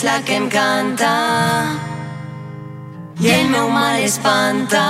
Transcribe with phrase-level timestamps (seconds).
[0.00, 1.08] és la que em canta
[3.20, 4.80] i el meu mal espanta.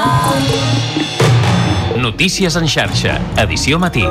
[1.99, 4.07] Notícies en xarxa, edició matí.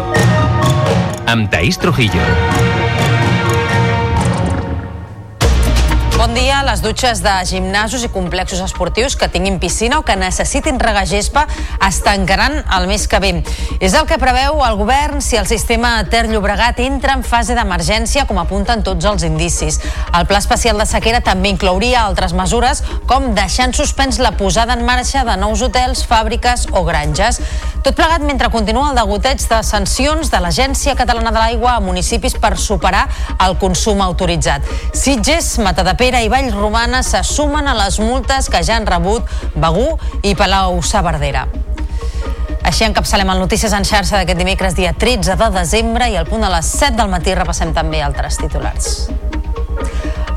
[1.32, 2.69] Amb Taís Trujillo.
[6.40, 6.64] Dia.
[6.64, 11.46] Les dutxes de gimnasos i complexos esportius que tinguin piscina o que necessitin regar gespa
[11.88, 13.32] es tancaran el mes que ve.
[13.84, 18.24] És el que preveu el govern si el sistema Ter Llobregat entra en fase d'emergència,
[18.30, 19.80] com apunten tots els indicis.
[20.16, 24.78] El pla especial de sequera també inclouria altres mesures, com deixar en suspens la posada
[24.78, 27.42] en marxa de nous hotels, fàbriques o granges.
[27.84, 32.36] Tot plegat mentre continua el degoteig de sancions de l'Agència Catalana de l'Aigua a municipis
[32.40, 33.06] per superar
[33.46, 34.68] el consum autoritzat.
[34.94, 39.26] Sitges, Matadepera i Vallromana se sumen a les multes que ja han rebut
[39.56, 41.48] Begú i Palau Saverdera.
[42.70, 46.46] Així encapçalem el Notícies en xarxa d'aquest dimecres dia 13 de desembre i al punt
[46.46, 49.10] a les 7 del matí repassem també altres titulars.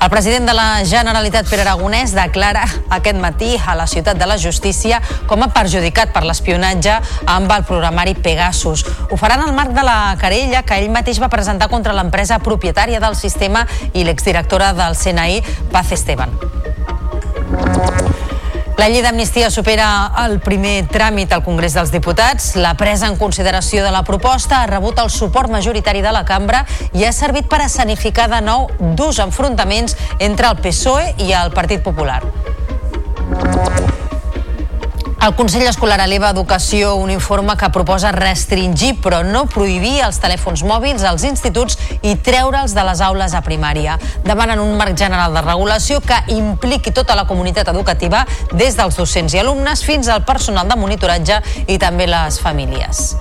[0.02, 4.34] El president de la Generalitat, Pere Aragonès, declara aquest matí a la ciutat de la
[4.34, 4.98] justícia
[5.30, 6.96] com a perjudicat per l'espionatge
[7.30, 8.82] amb el programari Pegasus.
[8.82, 12.40] Ho farà en el marc de la querella que ell mateix va presentar contra l'empresa
[12.42, 13.62] propietària del sistema
[13.92, 15.38] i l'exdirectora del CNI,
[15.70, 16.34] Paz Esteban.
[18.78, 19.86] La llei d'amnistia supera
[20.24, 22.54] el primer tràmit al Congrés dels Diputats.
[22.56, 26.64] La presa en consideració de la proposta ha rebut el suport majoritari de la cambra
[26.96, 31.84] i ha servit per escenificar de nou durs enfrontaments entre el PSOE i el Partit
[31.84, 32.22] Popular.
[35.22, 40.18] El Consell Escolar eleva a Educació un informe que proposa restringir però no prohibir els
[40.18, 43.94] telèfons mòbils als instituts i treure'ls de les aules a primària.
[44.26, 49.38] Demanen un marc general de regulació que impliqui tota la comunitat educativa des dels docents
[49.38, 53.12] i alumnes fins al personal de monitoratge i també les famílies.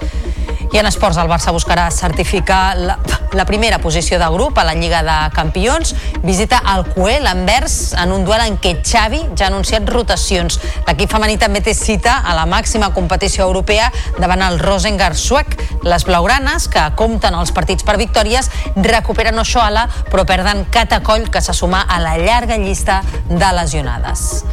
[0.72, 2.94] I en esports, el Barça buscarà certificar la,
[3.36, 5.92] la primera posició de grup a la Lliga de Campions.
[6.24, 10.62] Visita el Coel Anvers en un duel en què Xavi ja ha anunciat rotacions.
[10.88, 15.58] L'equip femení també té cita a la màxima competició europea davant el Rosengar suec.
[15.84, 18.48] Les blaugranes, que compten els partits per victòries,
[18.80, 24.46] recuperen Oshoala, però perden Catacoll, que se suma a la llarga llista de lesionades.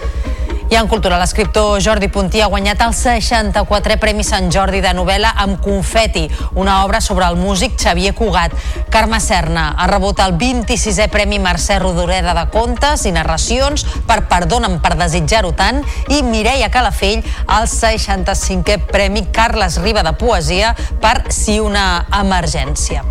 [0.68, 5.30] I en cultura, l'escriptor Jordi Puntí ha guanyat el 64è Premi Sant Jordi de novel·la
[5.40, 6.26] amb Confeti,
[6.60, 8.52] una obra sobre el músic Xavier Cugat.
[8.92, 14.76] Carme Serna ha rebut el 26è Premi Mercè Rodoreda de Contes i Narracions per Perdona'm
[14.84, 15.80] per desitjar-ho tant
[16.12, 23.06] i Mireia Calafell el 65è Premi Carles Riba de Poesia per Si una emergència.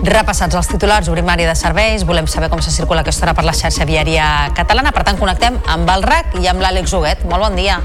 [0.00, 3.44] Repassats els titulars, obrim àrea de serveis, volem saber com se circula aquesta hora per
[3.44, 4.24] la xarxa viària
[4.56, 7.26] catalana, per tant connectem amb el RAC i amb l'Àlex Huguet.
[7.28, 7.76] Molt bon dia.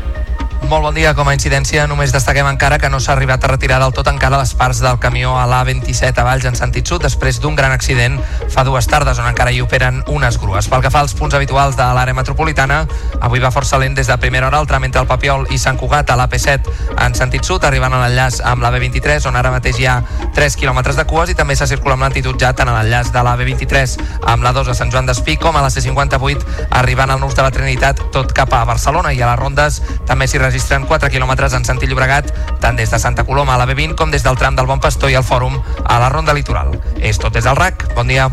[0.63, 1.13] Molt bon dia.
[1.13, 4.39] Com a incidència, només destaquem encara que no s'ha arribat a retirar del tot encara
[4.39, 8.17] les parts del camió a l'A27 a Valls en sentit sud després d'un gran accident
[8.49, 10.67] fa dues tardes on encara hi operen unes grues.
[10.71, 12.85] Pel que fa als punts habituals de l'àrea metropolitana,
[13.21, 15.77] avui va força lent des de primera hora el tram entre el Papiol i Sant
[15.77, 16.71] Cugat a l'AP7
[17.05, 19.99] en sentit sud, arribant a l'enllaç amb la B23 on ara mateix hi ha
[20.35, 23.23] 3 quilòmetres de cues i també s'ha circulat amb lentitud ja tant a l'enllaç de
[23.23, 23.95] la B23
[24.33, 27.45] amb la 2 a Sant Joan d'Espí com a la C58 arribant al nus de
[27.45, 31.51] la Trinitat tot cap a Barcelona i a les rondes també s'hi registren 4 quilòmetres
[31.57, 32.29] en sentit Llobregat,
[32.63, 35.11] tant des de Santa Coloma a la B20 com des del tram del Bon Pastor
[35.11, 36.71] i el Fòrum a la Ronda Litoral.
[36.95, 37.89] És tot des del RAC.
[37.97, 38.29] Bon dia.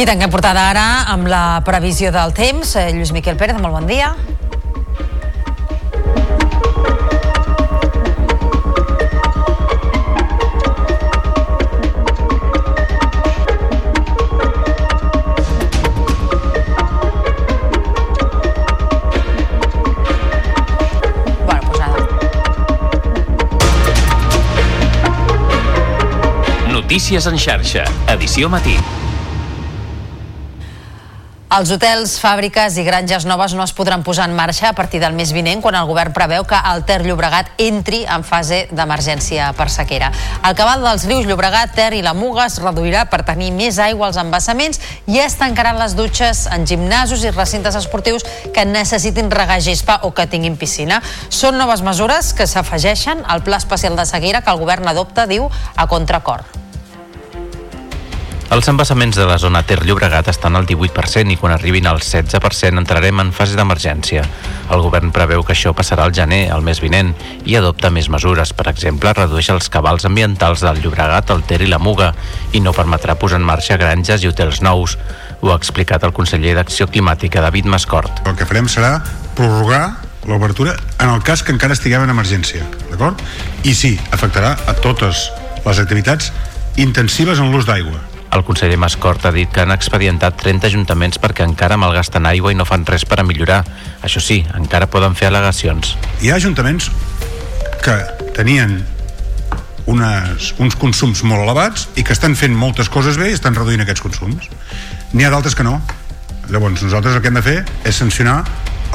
[0.00, 2.78] I tanquem portada ara amb la previsió del temps.
[2.80, 4.14] Eh, Lluís Miquel Pérez, molt bon dia.
[27.12, 28.72] Notícies en xarxa, edició matí.
[31.52, 35.12] Els hotels, fàbriques i granges noves no es podran posar en marxa a partir del
[35.12, 39.68] mes vinent quan el govern preveu que el Ter Llobregat entri en fase d'emergència per
[39.68, 40.08] sequera.
[40.40, 44.08] El cabal dels rius Llobregat, Ter i la Muga es reduirà per tenir més aigua
[44.08, 48.24] als embassaments i es tancaran les dutxes en gimnasos i recintes esportius
[48.56, 51.04] que necessitin regar gespa o que tinguin piscina.
[51.28, 55.52] Són noves mesures que s'afegeixen al pla especial de sequera que el govern adopta, diu,
[55.76, 56.48] a contracor.
[58.52, 62.82] Els embassaments de la zona Ter Llobregat estan al 18% i quan arribin al 16%
[62.82, 64.26] entrarem en fase d'emergència.
[64.68, 67.14] El govern preveu que això passarà al gener, el mes vinent,
[67.48, 68.52] i adopta més mesures.
[68.52, 72.10] Per exemple, redueix els cabals ambientals del Llobregat, el Ter i la Muga
[72.52, 74.98] i no permetrà posar en marxa granges i hotels nous.
[75.40, 78.20] Ho ha explicat el conseller d'Acció Climàtica, David Mascort.
[78.28, 78.98] El que farem serà
[79.32, 79.96] prorrogar
[80.28, 83.16] l'obertura en el cas que encara estiguem en emergència, d'acord?
[83.64, 85.30] I sí, afectarà a totes
[85.64, 86.34] les activitats
[86.76, 91.44] intensives en l'ús d'aigua, El conseller Mascort ha dit que han expedientat 30 ajuntaments perquè
[91.44, 93.60] encara malgasten aigua i no fan res per a millorar.
[94.00, 95.96] Això sí, encara poden fer al·legacions.
[96.24, 96.88] Hi ha ajuntaments
[97.84, 97.98] que
[98.32, 98.78] tenien
[99.90, 103.84] unes, uns consums molt elevats i que estan fent moltes coses bé i estan reduint
[103.84, 104.48] aquests consums.
[105.12, 105.80] N'hi ha d'altres que no.
[106.48, 108.42] Llavors, nosaltres el que hem de fer és sancionar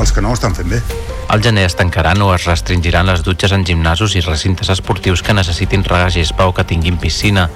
[0.02, 0.82] els que no ho estan fent bé.
[1.30, 5.36] Al gener es tancaran o es restringiran les dutxes en gimnasos i recintes esportius que
[5.36, 7.50] necessitin regar gespa o que tinguin piscina.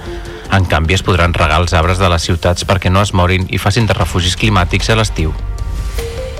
[0.52, 3.60] En canvi, es podran regar els arbres de les ciutats perquè no es morin i
[3.62, 5.32] facin de refugis climàtics a l'estiu.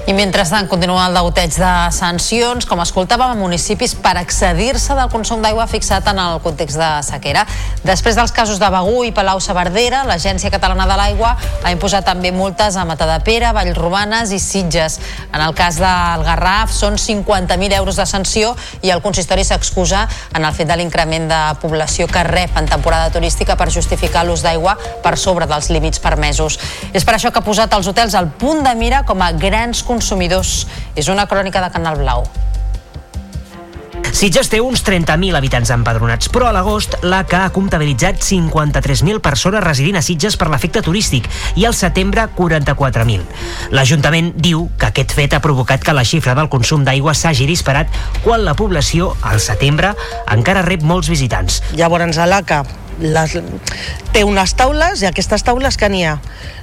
[0.03, 5.39] I mentrestant continua el deuteig de sancions, com escoltàvem a municipis per accedir-se del consum
[5.45, 7.45] d'aigua fixat en el context de sequera.
[7.87, 12.75] Després dels casos de Begú i Palau-Saverdera, l'Agència Catalana de l'Aigua ha imposat també multes
[12.75, 14.99] a Matadepera, Vallromanes i Sitges.
[15.31, 20.03] En el cas del Garraf són 50.000 euros de sanció i el consistori s'excusa
[20.35, 24.43] en el fet de l'increment de població que rep en temporada turística per justificar l'ús
[24.43, 24.75] d'aigua
[25.07, 26.59] per sobre dels límits permesos.
[26.91, 29.87] És per això que ha posat els hotels al punt de mira com a grans
[29.93, 30.63] consumidors.
[30.97, 32.27] És una crònica de Canal Blau.
[34.13, 39.97] Sitges té uns 30.000 habitants empadronats, però a l'agost l'ACA ha comptabilitzat 53.000 persones residint
[39.97, 43.25] a Sitges per l'efecte turístic i al setembre 44.000.
[43.73, 47.89] L'Ajuntament diu que aquest fet ha provocat que la xifra del consum d'aigua s'hagi disparat
[48.23, 49.95] quan la població, al setembre,
[50.31, 51.63] encara rep molts visitants.
[51.73, 52.63] Llavors a l'ACA
[53.01, 53.37] les,
[54.13, 56.19] té unes taules i aquestes taules que n'hi ha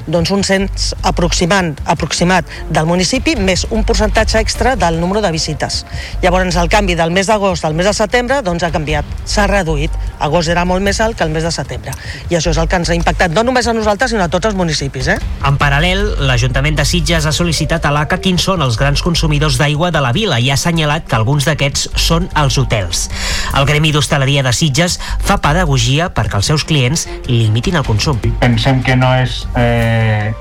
[0.10, 5.84] doncs un cens aproximant, aproximat del municipi més un percentatge extra del número de visites.
[6.24, 9.94] Llavors el canvi del mes d'agost al mes de setembre doncs ha canviat, s'ha reduït.
[10.20, 11.94] Agost era molt més alt que el mes de setembre.
[12.30, 14.50] I això és el que ens ha impactat no només a nosaltres sinó a tots
[14.50, 15.08] els municipis.
[15.14, 15.18] Eh?
[15.46, 19.92] En paral·lel, l'Ajuntament de Sitges ha sol·licitat a l'ACA quins són els grans consumidors d'aigua
[19.94, 23.08] de la vila i ha assenyalat que alguns d'aquests són els hotels.
[23.56, 28.20] El Gremi d'Hostaleria de Sitges fa pedagogia perquè els seus clients limitin el consum.
[28.44, 30.34] Pensem que no és eh,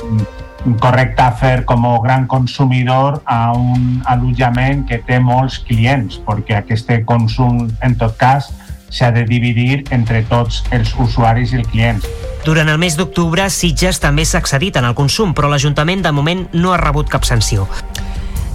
[0.82, 6.90] correcte fer com a gran consumidor a un allotjament que té molts clients, perquè aquest
[7.06, 8.50] consum, en tot cas,
[8.90, 12.08] s'ha de dividir entre tots els usuaris i els clients.
[12.44, 16.46] Durant el mes d'octubre, Sitges també s'ha accedit en el consum, però l'Ajuntament de moment
[16.56, 17.68] no ha rebut cap sanció.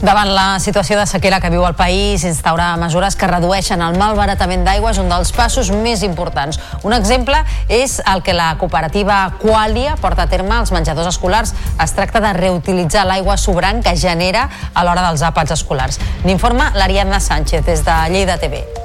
[0.04, 4.66] Davant la situació de sequera que viu el país, instaurar mesures que redueixen el malbaratament
[4.68, 6.60] d'aigua és un dels passos més importants.
[6.84, 7.40] Un exemple
[7.72, 11.56] és el que la cooperativa Qualia porta a terme als menjadors escolars.
[11.80, 16.04] Es tracta de reutilitzar l'aigua sobrant que genera a l'hora dels àpats escolars.
[16.28, 18.83] N'informa l'Ariadna Sánchez des de Lleida TV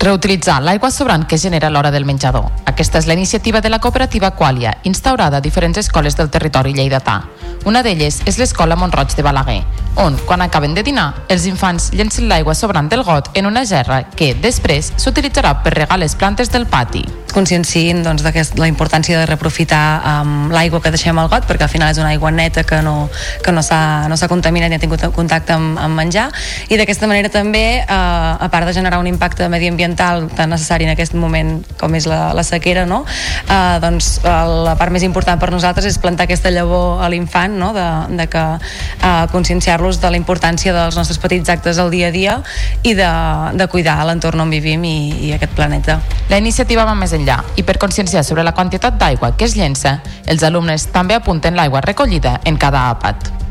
[0.00, 2.46] reutilitzar l'aigua sobrant que genera l'hora del menjador.
[2.64, 7.20] Aquesta és la iniciativa de la cooperativa Qualia, instaurada a diferents escoles del territori lleidatà.
[7.68, 9.60] Una d'elles és l'escola Montroig de Balaguer,
[10.00, 14.06] on, quan acaben de dinar, els infants llencen l'aigua sobrant del got en una gerra
[14.16, 17.04] que, després, s'utilitzarà per regar les plantes del pati.
[17.30, 18.24] Conscienciïn doncs,
[18.58, 22.08] la importància de reprofitar um, l'aigua que deixem al got, perquè al final és una
[22.14, 23.10] aigua neta que no,
[23.44, 26.30] que no s'ha no contaminat ni ha tingut contacte amb, amb menjar,
[26.70, 30.92] i d'aquesta manera també, uh, a part de generar un impacte mediambiental tan necessari en
[30.94, 33.02] aquest moment com és la, la sequera, no?
[33.02, 37.56] uh, doncs uh, la part més important per nosaltres és plantar aquesta llavor a l'infant,
[37.58, 37.72] no?
[37.76, 37.86] de,
[38.18, 42.38] de que uh, conscienciar-los de la importància dels nostres petits actes al dia a dia
[42.82, 43.10] i de,
[43.56, 44.96] de cuidar l'entorn on vivim i,
[45.28, 46.00] i aquest planeta.
[46.30, 49.98] La iniciativa va més enllà i per conscienciar sobre la quantitat d'aigua que es llença,
[50.26, 53.49] els alumnes també apunten l'aigua recollida en cada àpat.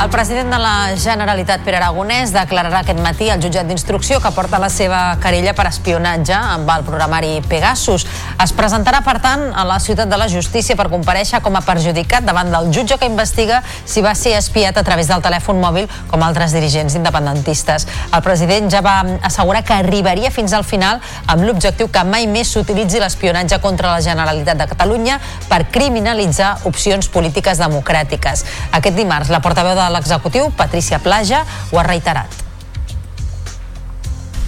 [0.00, 4.56] El president de la Generalitat, Pere Aragonès, declararà aquest matí al jutjat d'instrucció que porta
[4.56, 8.06] la seva querella per espionatge amb el programari Pegasus.
[8.40, 12.24] Es presentarà, per tant, a la ciutat de la justícia per compareixer com a perjudicat
[12.24, 16.24] davant del jutge que investiga si va ser espiat a través del telèfon mòbil com
[16.24, 17.84] altres dirigents independentistes.
[18.08, 22.54] El president ja va assegurar que arribaria fins al final amb l'objectiu que mai més
[22.56, 25.20] s'utilitzi l'espionatge contra la Generalitat de Catalunya
[25.52, 28.48] per criminalitzar opcions polítiques democràtiques.
[28.80, 32.30] Aquest dimarts, la portaveu de l'executiu, Patricia Plaja, ho ha reiterat.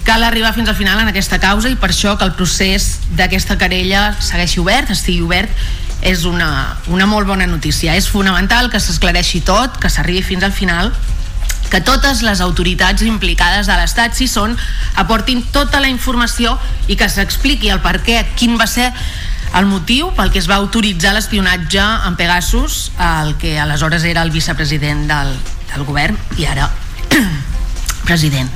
[0.03, 3.55] Cal arribar fins al final en aquesta causa i per això que el procés d'aquesta
[3.57, 5.63] querella segueixi obert, estigui obert
[6.03, 7.95] és una, una molt bona notícia.
[7.95, 10.91] És fonamental que s'esclareixi tot que s'arribi fins al final
[11.71, 14.53] que totes les autoritats implicades de l'Estat, si són,
[14.99, 16.53] aportin tota la informació
[16.85, 18.91] i que s'expliqui el per què, quin va ser
[19.53, 24.31] el motiu pel que es va autoritzar l'espionatge en Pegasus, el que aleshores era el
[24.33, 25.35] vicepresident del,
[25.73, 26.71] del govern i ara
[28.07, 28.49] president.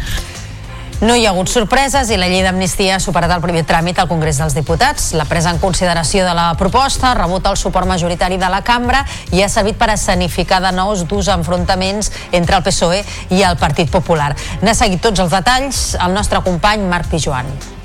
[0.98, 4.10] No hi ha hagut sorpreses i la llei d'amnistia ha superat el primer tràmit al
[4.10, 5.12] Congrés dels Diputats.
[5.14, 9.06] La presa en consideració de la proposta ha rebut el suport majoritari de la cambra
[9.30, 13.94] i ha servit per escenificar de nous durs enfrontaments entre el PSOE i el Partit
[13.94, 14.34] Popular.
[14.66, 17.77] N'ha seguit tots els detalls el nostre company Marc Pijuan.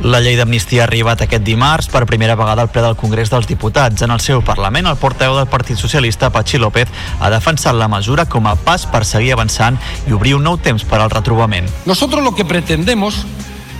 [0.00, 3.44] La llei d'amnistia ha arribat aquest dimarts per primera vegada al ple del Congrés dels
[3.44, 4.00] Diputats.
[4.00, 6.88] En el seu Parlament, el portaveu del Partit Socialista, Patxi López,
[7.20, 9.76] ha defensat la mesura com a pas per seguir avançant
[10.08, 11.68] i obrir un nou temps per al retrobament.
[11.84, 13.26] Nosotros lo que pretendemos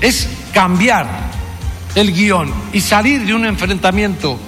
[0.03, 1.09] es cambiar
[1.95, 4.39] el guión y salir de un enfrentamiento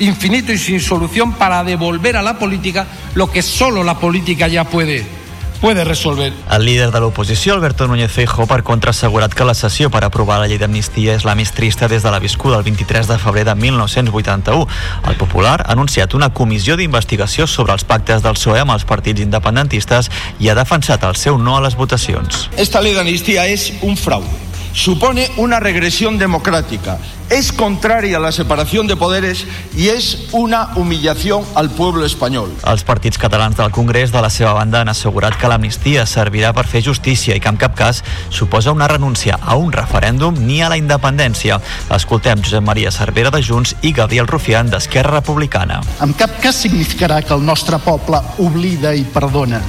[0.00, 4.64] infinito y sin solución para devolver a la política lo que solo la política ya
[4.64, 5.21] puede
[5.62, 6.32] puede resolver.
[6.50, 10.02] El líder de l'oposició, Alberto Núñez Feijóo, per contra, ha assegurat que la sessió per
[10.02, 13.18] aprovar la llei d'amnistia és la més trista des de la viscuda el 23 de
[13.22, 14.66] febrer de 1981.
[15.06, 19.22] El Popular ha anunciat una comissió d'investigació sobre els pactes del PSOE amb els partits
[19.22, 20.10] independentistes
[20.42, 22.48] i ha defensat el seu no a les votacions.
[22.56, 26.98] Esta ley de amnistía es un fraude supone una regresión democrática,
[27.30, 32.50] es contraria a la separación de poderes y es una humillación al pueblo español.
[32.68, 36.66] Els partits catalans del Congrés, de la seva banda, han assegurat que l'amnistia servirà per
[36.68, 40.68] fer justícia i que en cap cas suposa una renúncia a un referèndum ni a
[40.68, 41.60] la independència.
[41.88, 45.80] Escoltem Josep Maria Cervera de Junts i Gabriel Rufián d'Esquerra Republicana.
[46.04, 49.62] En cap cas significarà que el nostre poble oblida i perdona.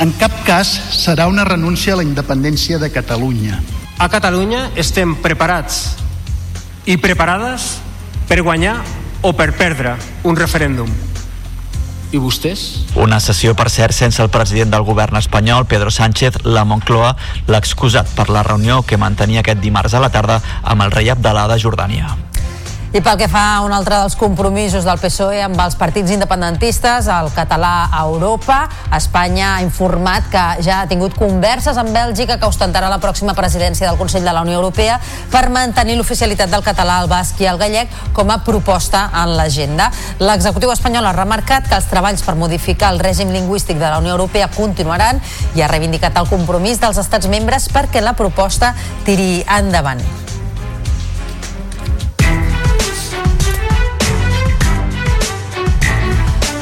[0.00, 3.60] En cap cas serà una renúncia a la independència de Catalunya.
[3.98, 5.96] A Catalunya estem preparats
[6.88, 7.78] i preparades
[8.28, 8.76] per guanyar
[9.22, 9.96] o per perdre
[10.26, 10.90] un referèndum.
[12.12, 12.84] I vostès?
[13.00, 17.14] Una sessió, per cert, sense el president del govern espanyol, Pedro Sánchez, la Moncloa,
[17.48, 21.08] l'ha excusat per la reunió que mantenia aquest dimarts a la tarda amb el rei
[21.08, 22.12] Abdalà de Jordània.
[22.92, 27.06] I pel que fa a un altre dels compromisos del PSOE amb els partits independentistes,
[27.08, 32.50] el català a Europa, Espanya ha informat que ja ha tingut converses amb Bèlgica que
[32.52, 34.98] ostentarà la pròxima presidència del Consell de la Unió Europea
[35.32, 39.88] per mantenir l'oficialitat del català, el basc i el gallec com a proposta en l'agenda.
[40.20, 44.18] L'executiu espanyol ha remarcat que els treballs per modificar el règim lingüístic de la Unió
[44.18, 45.22] Europea continuaran
[45.56, 48.74] i ha reivindicat el compromís dels estats membres perquè la proposta
[49.08, 50.21] tiri endavant.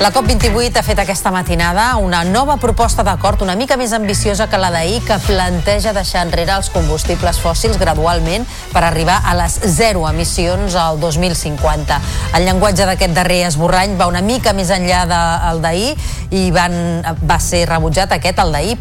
[0.00, 4.57] La COP28 ha fet aquesta matinada una nova proposta d'acord una mica més ambiciosa que
[4.57, 10.07] la d'ahir que planteja deixar enrere els combustibles fòssils gradualment per arribar a les zero
[10.09, 11.99] emissions al 2050.
[12.38, 15.92] El llenguatge d'aquest darrer esborrany va una mica més enllà del d'ahir
[16.33, 16.78] i van,
[17.21, 18.78] va ser rebutjat aquest, el d'ahir,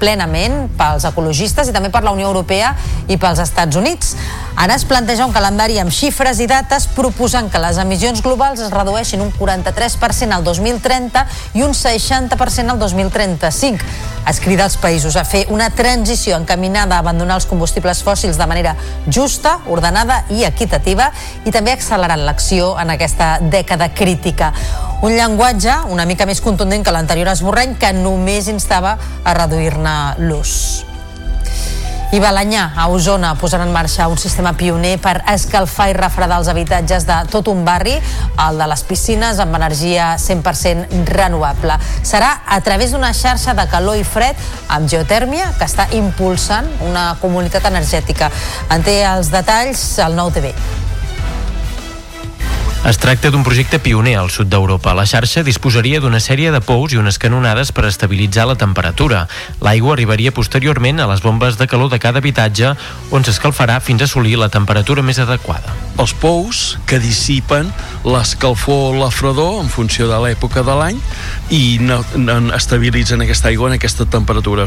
[0.00, 2.72] plenament pels ecologistes i també per la Unió Europea
[3.10, 4.14] i pels Estats Units.
[4.60, 8.68] Ara es planteja un calendari amb xifres i dates proposant que les emissions globals es
[8.74, 11.22] redueixin un 43% al 2030
[11.56, 13.80] i un 60% al 2035.
[14.28, 18.50] Es crida als països a fer una transició encaminada a abandonar els combustibles fòssils de
[18.52, 18.76] manera
[19.08, 21.08] justa, ordenada i equitativa
[21.48, 24.52] i també accelerant l'acció en aquesta dècada crítica.
[25.00, 30.89] Un llenguatge una mica més contundent que l'anterior esborrany que només instava a reduir-ne l'ús.
[32.10, 36.50] I Balanyà, a Osona, posarà en marxa un sistema pioner per escalfar i refredar els
[36.50, 37.94] habitatges de tot un barri,
[38.48, 41.78] el de les piscines, amb energia 100% renovable.
[42.02, 44.34] Serà a través d'una xarxa de calor i fred
[44.74, 48.34] amb geotèrmia que està impulsant una comunitat energètica.
[48.74, 50.50] En té els detalls al nou TV.
[52.80, 54.94] Es tracta d'un projecte pioner al sud d'Europa.
[54.96, 59.26] La xarxa disposaria d'una sèrie de pous i unes canonades per estabilitzar la temperatura.
[59.60, 62.72] L'aigua arribaria posteriorment a les bombes de calor de cada habitatge,
[63.12, 65.76] on s'escalfarà fins a assolir la temperatura més adequada.
[66.00, 67.68] Els pous que dissipen
[68.08, 71.02] l'escalfor o la fredor en funció de l'època de l'any
[71.52, 74.64] i no, no, estabilitzen aquesta aigua en aquesta temperatura.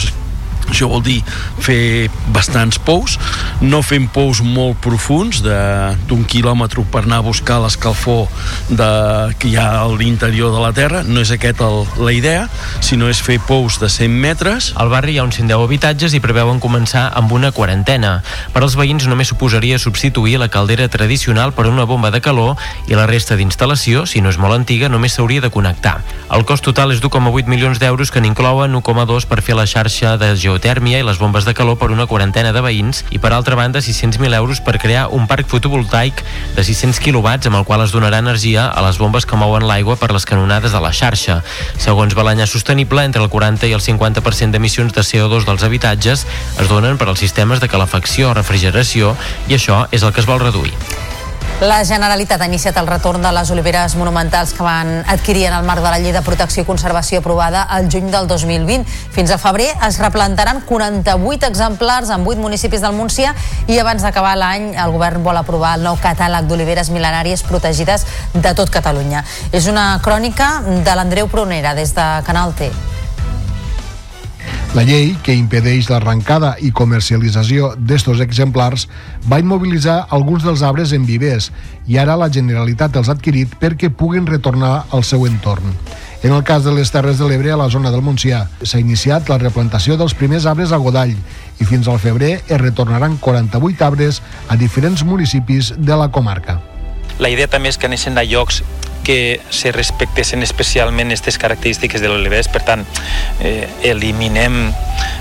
[0.70, 1.20] Això vol dir
[1.62, 3.18] fer bastants pous,
[3.62, 8.26] no fem pous molt profuns d'un quilòmetre per anar a buscar l'escalfor
[9.40, 12.48] que hi ha a l'interior de la Terra, no és aquest el, la idea,
[12.82, 14.72] sinó és fer pous de 100 metres.
[14.80, 18.16] Al barri hi ha uns 110 habitatges i preveuen començar amb una quarantena.
[18.56, 22.58] Per als veïns només suposaria substituir la caldera tradicional per una bomba de calor
[22.90, 26.00] i la resta d'instal·lació, si no és molt antiga, només s'hauria de connectar.
[26.34, 30.34] El cost total és d'1,8 milions d'euros que n'inclouen 1,2 per fer la xarxa de
[30.34, 33.58] geotèrmica geotèrmia i les bombes de calor per una quarantena de veïns i per altra
[33.58, 36.22] banda 600.000 euros per crear un parc fotovoltaic
[36.54, 39.98] de 600 quilowatts amb el qual es donarà energia a les bombes que mouen l'aigua
[39.98, 41.42] per les canonades de la xarxa.
[41.82, 46.70] Segons Balanya Sostenible, entre el 40 i el 50% d'emissions de CO2 dels habitatges es
[46.70, 49.18] donen per als sistemes de calefacció o refrigeració
[49.50, 50.76] i això és el que es vol reduir.
[51.64, 55.64] La Generalitat ha iniciat el retorn de les oliveres monumentals que van adquirir en el
[55.64, 58.84] marc de la llei de protecció i conservació aprovada al juny del 2020.
[59.16, 63.32] Fins a febrer es replantaran 48 exemplars en 8 municipis del Montsià
[63.72, 68.04] i abans d'acabar l'any el govern vol aprovar el nou catàleg d'oliveres mil·lenàries protegides
[68.34, 69.24] de tot Catalunya.
[69.54, 72.74] És una crònica de l'Andreu Pronera des de Canal T.
[74.74, 78.88] La llei, que impedeix l'arrencada i comercialització d'estos exemplars,
[79.30, 81.52] va immobilitzar alguns dels arbres en vivers
[81.86, 85.78] i ara la Generalitat els ha adquirit perquè puguin retornar al seu entorn.
[86.24, 89.30] En el cas de les Terres de l'Ebre, a la zona del Montsià, s'ha iniciat
[89.30, 94.24] la replantació dels primers arbres a Godall i fins al febrer es retornaran 48 arbres
[94.50, 96.58] a diferents municipis de la comarca.
[97.22, 98.64] La idea també és que anessin a llocs
[99.04, 102.86] que se respectessin especialment aquestes característiques de l'oliveres, per tant,
[103.40, 104.72] eh, eliminem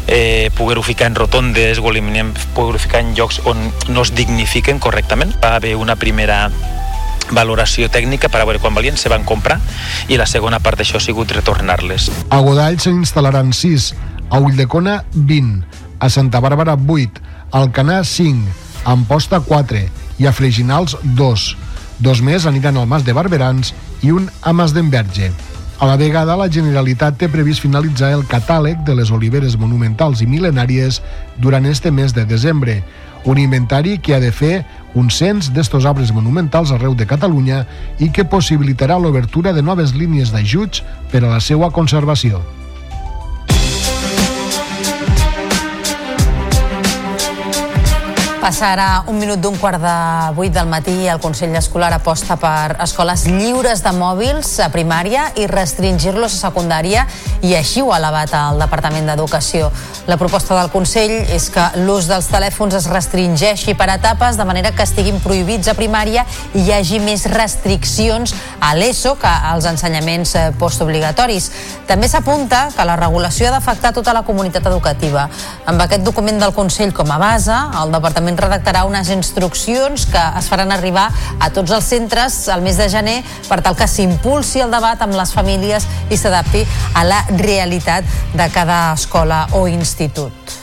[0.07, 4.79] eh, poder-ho ficar en rotondes o eliminem poder-ho ficar en llocs on no es dignifiquen
[4.79, 5.35] correctament.
[5.43, 6.47] Va haver una primera
[7.33, 9.59] valoració tècnica per a veure quan valien, se van comprar
[10.09, 12.11] i la segona part d'això ha sigut retornar-les.
[12.31, 13.93] A Godall se instal·laran 6,
[14.31, 15.63] a Ulldecona 20,
[15.99, 17.23] a Santa Bàrbara 8,
[17.53, 18.49] a Alcanar 5,
[18.85, 19.85] a Amposta 4
[20.19, 21.72] i a Freginals 2.
[22.03, 23.69] Dos més aniran al Mas de Barberans
[24.03, 25.29] i un a Mas d'Enverge.
[25.79, 30.27] A la vegada, la Generalitat té previst finalitzar el catàleg de les oliveres monumentals i
[30.27, 30.99] mil·lenàries
[31.39, 32.81] durant este mes de desembre,
[33.25, 34.65] un inventari que ha de fer
[34.99, 37.63] un cens d'estos arbres monumentals arreu de Catalunya
[38.03, 40.83] i que possibilitarà l'obertura de noves línies d'ajuts
[41.15, 42.43] per a la seva conservació.
[48.43, 49.91] Passarà un minut d'un quart de
[50.35, 55.29] vuit del matí i el Consell Escolar aposta per escoles lliures de mòbils a primària
[55.39, 57.05] i restringir-los a secundària
[57.47, 59.69] i així ho ha elevat el Departament d'Educació.
[60.11, 64.75] La proposta del Consell és que l'ús dels telèfons es restringeixi per etapes de manera
[64.75, 66.27] que estiguin prohibits a primària
[66.59, 71.49] i hi hagi més restriccions a l'ESO que als ensenyaments eh, postobligatoris.
[71.87, 75.29] També s'apunta que la regulació ha d'afectar tota la comunitat educativa.
[75.71, 80.49] Amb aquest document del Consell com a base, el Departament redactarà unes instruccions que es
[80.51, 81.09] faran arribar
[81.39, 85.17] a tots els centres al mes de gener per tal que s'impulsi el debat amb
[85.19, 90.61] les famílies i s'adapti a la realitat de cada escola o institut.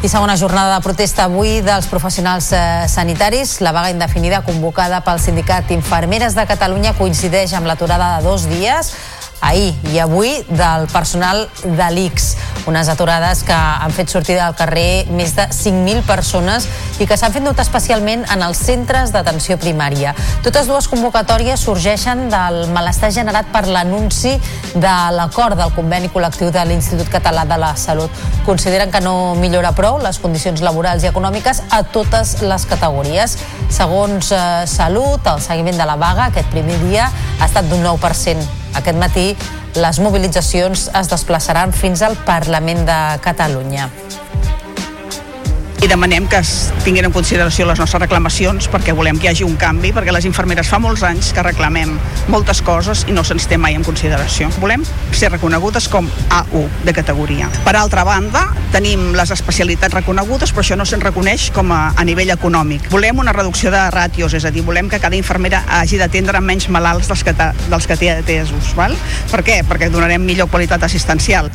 [0.00, 3.58] I segona jornada de protesta avui dels professionals eh, sanitaris.
[3.60, 8.94] La vaga indefinida convocada pel sindicat Infermeres de Catalunya coincideix amb l'aturada de dos dies
[9.40, 12.36] ahir i avui del personal de l'ICS.
[12.68, 16.68] Unes aturades que han fet sortir del carrer més de 5.000 persones
[17.00, 20.12] i que s'han fet notar especialment en els centres d'atenció primària.
[20.44, 24.36] Totes dues convocatòries sorgeixen del malestar generat per l'anunci
[24.74, 28.22] de l'acord del conveni col·lectiu de l'Institut Català de la Salut.
[28.46, 33.38] Consideren que no millora prou les condicions laborals i econòmiques a totes les categories.
[33.72, 37.08] Segons eh, Salut, el seguiment de la vaga aquest primer dia
[37.40, 38.59] ha estat d'un 9%.
[38.78, 39.26] Aquest matí
[39.78, 43.88] les mobilitzacions es desplaçaran fins al Parlament de Catalunya
[45.82, 49.46] i demanem que es tinguin en consideració les nostres reclamacions perquè volem que hi hagi
[49.46, 51.94] un canvi, perquè les infermeres fa molts anys que reclamem
[52.28, 54.50] moltes coses i no se'ns té mai en consideració.
[54.60, 54.84] Volem
[55.16, 57.48] ser reconegudes com A1 de categoria.
[57.64, 62.04] Per altra banda, tenim les especialitats reconegudes, però això no se'n reconeix com a, a
[62.04, 62.90] nivell econòmic.
[62.92, 66.68] Volem una reducció de ràtios, és a dir, volem que cada infermera hagi d'atendre menys
[66.68, 67.36] malalts dels que,
[67.72, 68.74] dels que té atesos.
[68.76, 68.96] Val?
[69.32, 69.62] Per què?
[69.64, 71.48] Perquè donarem millor qualitat assistencial.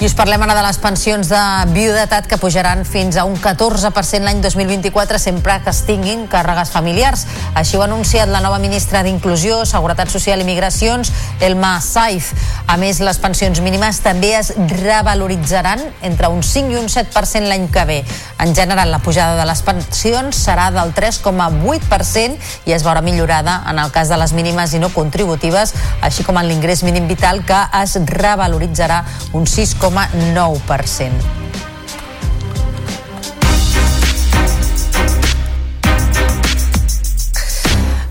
[0.00, 1.38] I us parlem ara de les pensions de
[1.74, 7.26] viudetat que pujaran fins a un 14% l'any 2024 sempre que es tinguin càrregues familiars.
[7.52, 11.10] Així ho ha anunciat la nova ministra d'Inclusió, Seguretat Social i Migracions,
[11.44, 12.30] Elma Saif.
[12.64, 17.68] A més, les pensions mínimes també es revaloritzaran entre un 5 i un 7% l'any
[17.68, 17.98] que ve.
[18.40, 23.76] En general, la pujada de les pensions serà del 3,8% i es veurà millorada en
[23.76, 27.60] el cas de les mínimes i no contributives, així com en l'ingrés mínim vital que
[27.82, 29.02] es revaloritzarà
[29.36, 29.44] un
[29.90, 31.40] 6,9%.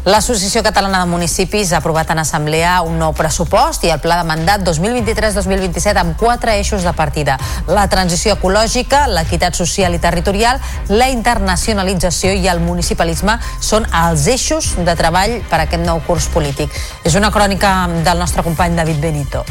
[0.10, 4.26] L'Associació Catalana de Municipis ha aprovat en assemblea un nou pressupost i el pla de
[4.26, 7.36] mandat 2023-2027 amb quatre eixos de partida.
[7.68, 10.58] La transició ecològica, l'equitat social i territorial,
[10.90, 16.32] la internacionalització i el municipalisme són els eixos de treball per a aquest nou curs
[16.34, 16.74] polític.
[17.04, 19.46] És una crònica del nostre company David Benito.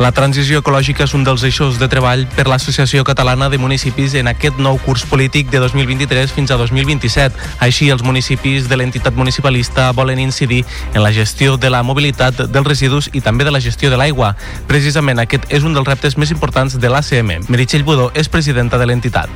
[0.00, 4.30] La transició ecològica és un dels eixos de treball per l'Associació Catalana de Municipis en
[4.30, 7.36] aquest nou curs polític de 2023 fins a 2027.
[7.60, 10.62] Així, els municipis de l'entitat municipalista volen incidir
[10.94, 14.32] en la gestió de la mobilitat dels residus i també de la gestió de l'aigua.
[14.72, 17.50] Precisament aquest és un dels reptes més importants de l'ACM.
[17.52, 19.28] Meritxell Budó és presidenta de l'entitat.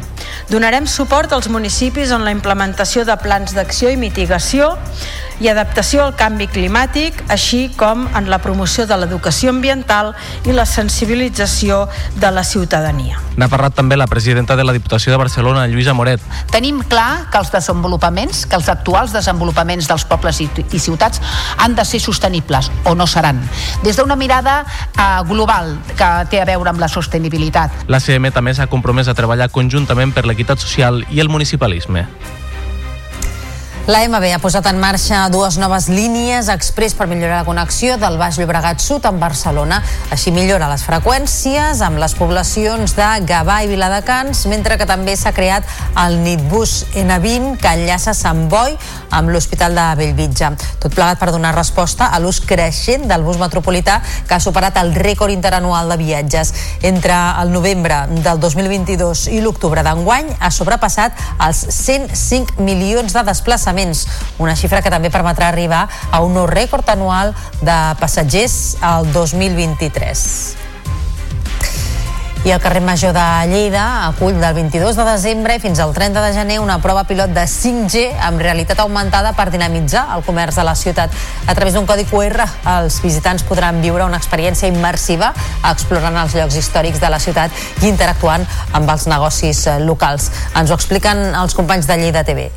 [0.48, 4.78] Donarem suport als municipis en la implementació de plans d'acció i mitigació
[5.40, 10.12] i adaptació al canvi climàtic, així com en la promoció de l'educació ambiental
[10.46, 11.84] i la sensibilització
[12.20, 13.20] de la ciutadania.
[13.36, 16.22] N'ha parlat també la presidenta de la Diputació de Barcelona, Lluïsa Moret.
[16.52, 21.20] Tenim clar que els desenvolupaments, que els actuals desenvolupaments dels pobles i, i ciutats
[21.58, 23.42] han de ser sostenibles, o no seran.
[23.82, 27.84] Des d'una mirada eh, global que té a veure amb la sostenibilitat.
[27.88, 32.06] La CM també s'ha compromès a treballar conjuntament per l'equitat social i el municipalisme.
[33.84, 38.14] La MB ha posat en marxa dues noves línies express per millorar la connexió del
[38.16, 39.82] Baix Llobregat Sud amb Barcelona.
[40.08, 45.34] Així millora les freqüències amb les poblacions de Gavà i Viladecans, mentre que també s'ha
[45.36, 45.68] creat
[46.00, 48.72] el Nitbus N20 que enllaça Sant Boi
[49.12, 50.54] amb l'Hospital de Bellvitge.
[50.80, 54.94] Tot plegat per donar resposta a l'ús creixent del bus metropolità que ha superat el
[54.96, 56.54] rècord interanual de viatges.
[56.80, 63.73] Entre el novembre del 2022 i l'octubre d'enguany ha sobrepassat els 105 milions de desplaçaments
[63.74, 64.06] desplaçaments,
[64.38, 70.62] una xifra que també permetrà arribar a un nou rècord anual de passatgers al 2023.
[72.44, 76.34] I el carrer Major de Lleida acull del 22 de desembre fins al 30 de
[76.36, 80.76] gener una prova pilot de 5G amb realitat augmentada per dinamitzar el comerç de la
[80.76, 81.08] ciutat.
[81.48, 82.44] A través d'un codi QR,
[82.76, 85.32] els visitants podran viure una experiència immersiva
[85.72, 88.44] explorant els llocs històrics de la ciutat i interactuant
[88.76, 90.28] amb els negocis locals.
[90.52, 92.50] Ens ho expliquen els companys de Lleida TV.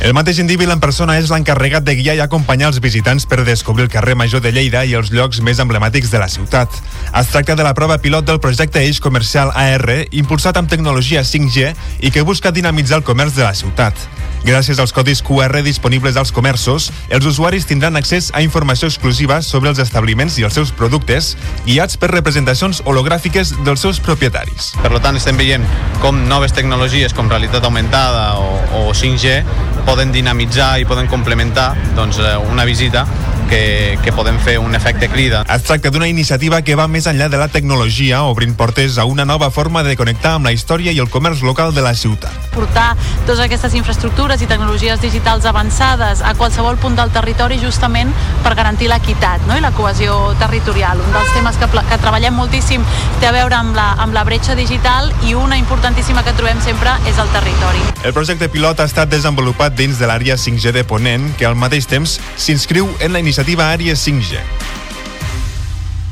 [0.00, 3.84] El mateix Indíbil en persona és l'encarregat de guiar i acompanyar els visitants per descobrir
[3.84, 6.72] el carrer Major de Lleida i els llocs més emblemàtics de la ciutat.
[7.20, 11.74] Es tracta de la prova pilot del projecte Eix Comercial AR, impulsat amb tecnologia 5G
[12.00, 14.08] i que busca dinamitzar el comerç de la ciutat.
[14.44, 19.70] Gràcies als codis QR disponibles als comerços, els usuaris tindran accés a informació exclusiva sobre
[19.70, 21.34] els establiments i els seus productes,
[21.66, 24.72] guiats per representacions hologràfiques dels seus propietaris.
[24.80, 25.66] Per tant, estem veient
[26.00, 29.40] com noves tecnologies com realitat augmentada o, o 5G
[29.86, 33.06] poden dinamitzar i poden complementar doncs, eh, una visita
[33.50, 35.42] que, que podem fer un efecte crida.
[35.50, 39.26] Es tracta d'una iniciativa que va més enllà de la tecnologia, obrint portes a una
[39.26, 42.30] nova forma de connectar amb la història i el comerç local de la ciutat.
[42.54, 42.94] Portar
[43.26, 48.88] totes aquestes infraestructures i tecnologies digitals avançades a qualsevol punt del territori justament per garantir
[48.92, 49.58] l'equitat no?
[49.58, 51.02] i la cohesió territorial.
[51.02, 52.86] Un dels temes que, que treballem moltíssim
[53.18, 56.94] té a veure amb la, amb la bretxa digital i una importantíssima que trobem sempre
[57.10, 57.82] és el territori.
[58.06, 61.90] El projecte pilot ha estat desenvolupat dins de l'àrea 5G de Ponent, que al mateix
[61.90, 64.38] temps s'inscriu en la iniciativa Àrea 5G.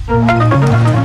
[0.08, 0.97] El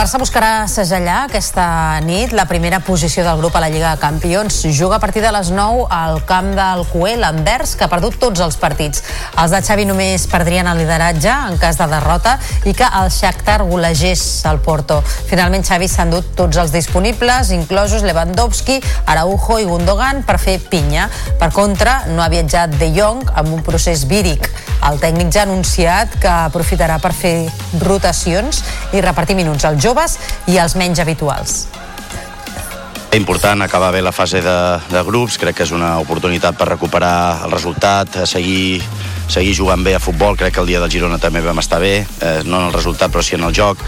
[0.00, 4.62] Barça buscarà segellar aquesta nit la primera posició del grup a la Lliga de Campions.
[4.72, 8.40] Juga a partir de les 9 al camp del Coel, Anvers, que ha perdut tots
[8.40, 9.02] els partits.
[9.36, 13.58] Els de Xavi només perdrien el lideratge en cas de derrota i que el Shakhtar
[13.68, 15.02] golegés el Porto.
[15.28, 21.10] Finalment, Xavi s'ha endut tots els disponibles, inclosos Lewandowski, Araujo i Gundogan, per fer pinya.
[21.36, 24.48] Per contra, no ha viatjat De Jong amb un procés víric.
[24.88, 27.34] El tècnic ja ha anunciat que aprofitarà per fer
[27.84, 28.64] rotacions
[28.96, 31.66] i repartir minuts als joves i als menys habituals.
[33.10, 37.42] Important acabar bé la fase de, de grups, crec que és una oportunitat per recuperar
[37.42, 38.84] el resultat, seguir,
[39.26, 42.04] seguir jugant bé a futbol, crec que el dia del Girona també vam estar bé,
[42.06, 43.82] eh, no en el resultat però sí en el joc,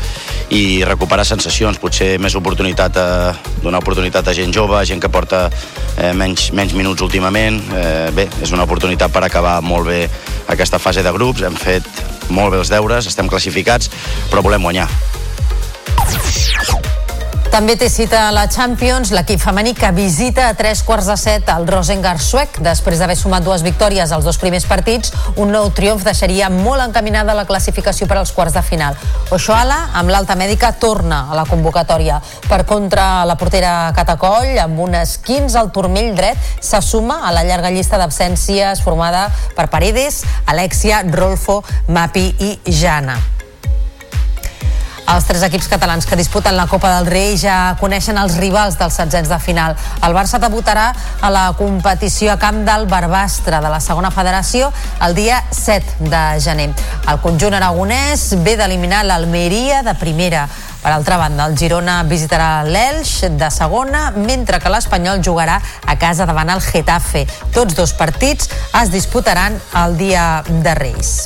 [0.50, 3.06] i recuperar sensacions, potser més oportunitat a,
[3.62, 8.26] donar oportunitat a gent jove, gent que porta eh, menys, menys minuts últimament, eh, bé,
[8.42, 10.02] és una oportunitat per acabar molt bé
[10.50, 11.86] aquesta fase de grups, hem fet
[12.34, 13.92] molt bé els deures, estem classificats,
[14.34, 14.90] però volem guanyar.
[17.52, 21.50] També té cita a la Champions l'equip femení que visita a tres quarts de set
[21.52, 22.55] al Rosengar suec.
[22.64, 27.35] Després d'haver sumat dues victòries als dos primers partits, un nou triomf deixaria molt encaminada
[27.37, 28.96] la classificació per als quarts de final.
[29.37, 32.22] Ochoala, amb l'alta mèdica, torna a la convocatòria.
[32.48, 37.44] Per contra, la portera Catacoll, amb unes 15 al turmell dret, se suma a la
[37.44, 41.61] llarga llista d'absències formada per Paredes, Alexia, Rolfo,
[41.92, 43.20] Mapi i Jana.
[45.12, 48.94] Els tres equips catalans que disputen la Copa del Rei ja coneixen els rivals dels
[48.96, 49.75] setzents de final.
[50.01, 50.87] El Barça debutarà
[51.20, 54.70] a la competició a camp del Barbastre de la segona federació
[55.05, 56.70] el dia 7 de gener.
[57.12, 60.46] El conjunt aragonès ve d'eliminar l'Almeria de primera.
[60.81, 66.25] Per altra banda, el Girona visitarà l'Elx de segona, mentre que l'Espanyol jugarà a casa
[66.25, 67.27] davant el Getafe.
[67.53, 68.48] Tots dos partits
[68.81, 71.18] es disputaran el dia de Reis.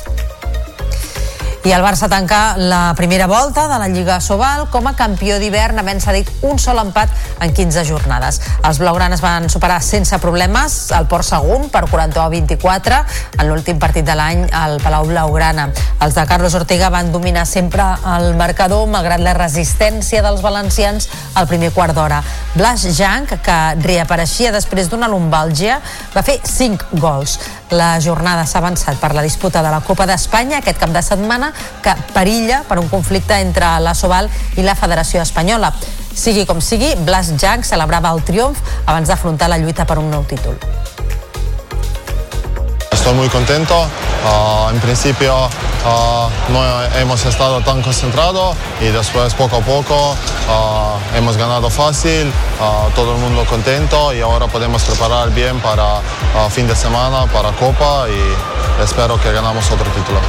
[1.67, 5.81] I el Barça tanca la primera volta de la Lliga Sobal com a campió d'hivern
[5.81, 7.11] havent cedit un sol empat
[7.43, 8.37] en 15 jornades.
[8.63, 13.01] Els blaugranes van superar sense problemes el Port Segon per 41 a 24
[13.41, 15.67] en l'últim partit de l'any al Palau Blaugrana.
[15.99, 17.83] Els de Carlos Ortega van dominar sempre
[18.15, 22.23] el marcador malgrat la resistència dels valencians al primer quart d'hora.
[22.55, 25.81] Blas Jank, que reapareixia després d'una lumbàlgia,
[26.15, 27.41] va fer 5 gols.
[27.71, 31.51] La jornada s'ha avançat per la disputa de la Copa d'Espanya aquest cap de setmana
[31.83, 35.73] que perilla per un conflicte entre la Soval i la Federació Espanyola.
[36.15, 40.23] Sigui com sigui, Blas Jank celebrava el triomf abans d'afrontar la lluita per un nou
[40.23, 40.55] títol.
[43.07, 43.73] Estoy muy contento.
[43.83, 51.17] Uh, en principio uh, no hemos estado tan concentrados y después poco a poco uh,
[51.17, 52.29] hemos ganado fácil,
[52.97, 56.01] todo el mundo contento y ahora podemos preparar bien para
[56.49, 60.19] fin de semana, para Copa y espero que ganamos otro título.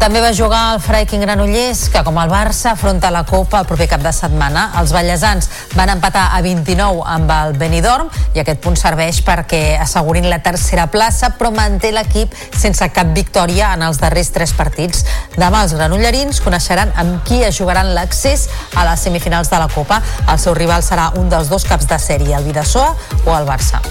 [0.00, 3.84] També va jugar el Freiking Granollers, que com el Barça afronta la Copa el proper
[3.90, 4.70] cap de setmana.
[4.80, 10.30] Els ballesans van empatar a 29 amb el Benidorm i aquest punt serveix perquè assegurin
[10.32, 15.04] la tercera plaça, però manté l'equip sense cap victòria en els darrers tres partits.
[15.36, 18.48] Demà els granollerins coneixeran amb qui es jugaran l'accés
[18.80, 20.00] a les semifinals de la Copa.
[20.32, 22.94] El seu rival serà un dels dos caps de sèrie, el Vidasoa
[23.26, 23.84] o el Barça.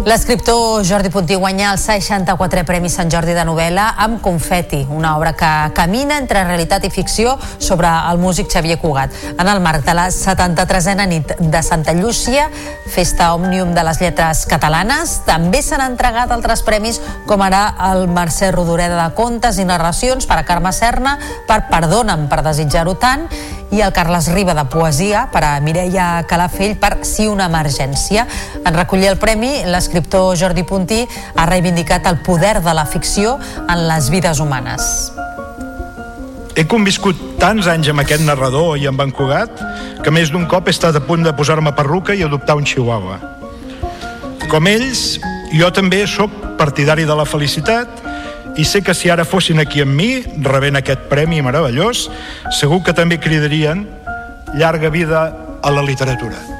[0.00, 5.34] L'escriptor Jordi Puntí guanya el 64è Premi Sant Jordi de novel·la amb Confeti, una obra
[5.36, 9.12] que camina entre realitat i ficció sobre el músic Xavier Cugat.
[9.36, 12.48] En el marc de la 73a nit de Santa Llúcia,
[12.88, 18.54] festa òmnium de les lletres catalanes, també s'han entregat altres premis com ara el Mercè
[18.56, 23.28] Rodoreda de Contes i Narracions per a Carme Serna, per Perdona'm per desitjar-ho tant,
[23.70, 28.26] i el Carles Riba de Poesia per a Mireia Calafell per Si una emergència.
[28.64, 31.04] En recollir el premi, l'escriptor Jordi Puntí
[31.36, 35.12] ha reivindicat el poder de la ficció en les vides humanes.
[36.58, 39.62] He conviscut tants anys amb aquest narrador i amb en Cugat
[40.02, 43.20] que més d'un cop he estat a punt de posar-me perruca i adoptar un chihuahua.
[44.50, 45.20] Com ells,
[45.54, 48.09] jo també sóc partidari de la felicitat
[48.60, 50.10] i sé que si ara fossin aquí amb mi,
[50.44, 52.10] rebent aquest premi meravellós,
[52.52, 53.86] segur que també cridarien
[54.52, 55.28] llarga vida
[55.64, 56.59] a la literatura.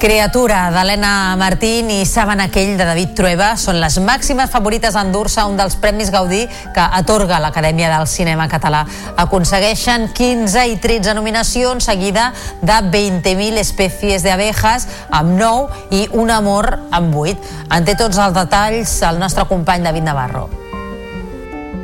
[0.00, 5.44] Creatura d'Helena Martín i Saben aquell de David Trueba són les màximes favorites a endur-se
[5.44, 8.86] un dels Premis Gaudí que atorga l'Acadèmia del Cinema Català.
[9.20, 12.30] Aconsegueixen 15 i 13 nominacions seguida
[12.62, 17.52] de 20.000 espècies d'abejas amb 9 i un amor amb 8.
[17.68, 20.59] En té tots els detalls el nostre company David Navarro.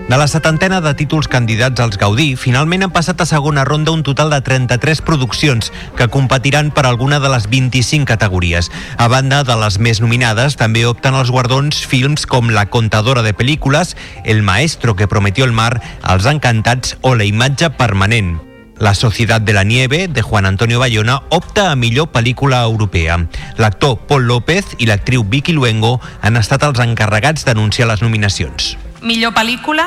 [0.07, 4.05] De la setantena de títols candidats als Gaudí, finalment han passat a segona ronda un
[4.07, 8.71] total de 33 produccions que competiran per alguna de les 25 categories.
[9.03, 13.35] A banda de les més nominades, també opten els guardons films com La contadora de
[13.35, 18.37] pel·lícules, El maestro que prometió el mar, Els encantats o La imatge permanent.
[18.79, 23.27] La Societat de la Nieve, de Juan Antonio Bayona, opta a millor pel·lícula europea.
[23.59, 28.77] L'actor Paul López i l'actriu Vicky Luengo han estat els encarregats d'anunciar les nominacions.
[29.07, 29.85] Millor pel·lícula,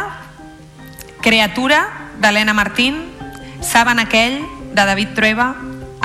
[1.20, 3.02] Creatura, d'Helena Martín,
[3.60, 4.40] Saben aquell,
[4.72, 5.50] de David Trueba,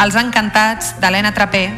[0.03, 1.68] Els encantats, d'Helena Trapé,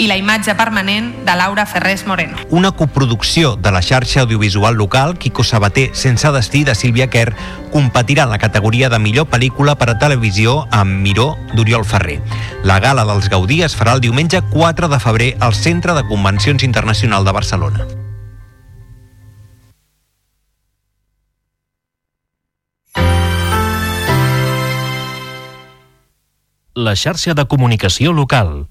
[0.00, 2.40] i la imatge permanent de Laura Ferrés Moreno.
[2.50, 7.36] Una coproducció de la xarxa audiovisual local Quico Sabater sense destí de Sílvia Kerr
[7.70, 12.18] competirà en la categoria de millor pel·lícula per a televisió amb Miró d'Oriol Ferrer.
[12.64, 16.64] La gala dels Gaudí es farà el diumenge 4 de febrer al Centre de Convencions
[16.64, 17.99] Internacional de Barcelona.
[26.80, 28.62] La xarxa de comunicació local.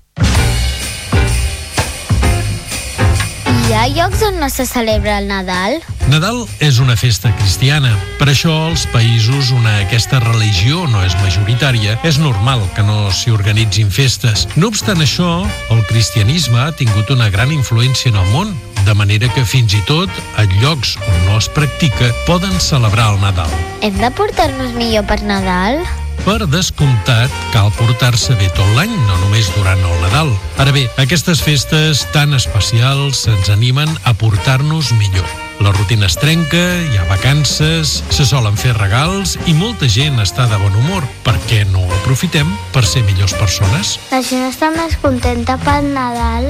[3.68, 5.78] Hi ha llocs on no se celebra el Nadal?
[6.10, 7.92] Nadal és una festa cristiana.
[8.18, 13.30] Per això, als països on aquesta religió no és majoritària, és normal que no s'hi
[13.36, 14.48] organitzin festes.
[14.58, 18.58] No obstant això, el cristianisme ha tingut una gran influència en el món,
[18.90, 20.10] de manera que fins i tot
[20.42, 23.58] en llocs on no es practica poden celebrar el Nadal.
[23.86, 25.84] Hem de portar-nos millor per Nadal?
[26.26, 30.34] Per descomptat, cal portar-se bé tot l'any, no només durant el Nadal.
[30.62, 35.49] Ara bé, aquestes festes tan especials ens animen a portar-nos millor.
[35.60, 40.46] La rutina es trenca, hi ha vacances, se solen fer regals i molta gent està
[40.48, 41.04] de bon humor.
[41.26, 43.98] Per què no ho aprofitem per ser millors persones?
[44.14, 46.48] La gent està més contenta pel Nadal.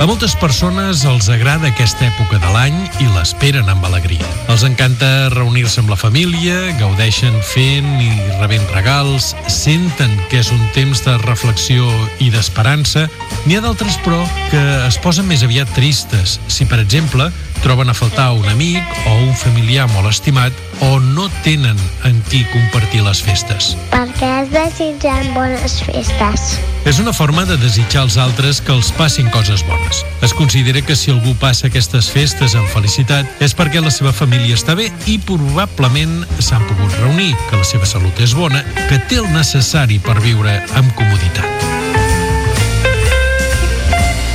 [0.00, 4.28] A moltes persones els agrada aquesta època de l'any i l'esperen amb alegria.
[4.52, 10.60] Els encanta reunir-se amb la família, gaudeixen fent i rebent regals, senten que és un
[10.76, 11.88] temps de reflexió
[12.20, 13.08] i d'esperança.
[13.46, 14.20] N'hi ha d'altres, però,
[14.52, 17.28] que es posen més aviat tristes si, per exemple,
[17.62, 21.76] troben a faltar un amic o un familiar molt estimat o no tenen
[22.08, 23.74] en qui compartir les festes.
[23.92, 26.56] Per què es desitgen bones festes?
[26.88, 30.04] És una forma de desitjar als altres que els passin coses bones.
[30.24, 34.56] Es considera que si algú passa aquestes festes amb felicitat és perquè la seva família
[34.56, 39.20] està bé i probablement s'han pogut reunir, que la seva salut és bona, que té
[39.20, 41.89] el necessari per viure amb comoditat.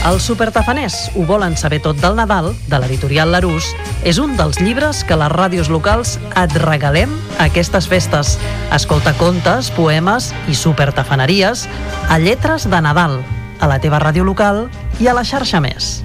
[0.05, 3.71] Els supertafaners ho volen saber tot del Nadal, de l'editorial Larús,
[4.05, 8.35] és un dels llibres que les ràdios locals et regalem a aquestes festes.
[8.75, 11.65] Escolta contes, poemes i supertafaneries
[12.05, 13.17] a Lletres de Nadal,
[13.57, 14.67] a la teva ràdio local
[15.01, 16.03] i a la xarxa Més.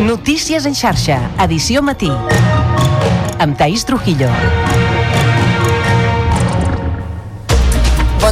[0.00, 2.08] Notícies en xarxa, edició matí.
[3.38, 4.32] Amb Taís Trujillo.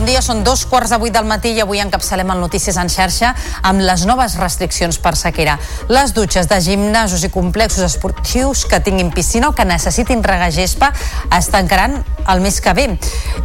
[0.08, 3.34] Dia, són dos quarts de vuit del matí i avui encapçalem el Notícies en xarxa
[3.68, 5.58] amb les noves restriccions per sequera.
[5.92, 10.90] Les dutxes de gimnasos i complexos esportius que tinguin piscina o que necessitin regar gespa
[11.36, 12.86] es tancaran el mes que ve.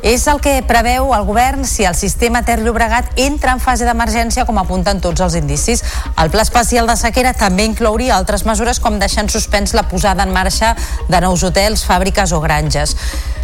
[0.07, 4.47] És el que preveu el govern si el sistema Ter Llobregat entra en fase d'emergència
[4.47, 5.83] com apunten tots els indicis.
[6.15, 10.23] El pla especial de sequera també inclouria altres mesures com deixar en suspens la posada
[10.23, 10.77] en marxa
[11.09, 12.95] de nous hotels, fàbriques o granges.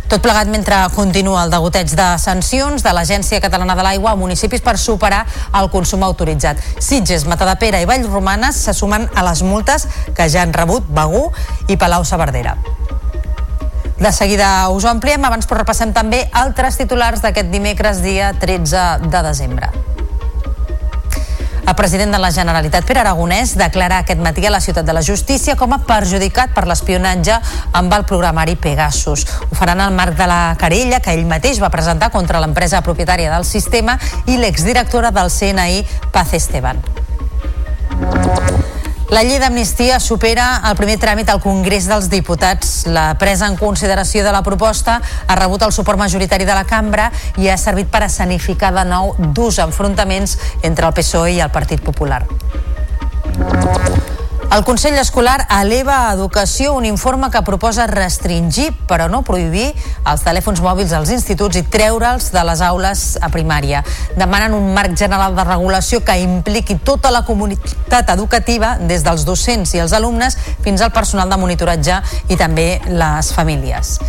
[0.09, 4.63] Tot plegat mentre continua el degoteig de sancions de l'Agència Catalana de l'Aigua a municipis
[4.65, 5.19] per superar
[5.59, 6.63] el consum autoritzat.
[6.81, 9.85] Sitges, Matadepera i Vallromanes se sumen a les multes
[10.17, 11.27] que ja han rebut Begú
[11.69, 12.57] i Palau-Saverdera.
[13.99, 19.11] De seguida us ho ampliem, abans però repassem també altres titulars d'aquest dimecres, dia 13
[19.13, 19.69] de desembre.
[21.69, 25.03] El president de la Generalitat, Pere Aragonès, declara aquest matí a la Ciutat de la
[25.05, 27.35] Justícia com a perjudicat per l'espionatge
[27.77, 29.27] amb el programari Pegasus.
[29.45, 33.29] Ho faran al marc de la querella que ell mateix va presentar contra l'empresa propietària
[33.35, 36.81] del sistema i l'exdirectora del CNI, Paz Esteban.
[39.09, 42.83] La llei d'amnistia supera el primer tràmit al Congrés dels Diputats.
[42.93, 47.09] La presa en consideració de la proposta ha rebut el suport majoritari de la cambra
[47.41, 51.81] i ha servit per escenificar de nou durs enfrontaments entre el PSOE i el Partit
[51.81, 52.21] Popular.
[54.51, 59.67] El Consell Escolar eleva a Educació un informe que proposa restringir, però no prohibir,
[60.09, 63.83] els telèfons mòbils als instituts i treure'ls de les aules a primària.
[64.17, 69.75] Demanen un marc general de regulació que impliqui tota la comunitat educativa, des dels docents
[69.77, 72.01] i els alumnes fins al personal de monitoratge
[72.33, 73.99] i també les famílies.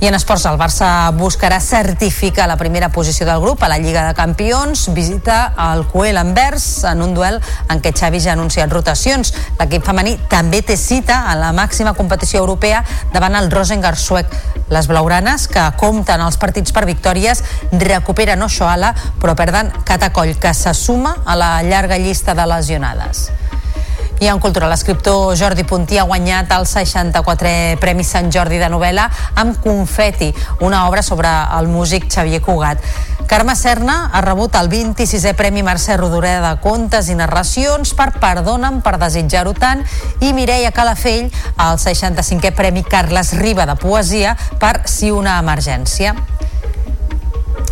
[0.00, 4.06] I en esports, el Barça buscarà certificar la primera posició del grup a la Lliga
[4.06, 4.86] de Campions.
[4.96, 7.36] Visita el Coel Anvers en un duel
[7.68, 9.34] en què Xavi ja ha anunciat rotacions.
[9.58, 12.80] L'equip femení també té cita a la màxima competició europea
[13.12, 14.32] davant el Rosengar suec.
[14.72, 17.44] Les blaugranes, que compten els partits per victòries,
[17.84, 23.28] recuperen Oshoala, però perden Catacoll, que se suma a la llarga llista de lesionades.
[24.20, 29.06] I en cultura, l'escriptor Jordi Puntí ha guanyat el 64è Premi Sant Jordi de novel·la
[29.40, 30.28] amb Confeti,
[30.60, 32.84] una obra sobre el músic Xavier Cugat.
[33.30, 38.82] Carme Serna ha rebut el 26è Premi Mercè Rodoreda de Contes i Narracions per Perdona'm
[38.84, 39.80] per desitjar-ho tant
[40.20, 46.12] i Mireia Calafell el 65è Premi Carles Riba de Poesia per Si una emergència.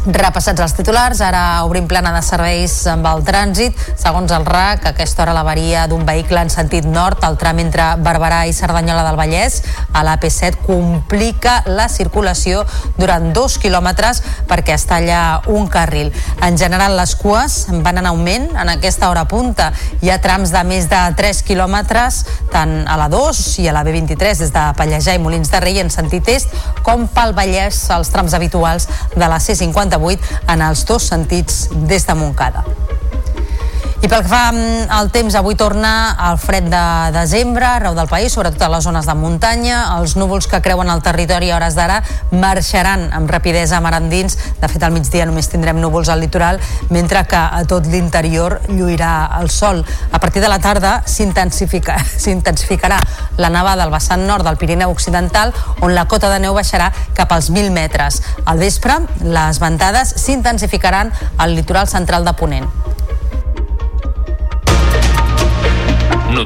[0.08, 3.76] Repassats els titulars, ara obrim plana de serveis amb el trànsit.
[4.00, 7.90] Segons el RAC, a aquesta hora l'avaria d'un vehicle en sentit nord al tram entre
[8.00, 9.58] Barberà i Cerdanyola del Vallès
[9.92, 12.62] a l'AP7 complica la circulació
[12.96, 16.08] durant dos quilòmetres perquè es talla un carril.
[16.40, 19.74] En general, les cues van en augment en aquesta hora punta.
[20.00, 22.22] Hi ha trams de més de 3 quilòmetres
[22.54, 25.84] tant a la 2 i a la B23 des de Pallejà i Molins de Rei
[25.84, 30.84] en sentit est com pel Vallès els trams habituals de la C50 58 en els
[30.86, 32.64] dos sentits des de Montcada.
[33.98, 38.06] I pel que fa mm, al temps, avui torna el fred de desembre arreu del
[38.06, 39.98] país, sobretot a les zones de muntanya.
[39.98, 41.96] Els núvols que creuen el territori a hores d'ara
[42.30, 44.38] marxaran amb rapidesa mar endins.
[44.60, 46.60] De fet, al migdia només tindrem núvols al litoral,
[46.94, 49.82] mentre que a tot l'interior lluirà el sol.
[50.12, 53.00] A partir de la tarda s'intensificarà
[53.36, 55.50] la nevada al vessant nord del Pirineu Occidental,
[55.82, 58.22] on la cota de neu baixarà cap als 1.000 metres.
[58.46, 62.70] Al vespre, les ventades s'intensificaran al litoral central de Ponent.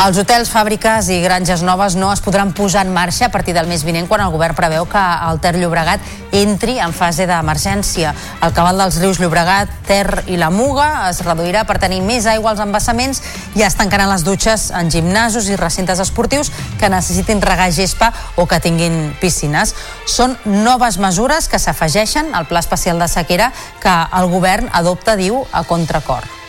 [0.00, 3.66] Els hotels, fàbriques i granges noves no es podran posar en marxa a partir del
[3.68, 6.00] mes vinent quan el govern preveu que el Ter Llobregat
[6.40, 8.14] entri en fase d'emergència.
[8.40, 12.54] El cabal dels rius Llobregat, Ter i la Muga es reduirà per tenir més aigua
[12.54, 13.20] als embassaments
[13.60, 16.48] i es tancaran les dutxes en gimnasos i recintes esportius
[16.80, 19.76] que necessitin regar gespa o que tinguin piscines.
[20.08, 23.52] Són noves mesures que s'afegeixen al Pla Especial de Sequera
[23.84, 26.39] que el govern adopta, diu, a contracor.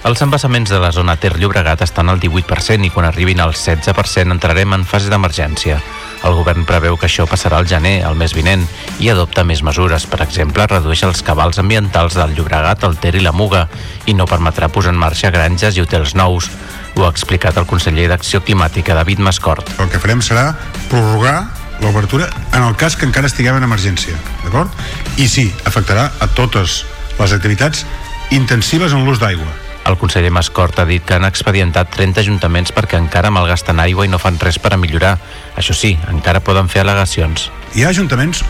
[0.00, 4.32] Els embassaments de la zona Ter Llobregat estan al 18% i quan arribin al 16%
[4.32, 5.76] entrarem en fase d'emergència.
[6.24, 8.64] El govern preveu que això passarà al gener, el mes vinent,
[8.96, 10.06] i adopta més mesures.
[10.08, 13.66] Per exemple, redueix els cabals ambientals del Llobregat, el Ter i la Muga
[14.08, 16.48] i no permetrà posar en marxa granges i hotels nous.
[16.96, 19.68] Ho ha explicat el conseller d'Acció Climàtica, David Mascort.
[19.76, 20.54] El que farem serà
[20.88, 21.42] prorrogar
[21.84, 24.72] l'obertura en el cas que encara estiguem en emergència, d'acord?
[25.20, 26.86] I sí, afectarà a totes
[27.20, 27.84] les activitats
[28.32, 29.68] intensives en l'ús d'aigua.
[29.90, 34.10] El conseller Mascort ha dit que han expedientat 30 ajuntaments perquè encara malgasten aigua i
[34.12, 35.16] no fan res per a millorar.
[35.58, 37.48] Això sí, encara poden fer al·legacions.
[37.74, 38.44] Hi ha ajuntaments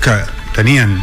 [0.00, 0.16] que
[0.56, 0.96] tenien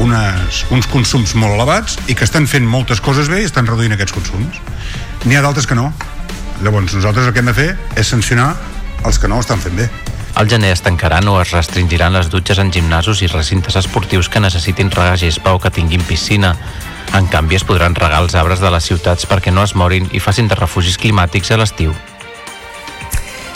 [0.00, 3.92] unes, uns consums molt elevats i que estan fent moltes coses bé i estan reduint
[3.92, 4.60] aquests consums.
[5.26, 5.90] N'hi ha d'altres que no.
[6.64, 8.54] Llavors nosaltres el que hem de fer és sancionar
[9.04, 9.90] els que no ho estan fent bé.
[10.38, 14.40] Al gener es tancaran o es restringiran les dutxes en gimnasos i recintes esportius que
[14.40, 16.54] necessitin regar gespa o que tinguin piscina.
[17.16, 20.20] En canvi, es podran regar els arbres de les ciutats perquè no es morin i
[20.20, 21.94] facin de refugis climàtics a l'estiu.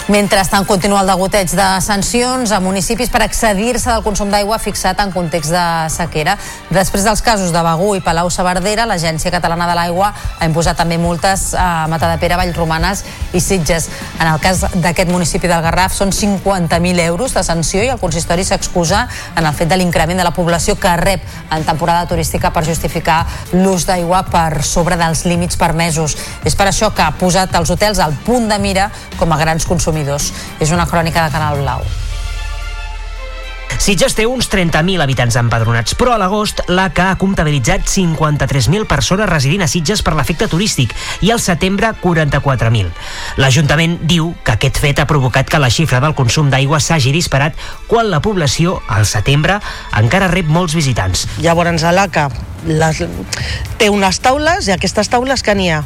[0.08, 5.12] Mentrestant, continua el degoteig de sancions a municipis per accedir-se del consum d'aigua fixat en
[5.14, 6.34] context de sequera.
[6.74, 11.52] Després dels casos de Begú i Palau-Saverdera, l'Agència Catalana de l'Aigua ha imposat també multes
[11.54, 13.86] a Matadepera, Vallromanes i Sitges.
[14.18, 18.42] En el cas d'aquest municipi del Garraf són 50.000 euros de sanció i el consistori
[18.42, 19.04] s'excusa
[19.36, 21.22] en el fet de l'increment de la població que rep
[21.54, 23.20] en temporada turística per justificar
[23.52, 26.18] l'ús d'aigua per sobre dels límits permesos.
[26.42, 29.62] És per això que ha posat els hotels al punt de mira com a grans
[29.62, 30.32] consumidors consumidors.
[30.60, 31.84] És una crònica de Canal Blau.
[33.82, 39.64] Sitges té uns 30.000 habitants empadronats, però a l'agost l'ACA ha comptabilitzat 53.000 persones residint
[39.64, 40.94] a Sitges per l'efecte turístic
[41.26, 42.92] i al setembre 44.000.
[43.42, 47.58] L'Ajuntament diu que aquest fet ha provocat que la xifra del consum d'aigua s'hagi disparat
[47.90, 49.58] quan la població, al setembre,
[49.98, 51.26] encara rep molts visitants.
[51.42, 52.28] Llavors a l'ACA
[52.66, 53.02] les,
[53.78, 55.82] té unes taules i aquestes taules que n'hi ha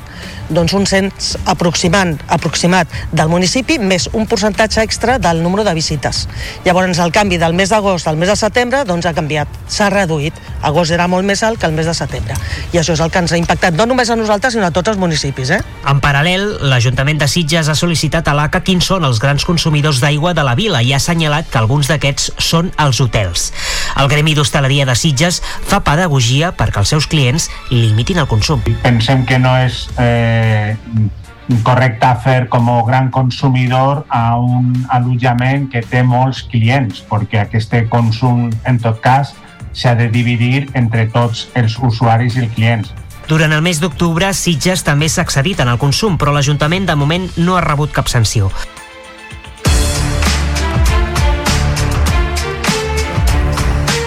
[0.49, 6.27] doncs un cens aproximant, aproximat del municipi més un percentatge extra del número de visites.
[6.65, 10.35] Llavors el canvi del mes d'agost al mes de setembre doncs ha canviat, s'ha reduït.
[10.67, 12.37] Agost era molt més alt que el mes de setembre.
[12.73, 14.93] I això és el que ens ha impactat no només a nosaltres sinó a tots
[14.93, 15.51] els municipis.
[15.51, 15.61] Eh?
[15.87, 20.35] En paral·lel, l'Ajuntament de Sitges ha sol·licitat a l'ACA quins són els grans consumidors d'aigua
[20.35, 23.51] de la vila i ha assenyalat que alguns d'aquests són els hotels.
[23.97, 28.65] El Gremi d'Hostaleria de Sitges fa pedagogia perquè els seus clients limitin el consum.
[28.83, 30.75] Pensem que no és eh,
[31.63, 37.75] correcte fer com a gran consumidor a un allotjament que té molts clients, perquè aquest
[37.93, 39.35] consum, en tot cas,
[39.77, 42.95] s'ha de dividir entre tots els usuaris i els clients.
[43.27, 47.27] Durant el mes d'octubre, Sitges també s'ha accedit en el consum, però l'Ajuntament de moment
[47.37, 48.51] no ha rebut cap sanció.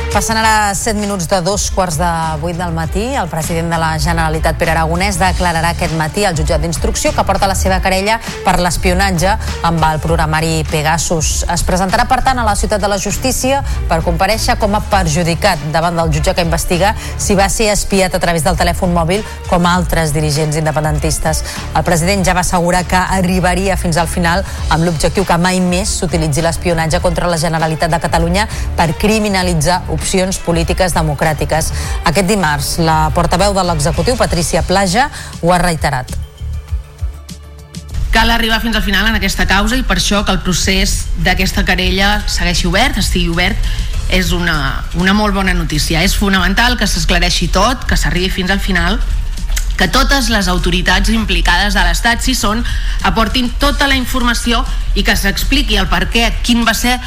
[0.09, 2.07] Passen ara 7 minuts de dos quarts de
[2.41, 3.03] 8 del matí.
[3.13, 7.45] El president de la Generalitat, Pere Aragonès, declararà aquest matí al jutjat d'instrucció que porta
[7.47, 9.35] la seva querella per l'espionatge
[9.69, 11.43] amb el programari Pegasus.
[11.53, 15.67] Es presentarà, per tant, a la ciutat de la justícia per compareixer com a perjudicat
[15.71, 19.69] davant del jutge que investiga si va ser espiat a través del telèfon mòbil com
[19.69, 21.43] altres dirigents independentistes.
[21.75, 24.41] El president ja va assegurar que arribaria fins al final
[24.73, 30.39] amb l'objectiu que mai més s'utilitzi l'espionatge contra la Generalitat de Catalunya per criminalitzar opcions
[30.45, 31.73] polítiques democràtiques.
[32.07, 35.09] Aquest dimarts, la portaveu de l'executiu, Patricia Plaja,
[35.43, 36.15] ho ha reiterat.
[38.09, 41.61] Cal arribar fins al final en aquesta causa i per això que el procés d'aquesta
[41.67, 43.69] querella segueixi obert, estigui obert,
[44.09, 46.01] és una, una molt bona notícia.
[46.01, 48.97] És fonamental que s'esclareixi tot, que s'arribi fins al final
[49.79, 52.65] que totes les autoritats implicades de l'Estat, si són,
[53.07, 54.65] aportin tota la informació
[54.99, 56.97] i que s'expliqui el per què, quin va ser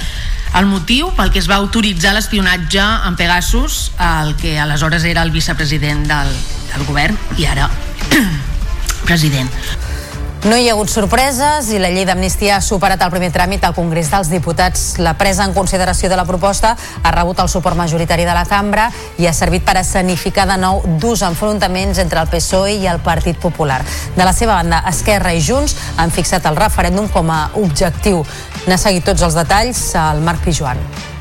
[0.58, 5.32] el motiu pel que es va autoritzar l'espionatge en Pegasus el que aleshores era el
[5.32, 6.34] vicepresident del,
[6.72, 7.70] del govern i ara
[9.08, 9.50] president.
[10.42, 13.76] No hi ha hagut sorpreses i la llei d'amnistia ha superat el primer tràmit al
[13.76, 14.96] Congrés dels Diputats.
[14.98, 18.88] La presa en consideració de la proposta ha rebut el suport majoritari de la cambra
[19.22, 23.38] i ha servit per escenificar de nou durs enfrontaments entre el PSOE i el Partit
[23.38, 23.78] Popular.
[24.16, 28.26] De la seva banda, Esquerra i Junts han fixat el referèndum com a objectiu.
[28.66, 31.11] N'ha seguit tots els detalls el Marc Pijuan.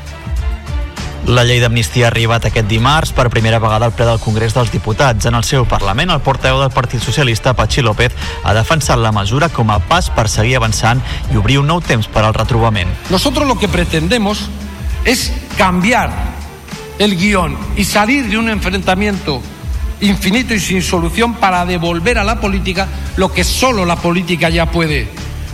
[1.26, 4.72] La llei d'amnistia ha arribat aquest dimarts per primera vegada al ple del Congrés dels
[4.74, 5.28] Diputats.
[5.30, 8.10] En el seu Parlament, el portaveu del Partit Socialista, Patxi López,
[8.42, 10.98] ha defensat la mesura com a pas per seguir avançant
[11.30, 12.90] i obrir un nou temps per al retrobament.
[13.10, 14.48] Nosotros lo que pretendemos
[15.04, 16.10] es cambiar
[16.98, 19.40] el guión y salir de un enfrentamiento
[20.00, 24.66] infinito y sin solución para devolver a la política lo que solo la política ya
[24.66, 25.08] puede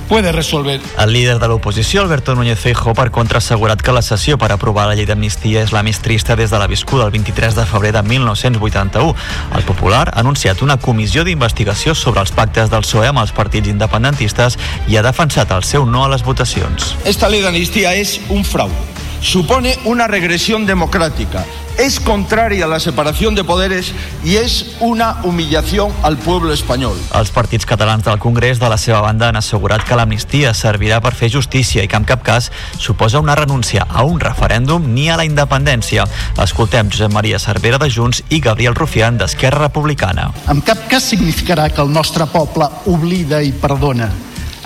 [0.08, 0.80] puede resolver.
[0.98, 4.50] El líder de l'oposició, Alberto Núñez Feijóo, per contra, ha assegurat que la sessió per
[4.52, 7.66] aprovar la llei d'amnistia és la més trista des de la viscuda el 23 de
[7.68, 9.14] febrer de 1981.
[9.54, 13.68] El Popular ha anunciat una comissió d'investigació sobre els pactes del PSOE amb els partits
[13.68, 16.94] independentistes i ha defensat el seu no a les votacions.
[17.04, 18.97] Esta ley de amnistía es un fraude.
[19.20, 21.44] Supone una regresión democrática.
[21.78, 23.92] Es contraria a la separación de poderes
[24.24, 26.96] y es una humillación al pueblo español.
[27.14, 31.14] Els partits catalans del Congrés, de la seva banda, han assegurat que l'amnistia servirà per
[31.14, 35.20] fer justícia i que en cap cas suposa una renúncia a un referèndum ni a
[35.20, 36.08] la independència.
[36.42, 40.32] Escoltem Josep Maria Cervera de Junts i Gabriel Rufián d'Esquerra Republicana.
[40.50, 44.10] En cap cas significarà que el nostre poble oblida i perdona.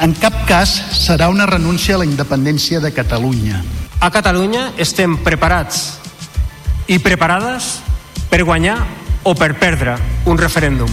[0.00, 3.81] En cap cas serà una renúncia a la independència de Catalunya.
[4.02, 5.92] A Catalunya estem preparats
[6.90, 7.76] i preparades
[8.26, 8.74] per guanyar
[9.22, 9.94] o per perdre
[10.26, 10.90] un referèndum.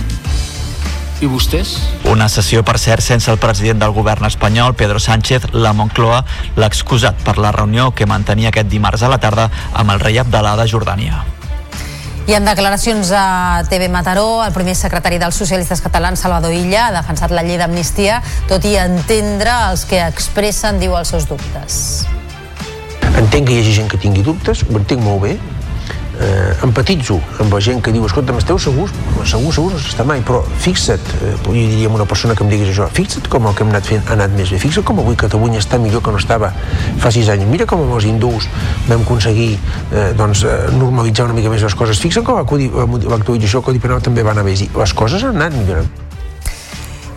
[1.17, 1.71] I vostès?
[2.05, 6.21] Una sessió, per cert, sense el president del govern espanyol, Pedro Sánchez, la Moncloa,
[6.53, 10.21] l'ha excusat per la reunió que mantenia aquest dimarts a la tarda amb el rei
[10.21, 11.25] Abdalà de Jordània.
[12.29, 16.95] I en declaracions a TV Mataró, el primer secretari dels socialistes catalans, Salvador Illa, ha
[17.01, 22.05] defensat la llei d'amnistia, tot i entendre els que expressen, diu, els seus dubtes.
[23.17, 25.37] Entenc que hi hagi gent que tingui dubtes, ho entenc molt bé,
[26.19, 28.93] eh, empatitzo amb la gent que diu escolta, esteu segurs?
[29.29, 32.73] Segur, segur no s'està mai, però fixa't, eh, jo diria una persona que em diguis
[32.73, 35.15] això, fixa't com el que hem anat fent ha anat més bé, fixa't com avui
[35.19, 36.51] Catalunya està millor que no estava
[36.99, 38.49] fa sis anys, mira com amb els hindús
[38.87, 43.65] vam aconseguir eh, doncs, eh, normalitzar una mica més les coses, fixa't com l'actualització del
[43.71, 46.08] Codi Penal també va anar bé, les coses han anat millorant.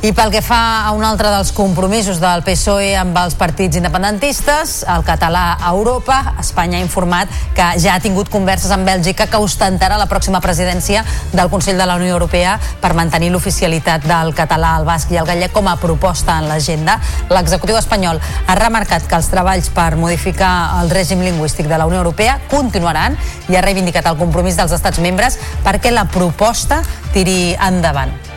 [0.03, 4.81] I pel que fa a un altre dels compromisos del PSOE amb els partits independentistes,
[4.91, 9.39] el català a Europa, Espanya ha informat que ja ha tingut converses amb Bèlgica que
[9.39, 14.73] ostentarà la pròxima presidència del Consell de la Unió Europea per mantenir l'oficialitat del català,
[14.81, 16.99] el basc i el gallec com a proposta en l'agenda.
[17.31, 22.03] L'executiu espanyol ha remarcat que els treballs per modificar el règim lingüístic de la Unió
[22.03, 23.15] Europea continuaran
[23.47, 26.83] i ha reivindicat el compromís dels estats membres perquè la proposta
[27.15, 28.32] tiri endavant.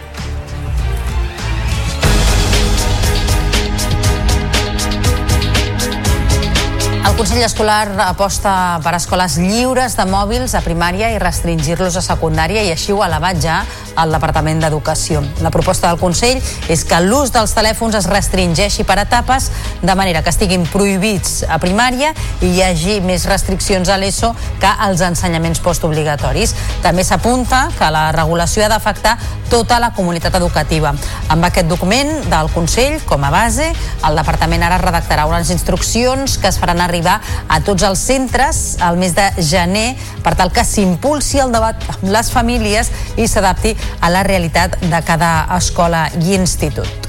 [7.06, 8.51] El Consell Escolar aposta
[8.82, 13.10] per escoles lliures de mòbils a primària i restringir-los a secundària i així ho ha
[13.12, 13.60] elevat ja
[13.96, 15.24] al Departament d'Educació.
[15.41, 16.41] La proposta del Consell
[16.72, 19.50] és que l'ús dels telèfons es restringeixi per etapes
[19.82, 24.70] de manera que estiguin prohibits a primària i hi hagi més restriccions a l'ESO que
[24.70, 26.56] als ensenyaments postobligatoris.
[26.84, 29.18] També s'apunta que la regulació ha d'afectar
[29.50, 30.93] tota la comunitat educativa.
[31.30, 33.68] Amb aquest document del Consell com a base,
[34.06, 38.98] el Departament ara redactarà unes instruccions que es faran arribar a tots els centres al
[38.98, 42.91] mes de gener per tal que s'impulsi el debat amb les famílies
[43.22, 47.05] i s'adapti a la realitat de cada escola i institut.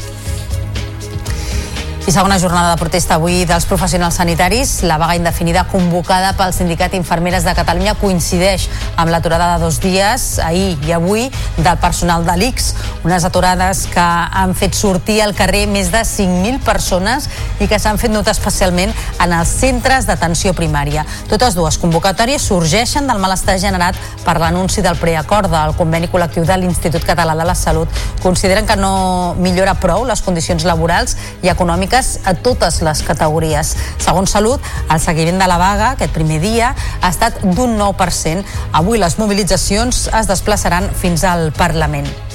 [2.07, 4.85] I segona jornada de protesta avui dels professionals sanitaris.
[4.87, 10.39] La vaga indefinida convocada pel Sindicat Infermeres de Catalunya coincideix amb l'aturada de dos dies,
[10.39, 11.25] ahir i avui,
[11.57, 12.69] del personal de l'ICS.
[13.03, 17.27] Unes aturades que han fet sortir al carrer més de 5.000 persones
[17.59, 21.03] i que s'han fet notar especialment en els centres d'atenció primària.
[21.27, 26.63] Totes dues convocatòries sorgeixen del malestar generat per l'anunci del preacord del conveni col·lectiu de
[26.63, 27.91] l'Institut Català de la Salut.
[28.23, 33.73] Consideren que no millora prou les condicions laborals i econòmiques a totes les categories.
[34.03, 34.61] Segons Salut,
[34.93, 38.45] el seguiment de la vaga aquest primer dia ha estat d'un 9%.
[38.77, 42.26] Avui les mobilitzacions es desplaçaran fins al Parlament.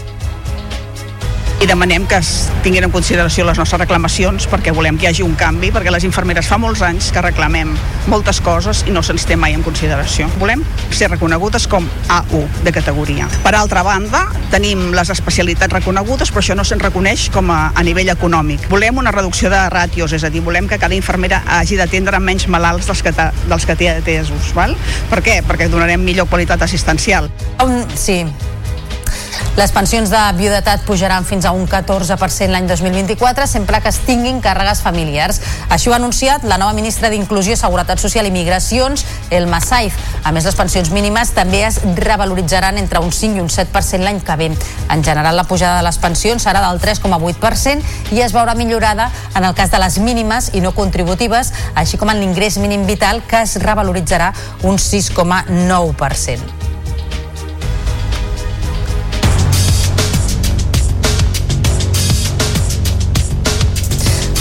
[1.61, 5.21] I demanem que es tinguin en consideració les nostres reclamacions perquè volem que hi hagi
[5.21, 7.75] un canvi, perquè les infermeres fa molts anys que reclamem
[8.09, 10.25] moltes coses i no se'ns té mai en consideració.
[10.41, 13.27] Volem ser reconegudes com A1 de categoria.
[13.45, 17.83] Per altra banda, tenim les especialitats reconegudes, però això no se'n reconeix com a, a
[17.85, 18.65] nivell econòmic.
[18.71, 22.47] Volem una reducció de ràtios, és a dir, volem que cada infermera hagi d'atendre menys
[22.49, 24.49] malalts dels que, dels que té atesos.
[24.57, 24.73] Val?
[25.13, 25.43] Per què?
[25.45, 27.29] Perquè donarem millor qualitat assistencial.
[27.61, 28.23] Um, sí,
[29.57, 34.39] les pensions de viudetat pujaran fins a un 14% l'any 2024, sempre que es tinguin
[34.41, 35.41] càrregues familiars.
[35.69, 39.97] Així ho ha anunciat la nova ministra d'Inclusió, Seguretat Social i Migracions, Elma Saif.
[40.23, 44.21] A més, les pensions mínimes també es revaloritzaran entre un 5 i un 7% l'any
[44.25, 44.49] que ve.
[44.89, 49.45] En general, la pujada de les pensions serà del 3,8% i es veurà millorada en
[49.45, 53.43] el cas de les mínimes i no contributives, així com en l'ingrés mínim vital, que
[53.45, 56.80] es revaloritzarà un 6,9%.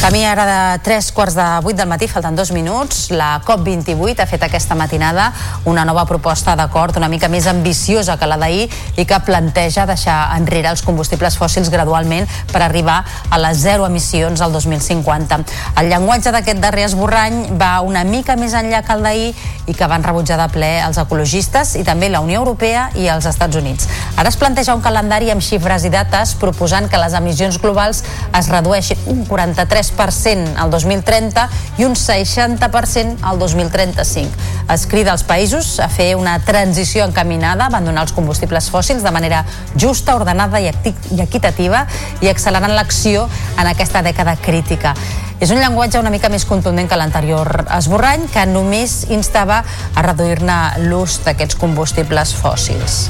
[0.00, 3.10] Camí ara de 3 quarts de 8 del matí, falten dos minuts.
[3.12, 5.26] La COP28 ha fet aquesta matinada
[5.68, 10.32] una nova proposta d'acord una mica més ambiciosa que la d'ahir i que planteja deixar
[10.38, 15.42] enrere els combustibles fòssils gradualment per arribar a les zero emissions al 2050.
[15.76, 19.34] El llenguatge d'aquest darrer esborrany va una mica més enllà que el d'ahir
[19.68, 23.28] i que van rebutjar de ple els ecologistes i també la Unió Europea i els
[23.28, 23.84] Estats Units.
[24.16, 28.00] Ara es planteja un calendari amb xifres i dates proposant que les emissions globals
[28.32, 34.30] es redueixin un 43 3% al 2030 i un 60% al 2035.
[34.70, 39.44] Es crida als països a fer una transició encaminada, abandonar els combustibles fòssils de manera
[39.74, 41.86] justa, ordenada i equitativa
[42.20, 43.28] i accelerant l'acció
[43.58, 44.94] en aquesta dècada crítica.
[45.40, 49.62] És un llenguatge una mica més contundent que l'anterior esborrany, que només instava
[49.94, 53.06] a reduir-ne l'ús d'aquests combustibles fòssils.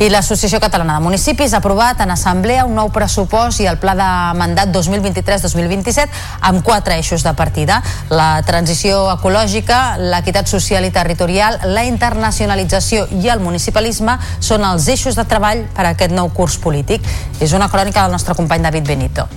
[0.00, 3.92] I l'Associació Catalana de Municipis ha aprovat en assemblea un nou pressupost i el pla
[3.98, 4.06] de
[4.38, 7.82] mandat 2023-2027 amb quatre eixos de partida.
[8.08, 15.20] La transició ecològica, l'equitat social i territorial, la internacionalització i el municipalisme són els eixos
[15.20, 17.04] de treball per a aquest nou curs polític.
[17.36, 19.28] És una crònica del nostre company David Benito.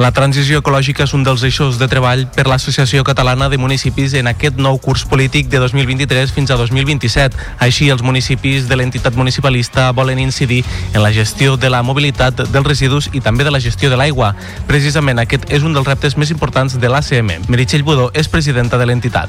[0.00, 4.30] La transició ecològica és un dels eixos de treball per l'Associació Catalana de Municipis en
[4.30, 7.36] aquest nou curs polític de 2023 fins a 2027.
[7.60, 10.62] Així, els municipis de l'entitat municipalista volen incidir
[10.94, 14.30] en la gestió de la mobilitat dels residus i també de la gestió de l'aigua.
[14.70, 17.50] Precisament aquest és un dels reptes més importants de l'ACM.
[17.52, 19.28] Meritxell Budó és presidenta de l'entitat.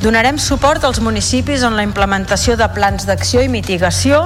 [0.00, 4.24] Donarem suport als municipis en la implementació de plans d'acció i mitigació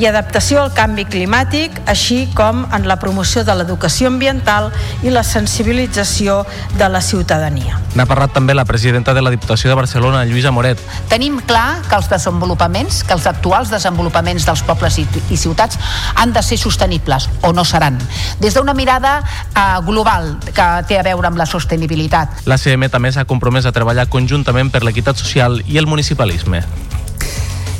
[0.00, 4.70] i adaptació al canvi climàtic, així com en la promoció de l'educació ambiental
[5.04, 6.42] i la sensibilització
[6.78, 7.78] de la ciutadania.
[7.94, 10.80] N'ha parlat també la presidenta de la Diputació de Barcelona, Lluïsa Moret.
[11.10, 15.78] Tenim clar que els desenvolupaments, que els actuals desenvolupaments dels pobles i, i ciutats
[16.16, 18.00] han de ser sostenibles, o no seran.
[18.40, 22.42] Des d'una mirada eh, global que té a veure amb la sostenibilitat.
[22.48, 26.64] La CM també s'ha compromès a treballar conjuntament per l'equitat social i el municipalisme.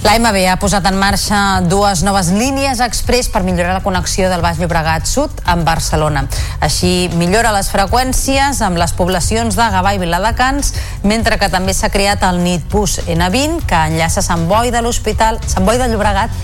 [0.02, 1.38] L'AMB ha posat en marxa
[1.70, 6.24] dues noves línies express per millorar la connexió del Baix Llobregat Sud amb Barcelona.
[6.58, 10.72] Així millora les freqüències amb les poblacions de Gavà i Viladecans,
[11.06, 15.38] mentre que també s'ha creat el NIT Bus N20 que enllaça Sant Boi de l'Hospital
[15.46, 16.34] Sant Boi de Llobregat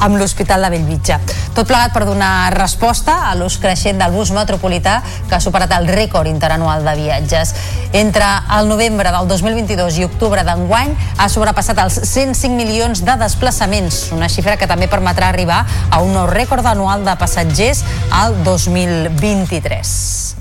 [0.00, 1.18] amb l'Hospital de Bellvitge.
[1.54, 5.86] Tot plegat per donar resposta a l'ús creixent del bus metropolità que ha superat el
[5.88, 7.54] rècord interanual de viatges.
[7.92, 8.26] Entre
[8.58, 14.28] el novembre del 2022 i octubre d'enguany ha sobrepassat els 105 milions de desplaçaments, una
[14.28, 20.34] xifra que també permetrà arribar a un nou rècord anual de passatgers al 2023.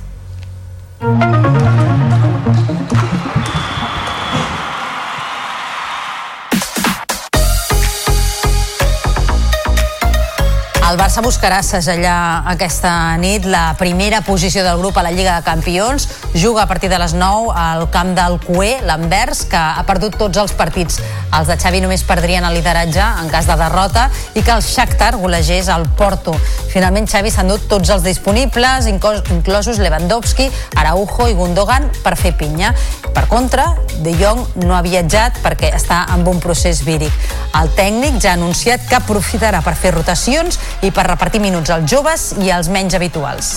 [10.94, 11.03] Alba.
[11.14, 12.89] Barça buscarà segellar aquesta
[13.22, 16.07] nit la primera posició del grup a la Lliga de Campions.
[16.34, 20.41] Juga a partir de les 9 al camp del Cué, l'Anvers, que ha perdut tots
[20.41, 20.97] els partits.
[21.38, 25.11] Els de Xavi només perdrien el lideratge en cas de derrota i que el Shakhtar
[25.22, 26.34] golegés al Porto.
[26.74, 30.49] Finalment, Xavi s'ha endut tots els disponibles, inclosos Lewandowski,
[30.82, 32.74] Araujo i Gundogan, per fer pinya.
[33.14, 37.14] Per contra, De Jong no ha viatjat perquè està amb un procés víric.
[37.53, 41.91] El tècnic ja ha anunciat que aprofitarà per fer rotacions i per repartir minuts als
[41.91, 43.56] joves i als menys habituals.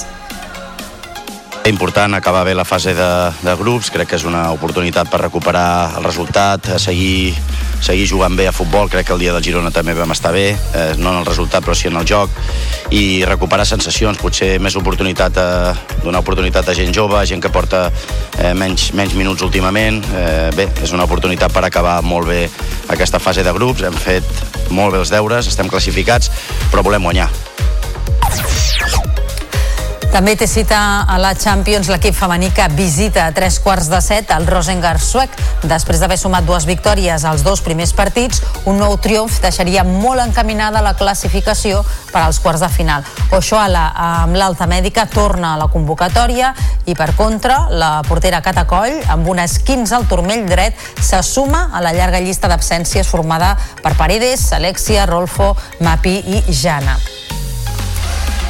[1.67, 3.11] Important acabar bé la fase de,
[3.43, 7.35] de grups, crec que és una oportunitat per recuperar el resultat, seguir
[7.83, 10.47] seguir jugant bé a futbol, crec que el dia del Girona també vam estar bé,
[10.55, 12.31] eh, no en el resultat però sí en el joc,
[12.95, 15.49] i recuperar sensacions, potser més oportunitat a,
[16.05, 20.69] donar oportunitat a gent jove, gent que porta eh, menys, menys minuts últimament, eh, bé,
[20.83, 22.47] és una oportunitat per acabar molt bé
[22.95, 26.33] aquesta fase de grups, hem fet molt bé els deures, estem classificats,
[26.71, 27.31] però volem guanyar.
[30.13, 34.31] També té cita a la Champions l'equip femení que visita a tres quarts de set
[34.33, 35.33] el Rosengar suec.
[35.69, 40.81] Després d'haver sumat dues victòries als dos primers partits, un nou triomf deixaria molt encaminada
[40.85, 41.83] la classificació
[42.13, 43.05] per als quarts de final.
[43.37, 46.55] Ochoala, amb l'alta mèdica, torna a la convocatòria
[46.87, 51.85] i, per contra, la portera Catacoll, amb un esquins al turmell dret, se suma a
[51.85, 56.97] la llarga llista d'absències formada per Paredes, Alexia, Rolfo, Mapi i Jana.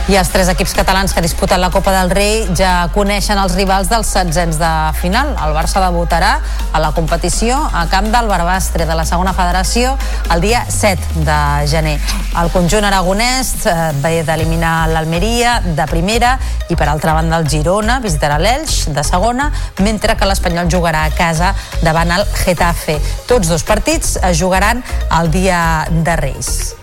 [0.07, 3.88] I els tres equips catalans que disputen la Copa del Rei ja coneixen els rivals
[3.90, 4.68] dels setzents de
[5.00, 5.32] final.
[5.42, 6.36] El Barça debutarà
[6.70, 9.96] a la competició a camp del Barbastre de la segona federació
[10.30, 11.96] el dia 7 de gener.
[12.38, 16.36] El conjunt aragonès eh, ve d'eliminar l'Almeria de primera
[16.70, 19.50] i per altra banda el Girona visitarà l'Elx de segona,
[19.82, 21.50] mentre que l'Espanyol jugarà a casa
[21.82, 23.00] davant el Getafe.
[23.26, 24.86] Tots dos partits es jugaran
[25.18, 25.59] el dia
[25.90, 26.76] de Reis.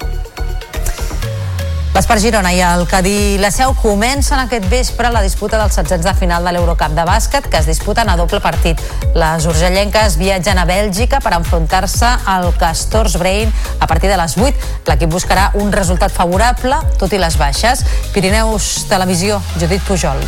[1.94, 6.14] L'Espar Girona i el Cadí la Seu comencen aquest vespre la disputa dels setzents de
[6.18, 8.82] final de l'Eurocup de bàsquet que es disputen a doble partit.
[9.14, 14.72] Les urgellenques viatgen a Bèlgica per enfrontar-se al Castors Brain a partir de les 8.
[14.90, 17.86] L'equip buscarà un resultat favorable, tot i les baixes.
[18.18, 20.26] Pirineus Televisió, Judit Pujol.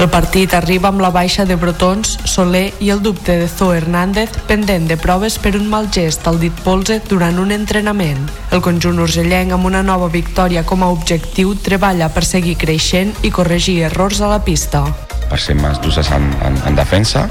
[0.00, 4.32] El partit arriba amb la baixa de Brotons, Soler i el dubte de Zo Hernández
[4.48, 8.22] pendent de proves per un mal gest al dit polze durant un entrenament.
[8.48, 13.30] El conjunt urgellenc amb una nova victòria com a objectiu treballa per seguir creixent i
[13.30, 14.86] corregir errors a la pista
[15.30, 17.28] per ser més dures en, en, en defensa,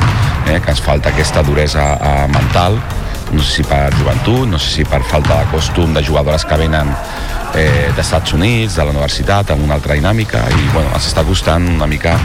[0.47, 2.77] eh, que ens falta aquesta duresa eh, mental,
[3.33, 6.61] no sé si per joventut, no sé si per falta de costum de jugadores que
[6.61, 6.93] venen
[7.55, 11.23] eh, dels Estats Units, de la universitat, amb una altra dinàmica i bueno, ens està
[11.27, 12.17] costant una mica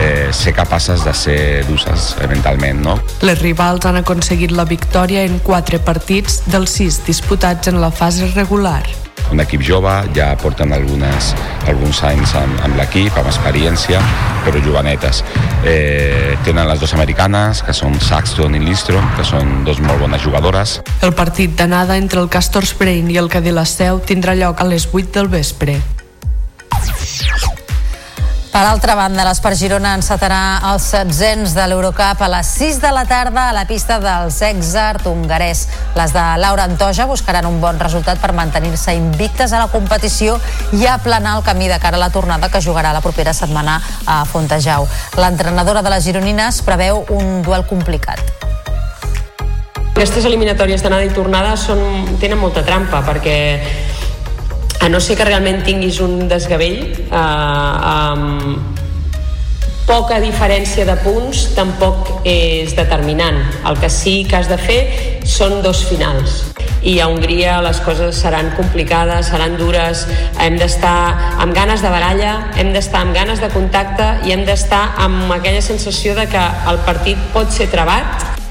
[0.00, 2.82] eh, ser capaces de ser d'uses mentalment.
[2.84, 2.98] No?
[3.26, 8.32] Les rivals han aconseguit la victòria en quatre partits dels sis disputats en la fase
[8.34, 8.84] regular
[9.32, 11.32] un equip jove, ja porten algunes,
[11.66, 14.00] alguns anys amb, amb l'equip, amb experiència,
[14.44, 15.22] però jovenetes.
[15.66, 20.22] Eh, tenen les dues americanes, que són Saxton i Lindstrom, que són dos molt bones
[20.22, 20.80] jugadores.
[21.02, 24.68] El partit d'anada entre el Castor Brain i el Cadí la Seu tindrà lloc a
[24.70, 25.80] les 8 del vespre.
[28.56, 30.38] Per altra banda, l'Espar Girona encetarà
[30.70, 35.04] els setzents de l'Eurocup a les 6 de la tarda a la pista dels Exart
[35.10, 35.66] hongarès.
[35.92, 40.38] Les de Laura Antoja buscaran un bon resultat per mantenir-se invictes a la competició
[40.72, 43.76] i aplanar el camí de cara a la tornada que jugarà la propera setmana
[44.06, 44.88] a Fontejau.
[45.20, 48.24] L'entrenadora de les gironines preveu un duel complicat.
[49.92, 53.36] Aquestes eliminatòries d'anada i tornada són, tenen molta trampa perquè
[54.86, 58.76] a no ser que realment tinguis un desgavell eh, amb
[59.88, 63.40] poca diferència de punts tampoc és determinant.
[63.66, 64.78] El que sí que has de fer
[65.26, 66.44] són dos finals
[66.86, 70.06] i a Hongria les coses seran complicades, seran dures,
[70.38, 70.94] hem d'estar
[71.42, 75.66] amb ganes de baralla, hem d'estar amb ganes de contacte i hem d'estar amb aquella
[75.66, 78.45] sensació de que el partit pot ser trebat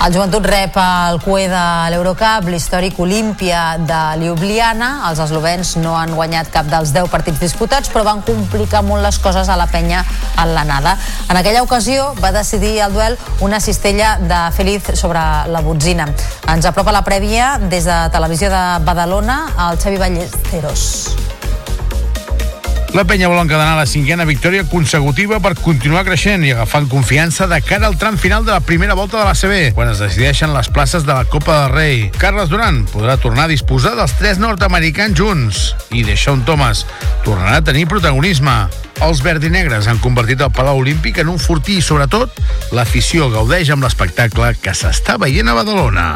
[0.00, 4.88] el joventut rep el cué de l'Eurocup, l'històric Olímpia de Ljubljana.
[5.10, 9.18] Els eslovens no han guanyat cap dels 10 partits disputats, però van complicar molt les
[9.20, 10.00] coses a la penya
[10.40, 10.96] en l'anada.
[11.28, 15.20] En aquella ocasió va decidir el duel una cistella de Feliz sobre
[15.52, 16.08] la botzina.
[16.48, 21.39] Ens apropa la prèvia des de Televisió de Badalona el Xavi Ballesteros.
[22.90, 27.60] La penya vol encadenar la cinquena victòria consecutiva per continuar creixent i agafant confiança de
[27.62, 30.72] cara al tram final de la primera volta de la CB, quan es decideixen les
[30.74, 32.04] places de la Copa del Rei.
[32.18, 35.64] Carles Duran podrà tornar a disposar dels tres nord-americans junts
[35.94, 36.82] i Deixón Thomas
[37.22, 38.89] tornarà a tenir protagonisme.
[39.00, 42.36] Els verdinegres han convertit el Palau Olímpic en un fortí i, sobretot,
[42.76, 46.08] l'afició gaudeix amb l'espectacle que s'està veient a Badalona.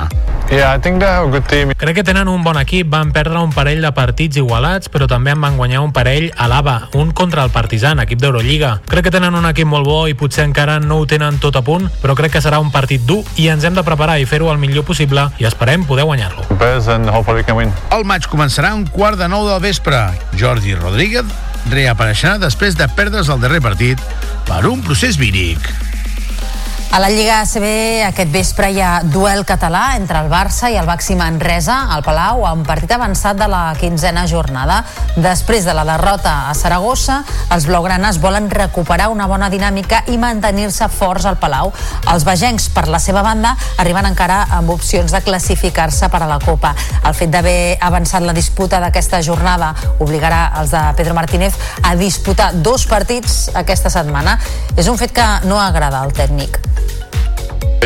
[0.51, 1.72] Yeah, I think they have a good team.
[1.80, 5.32] Crec que tenen un bon equip, van perdre un parell de partits igualats, però també
[5.32, 8.74] en van guanyar un parell a l'ABA, un contra el Partizan, equip d'Eurolliga.
[8.93, 11.64] Crec que tenen un equip molt bo i potser encara no ho tenen tot a
[11.64, 14.53] punt, però crec que serà un partit dur i ens hem de preparar i fer-ho
[14.53, 16.45] el millor possible i esperem poder guanyar-lo.
[17.97, 20.05] El maig començarà un quart de nou del vespre.
[20.37, 21.32] Jordi Rodríguez
[21.70, 24.01] reapareixerà després de perdre's el darrer partit
[24.49, 25.94] per un procés víric.
[26.95, 27.65] A la Lliga ACB
[28.07, 32.45] aquest vespre hi ha duel català entre el Barça i el Baxi Manresa al Palau
[32.47, 34.77] amb partit avançat de la quinzena jornada.
[35.17, 37.17] Després de la derrota a Saragossa,
[37.51, 41.73] els blaugranes volen recuperar una bona dinàmica i mantenir-se forts al Palau.
[42.13, 46.39] Els vegencs, per la seva banda, arriben encara amb opcions de classificar-se per a la
[46.47, 46.77] Copa.
[47.03, 52.53] El fet d'haver avançat la disputa d'aquesta jornada obligarà els de Pedro Martínez a disputar
[52.55, 54.39] dos partits aquesta setmana.
[54.79, 56.63] És un fet que no agrada al tècnic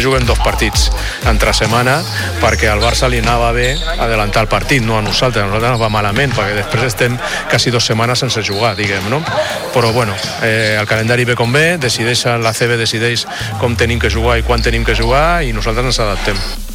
[0.04, 0.88] juguem dos partits
[1.30, 1.98] entre setmana
[2.42, 5.82] perquè al Barça li anava bé adelantar el partit, no a nosaltres, a nosaltres ens
[5.82, 7.18] va malament perquè després estem
[7.50, 9.22] quasi dues setmanes sense jugar, diguem, no?
[9.74, 13.26] Però bueno, eh, el calendari ve com ve, decideix, la CB decideix
[13.60, 16.67] com tenim que jugar i quan tenim que jugar i nosaltres ens adaptem.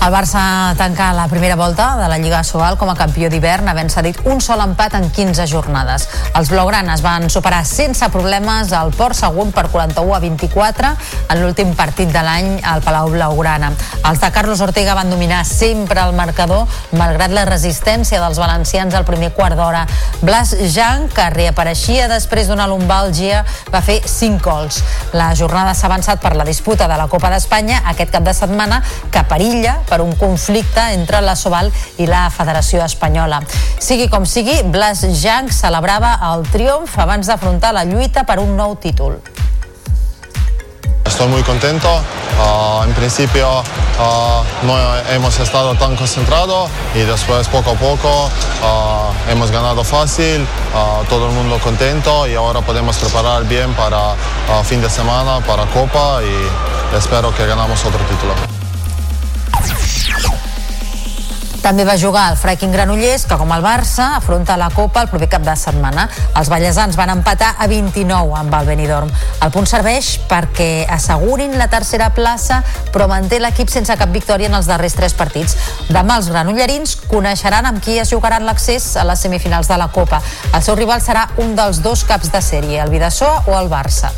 [0.00, 3.90] El Barça tanca la primera volta de la Lliga Sobal com a campió d'hivern, havent
[3.92, 6.06] cedit un sol empat en 15 jornades.
[6.38, 10.92] Els blaugranes van superar sense problemes el Port Segon per 41 a 24
[11.34, 13.74] en l'últim partit de l'any al Palau Blaugrana.
[14.08, 16.64] Els de Carlos Ortega van dominar sempre el marcador,
[16.96, 19.84] malgrat la resistència dels valencians al primer quart d'hora.
[20.24, 24.80] Blas Jan, que reapareixia després d'una lumbàlgia, va fer 5 gols.
[25.12, 28.80] La jornada s'ha avançat per la disputa de la Copa d'Espanya aquest cap de setmana,
[29.12, 33.42] que perilla per un conflicte entre la Soval i la Federació Espanyola.
[33.82, 38.78] Sigui com sigui, Blas Jank celebrava el triomf abans d'afrontar la lluita per un nou
[38.78, 39.18] títol.
[41.04, 41.88] Estoy muy contento.
[42.40, 49.30] Uh, en principio uh, no hemos estado tan concentrados y después poco a poco uh,
[49.30, 50.46] hemos ganado fácil,
[51.10, 54.14] todo el mundo contento y ahora podemos preparar bien para
[54.64, 58.32] fin de semana, para Copa y espero que ganamos otro título.
[61.60, 65.28] També va jugar el Fracking Granollers, que com el Barça afronta la Copa el proper
[65.34, 66.06] cap de setmana.
[66.40, 69.10] Els ballesans van empatar a 29 amb el Benidorm.
[69.44, 72.62] El punt serveix perquè assegurin la tercera plaça,
[72.94, 75.56] però manté l'equip sense cap victòria en els darrers tres partits.
[75.92, 80.22] Demà els granollerins coneixeran amb qui es jugaran l'accés a les semifinals de la Copa.
[80.54, 84.14] El seu rival serà un dels dos caps de sèrie, el Vidasoa o el Barça.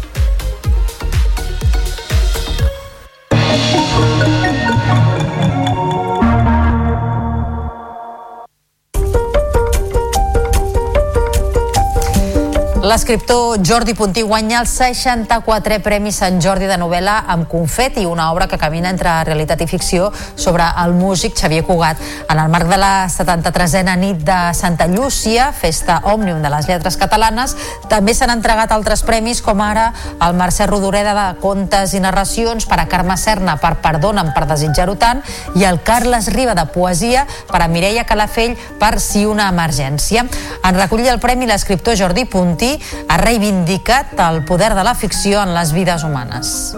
[12.83, 18.49] L'escriptor Jordi Puntí guanya el 64è Premi Sant Jordi de novel·la amb Confeti, una obra
[18.51, 22.01] que camina entre realitat i ficció sobre el músic Xavier Cugat.
[22.27, 26.99] En el marc de la 73a nit de Santa Llúcia, festa òmnium de les lletres
[26.99, 27.55] catalanes,
[27.87, 32.81] també s'han entregat altres premis com ara el Mercè Rodoreda de Contes i Narracions per
[32.83, 35.23] a Carme Serna per Perdona'm per desitjar-ho tant
[35.55, 40.27] i el Carles Riba de Poesia per a Mireia Calafell per Si una emergència.
[40.67, 42.72] En recollir el premi l'escriptor Jordi Puntí
[43.09, 46.73] ha reivindicat el poder de la ficció en les vides humanes.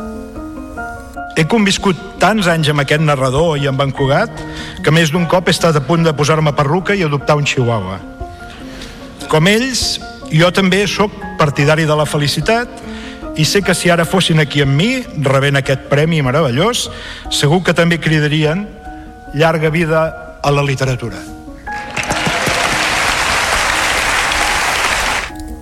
[1.35, 4.31] He conviscut tants anys amb aquest narrador i amb en Cugat
[4.85, 7.99] que més d'un cop he estat a punt de posar-me perruca i adoptar un chihuahua.
[9.31, 9.99] Com ells,
[10.31, 12.71] jo també sóc partidari de la felicitat
[13.35, 14.91] i sé que si ara fossin aquí amb mi,
[15.27, 16.87] rebent aquest premi meravellós,
[17.35, 18.69] segur que també cridarien
[19.35, 20.05] llarga vida
[20.43, 21.34] a la literatura.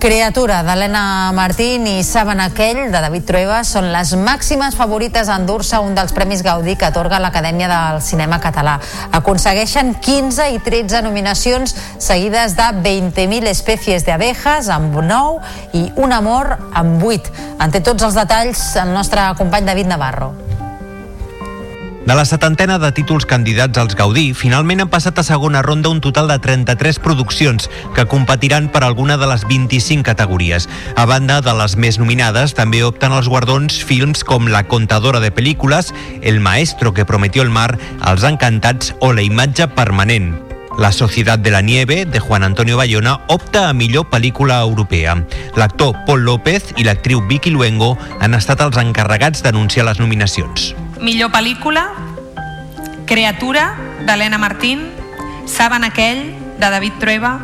[0.03, 5.79] Criatura d'Helena Martín i Saben aquell de David Trueba són les màximes favorites a endur-se
[5.79, 8.75] un dels Premis Gaudí que atorga l'Acadèmia del Cinema Català.
[9.15, 11.71] Aconsegueixen 15 i 13 nominacions
[12.03, 17.37] seguides de 20.000 espècies d'abejas amb 9 i Un amor amb 8.
[17.63, 20.33] En té tots els detalls el nostre company David Navarro.
[22.03, 26.01] De la setantena de títols candidats als Gaudí, finalment han passat a segona ronda un
[26.03, 30.67] total de 33 produccions que competiran per alguna de les 25 categories.
[30.99, 35.31] A banda de les més nominades, també opten els guardons films com La contadora de
[35.31, 40.52] pel·lícules, El maestro que prometió el mar, Els encantats o La imatge permanent.
[40.77, 45.13] La Societat de la Nieve, de Juan Antonio Bayona, opta a millor pel·lícula europea.
[45.55, 50.73] L'actor Paul López i l'actriu Vicky Luengo han estat els encarregats d'anunciar les nominacions.
[50.99, 51.85] Millor pel·lícula,
[53.05, 53.75] Creatura,
[54.07, 54.89] d'Helena Martín,
[55.45, 57.37] Saben aquell, de David Trueba,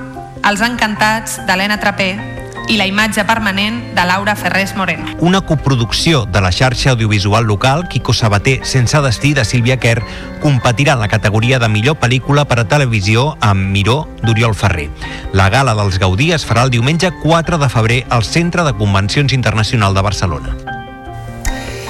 [0.49, 2.38] Els encantats, d'Helena Trapé,
[2.69, 5.05] i la imatge permanent de Laura Ferrés Moreno.
[5.19, 10.05] Una coproducció de la xarxa audiovisual local, Quico Sabater, sense destí, de Sílvia Kerr,
[10.39, 14.89] competirà en la categoria de millor pel·lícula per a televisió amb Miró d'Oriol Ferrer.
[15.33, 19.33] La gala dels Gaudí es farà el diumenge 4 de febrer al Centre de Convencions
[19.33, 20.78] Internacional de Barcelona.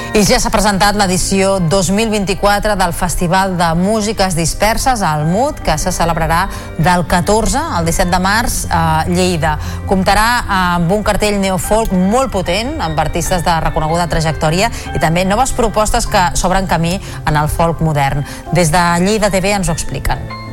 [0.10, 5.94] I ja s'ha presentat l'edició 2024 del Festival de Músiques Disperses al MUT, que se
[5.94, 6.48] celebrarà
[6.80, 9.54] del 14 al 17 de març a Lleida.
[9.86, 10.26] Comptarà
[10.58, 16.10] amb un cartell neofolk molt potent, amb artistes de reconeguda trajectòria i també noves propostes
[16.10, 18.26] que s'obren camí en el folk modern.
[18.52, 20.49] Des de Lleida TV ens ho expliquen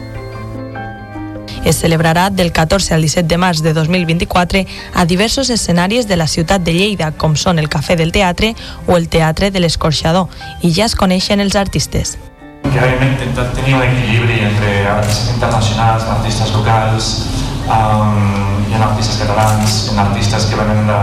[1.67, 4.65] es celebrarà del 14 al 17 de març de 2024
[4.95, 8.55] a diversos escenaris de la ciutat de Lleida, com són el Cafè del Teatre
[8.87, 10.31] o el Teatre de l'Escorxador,
[10.63, 12.17] i ja es coneixen els artistes.
[12.63, 17.13] Que hem intentat tenir un equilibri entre artistes internacionals, artistes locals,
[17.67, 21.01] um, hi ha artistes catalans, hi ha artistes que venen de,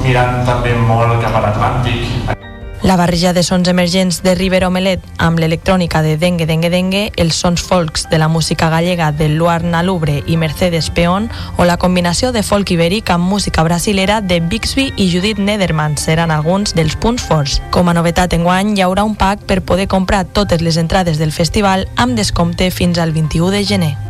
[0.00, 2.48] mirant també molt cap a l'Atlàntic.
[2.82, 7.36] La barreja de sons emergents de River Omelet amb l'electrònica de Dengue Dengue Dengue, els
[7.36, 11.28] sons folks de la música gallega de Luar Nalubre i Mercedes Peón
[11.58, 16.32] o la combinació de folk ibèric amb música brasilera de Bixby i Judith Nederman seran
[16.32, 17.60] alguns dels punts forts.
[17.70, 21.36] Com a novetat enguany hi haurà un pack per poder comprar totes les entrades del
[21.36, 24.09] festival amb descompte fins al 21 de gener.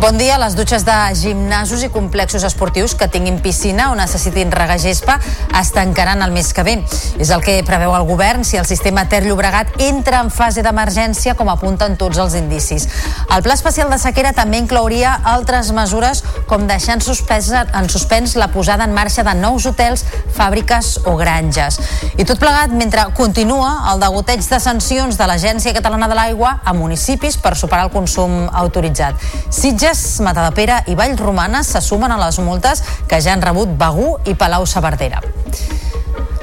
[0.00, 0.38] Bon dia.
[0.40, 5.18] Les dutxes de gimnasos i complexos esportius que tinguin piscina o necessitin regar gespa
[5.60, 6.78] es tancaran el mes que ve.
[7.20, 11.34] És el que preveu el govern si el sistema Ter Llobregat entra en fase d'emergència
[11.36, 12.86] com apunten tots els indicis.
[13.28, 18.38] El pla especial de sequera també inclouria altres mesures com deixar en suspens, en suspens
[18.40, 21.76] la posada en marxa de nous hotels, fàbriques o granges.
[22.16, 26.72] I tot plegat mentre continua el degoteig de sancions de l'Agència Catalana de l'Aigua a
[26.72, 29.20] municipis per superar el consum autoritzat.
[29.52, 34.18] Sitges Sitges, Matadepera i Vallromanes se sumen a les multes que ja han rebut Begú
[34.24, 35.18] i Palau Saverdera.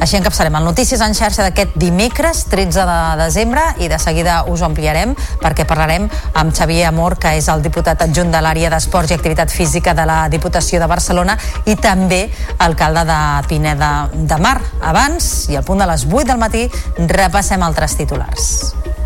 [0.04, 4.62] Així encapçalem el Notícies en xarxa d'aquest dimecres 13 de desembre i de seguida us
[4.68, 9.18] ampliarem perquè parlarem amb Xavier Amor, que és el diputat adjunt de l'àrea d'Esports i
[9.18, 12.26] Activitat Física de la Diputació de Barcelona i també
[12.60, 14.60] alcalde de Pineda de Mar.
[14.82, 16.68] Abans, i al punt de les 8 del matí,
[17.08, 18.97] repassem altres titulars.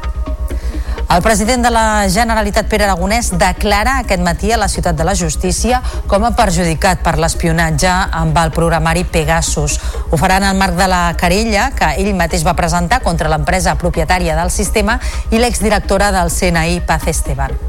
[1.14, 5.12] El president de la Generalitat, Pere Aragonès, declara aquest matí a la Ciutat de la
[5.12, 7.92] Justícia com a perjudicat per l'espionatge
[8.22, 9.76] amb el programari Pegasus.
[10.08, 13.76] Ho farà en el marc de la querella que ell mateix va presentar contra l'empresa
[13.76, 15.02] propietària del sistema
[15.36, 17.60] i l'exdirectora del CNI, Paz Esteban.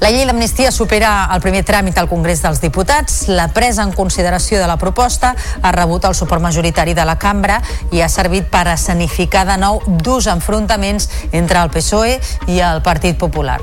[0.00, 3.26] La llei d'amnistia supera el primer tràmit al Congrés dels Diputats.
[3.28, 7.60] La presa en consideració de la proposta ha rebut el suport majoritari de la cambra
[7.92, 12.16] i ha servit per escenificar de nou dos enfrontaments entre el PSOE
[12.48, 13.60] i el Partit Popular.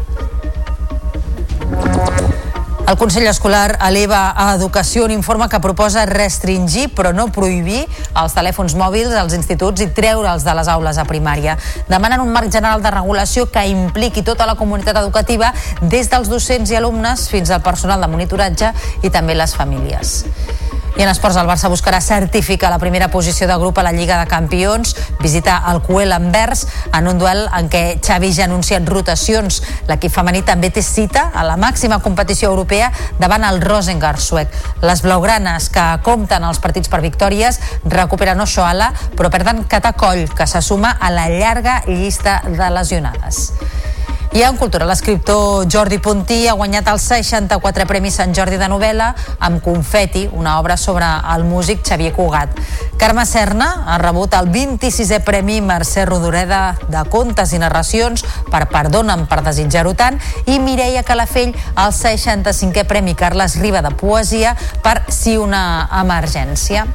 [2.87, 7.81] El Consell Escolar eleva a Educació un informe que proposa restringir, però no prohibir,
[8.15, 11.57] els telèfons mòbils als instituts i treure'ls de les aules a primària.
[11.91, 16.71] Demanen un marc general de regulació que impliqui tota la comunitat educativa, des dels docents
[16.71, 18.71] i alumnes fins al personal de monitoratge
[19.03, 20.21] i també les famílies.
[20.97, 24.15] I en esports, el Barça buscarà certificar la primera posició de grup a la Lliga
[24.17, 28.89] de Campions, visitar el Cuel Anvers en un duel en què Xavi ja ha anunciat
[28.89, 29.59] rotacions.
[29.85, 32.89] L'equip femení també té cita a la màxima competició europea
[33.21, 34.49] davant el Rosengard suec.
[34.81, 40.63] Les blaugranes, que compten els partits per victòries, recuperen Oshoala, però perden Catacoll, que se
[40.65, 43.51] suma a la llarga llista de lesionades.
[44.35, 49.07] I en cultura, l'escriptor Jordi Puntí ha guanyat el 64 Premi Sant Jordi de novel·la
[49.47, 52.59] amb Confeti, una obra sobre el músic Xavier Cugat.
[52.99, 59.25] Carme Serna ha rebut el 26è Premi Mercè Rodoreda de Contes i Narracions per Perdona'm
[59.31, 65.37] per desitjar-ho tant i Mireia Calafell el 65è Premi Carles Riba de Poesia per Si
[65.37, 66.85] una emergència.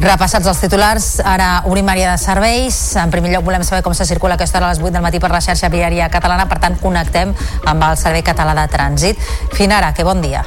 [0.00, 2.76] Repassats els titulars, ara obrim àrea de serveis.
[2.96, 5.20] En primer lloc volem saber com se circula aquesta hora a les 8 del matí
[5.20, 7.34] per la xarxa viària catalana, per tant connectem
[7.68, 9.20] amb el Servei Català de Trànsit.
[9.52, 10.40] Finara, que bon dia.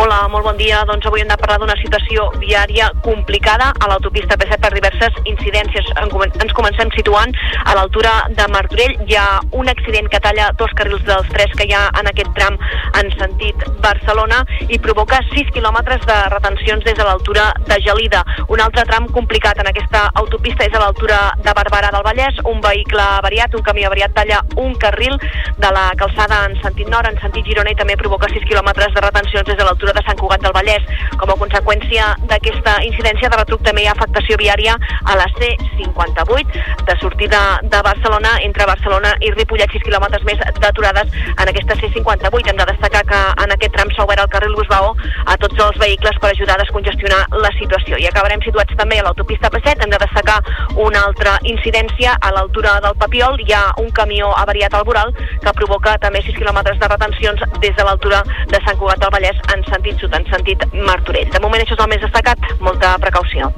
[0.00, 0.80] Hola, molt bon dia.
[0.88, 5.92] Doncs avui hem de parlar d'una situació viària complicada a l'autopista P7 per diverses incidències.
[6.00, 8.96] Ens comencem situant a l'altura de Martorell.
[9.06, 12.32] Hi ha un accident que talla dos carrils dels tres que hi ha en aquest
[12.38, 12.56] tram
[12.96, 18.24] en sentit Barcelona i provoca 6 quilòmetres de retencions des de l'altura de Gelida.
[18.48, 22.38] Un altre tram complicat en aquesta autopista és a l'altura de Barberà del Vallès.
[22.50, 25.16] Un vehicle avariat, un camió avariat, talla un carril
[25.58, 29.02] de la calçada en sentit nord, en sentit Girona, i també provoca 6 quilòmetres de
[29.04, 30.86] retencions des de l'altura de Sant Cugat del Vallès.
[31.20, 36.64] Com a conseqüència d'aquesta incidència de retruc també hi ha afectació viària a la C58
[36.86, 42.52] de sortida de Barcelona entre Barcelona i Ripollet, 6 quilòmetres més d'aturades en aquesta C58.
[42.52, 44.94] Hem de destacar que en aquest tram s'ha obert el carril Busbao
[45.26, 47.98] a tots els vehicles per ajudar a descongestionar la situació.
[47.98, 50.38] I acabarem situats també a l'autopista P7 hem de destacar
[50.76, 53.40] una altra incidència a l'altura del Papiol.
[53.46, 57.76] Hi ha un camió avariat al Boral que provoca també 6 quilòmetres de retencions des
[57.76, 58.22] de l'altura
[58.52, 61.30] de Sant Cugat del Vallès en sentit sud, en sentit Martorell.
[61.32, 63.52] De moment això és el més destacat, molta precaució.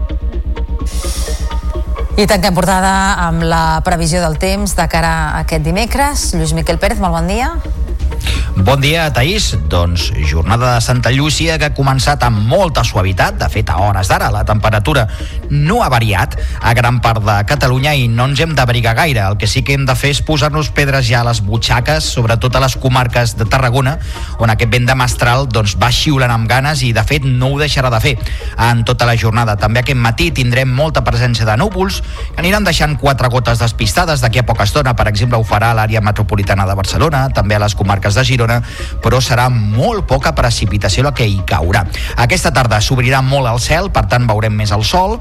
[2.19, 2.91] I tanquem portada
[3.29, 6.33] amb la previsió del temps de cara a aquest dimecres.
[6.35, 7.53] Lluís Miquel Pérez, molt bon dia.
[8.59, 9.53] Bon dia, Taís.
[9.71, 13.37] Doncs jornada de Santa Llúcia que ha començat amb molta suavitat.
[13.39, 15.07] De fet, a hores d'ara la temperatura
[15.51, 19.23] no ha variat a gran part de Catalunya i no ens hem d'abrigar gaire.
[19.23, 22.57] El que sí que hem de fer és posar-nos pedres ja a les butxaques, sobretot
[22.57, 23.97] a les comarques de Tarragona,
[24.39, 27.61] on aquest vent de mestral doncs, va xiulant amb ganes i, de fet, no ho
[27.63, 28.17] deixarà de fer
[28.69, 29.57] en tota la jornada.
[29.57, 32.03] També aquest matí tindrem molta presència de núvols
[32.35, 34.97] que aniran deixant quatre gotes despistades d'aquí a poca estona.
[34.99, 38.61] Per exemple, ho farà l'àrea metropolitana de Barcelona, també a les comarques de Girona Girona,
[39.03, 41.85] però serà molt poca precipitació la que hi caurà.
[42.23, 45.19] Aquesta tarda s'obrirà molt el cel, per tant veurem més el sol,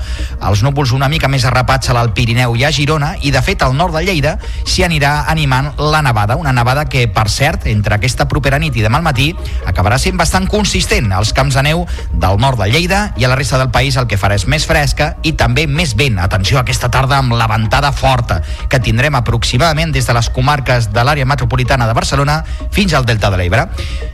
[0.47, 3.63] els núvols una mica més arrapats a l'Alt Pirineu i a Girona, i de fet
[3.65, 7.97] al nord de Lleida s'hi anirà animant la nevada, una nevada que, per cert, entre
[7.97, 9.31] aquesta propera nit i demà al matí,
[9.67, 13.37] acabarà sent bastant consistent als camps de neu del nord de Lleida i a la
[13.39, 16.19] resta del país el que farà és més fresca i també més vent.
[16.21, 21.03] Atenció aquesta tarda amb la ventada forta que tindrem aproximadament des de les comarques de
[21.03, 22.41] l'àrea metropolitana de Barcelona
[22.77, 23.63] fins al Delta de l'Ebre.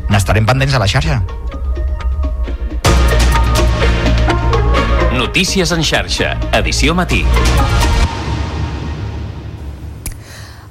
[0.07, 1.19] N'estarem pendents a la xarxa.
[5.19, 7.25] Notícies en xarxa, edició matí.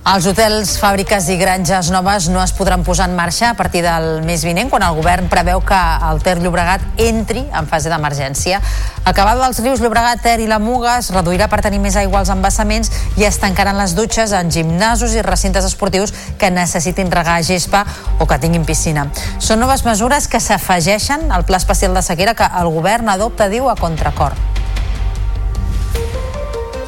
[0.02, 4.24] Els hotels, fàbriques i granges noves no es podran posar en marxa a partir del
[4.26, 5.78] mes vinent, quan el govern preveu que
[6.08, 8.58] el Ter Llobregat entri en fase d'emergència.
[9.06, 12.32] Acabada dels rius Llobregat, Ter i la Muga es reduirà per tenir més aigua als
[12.34, 17.84] embassaments i es tancaran les dutxes en gimnasos i recintes esportius que necessitin regar gespa
[18.18, 19.06] o que tinguin piscina.
[19.38, 23.70] Són noves mesures que s'afegeixen al pla especial de sequera que el govern adopta, diu,
[23.70, 24.34] a contracor.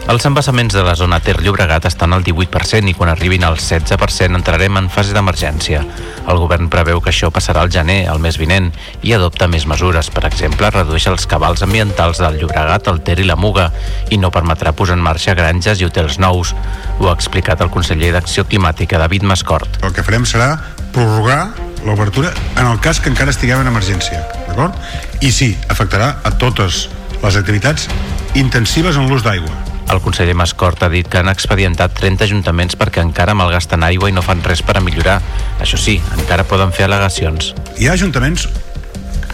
[0.04, 4.36] Els embassaments de la zona Ter Llobregat estan al 18% i quan arribin al 16%
[4.36, 5.80] entrarem en fase d'emergència.
[6.28, 8.68] El govern preveu que això passarà al gener, el mes vinent,
[9.00, 10.12] i adopta més mesures.
[10.12, 13.70] Per exemple, redueix els cabals ambientals del Llobregat, el Ter i la Muga
[14.12, 16.52] i no permetrà posar en marxa granges i hotels nous.
[17.00, 19.80] Ho ha explicat el conseller d'Acció Climàtica, David Mascort.
[19.80, 20.52] El que farem serà
[20.92, 21.54] prorrogar
[21.88, 24.76] l'obertura en el cas que encara estiguem en emergència, d'acord?
[25.24, 26.90] I sí, afectarà a totes
[27.24, 27.88] les activitats
[28.36, 33.02] intensives en l'ús d'aigua el conseller Mascort ha dit que han expedientat 30 ajuntaments perquè
[33.04, 35.20] encara malgasten aigua i no fan res per a millorar.
[35.60, 37.52] Això sí, encara poden fer al·legacions.
[37.78, 38.48] Hi ha ajuntaments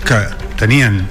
[0.04, 0.20] que
[0.60, 1.04] tenien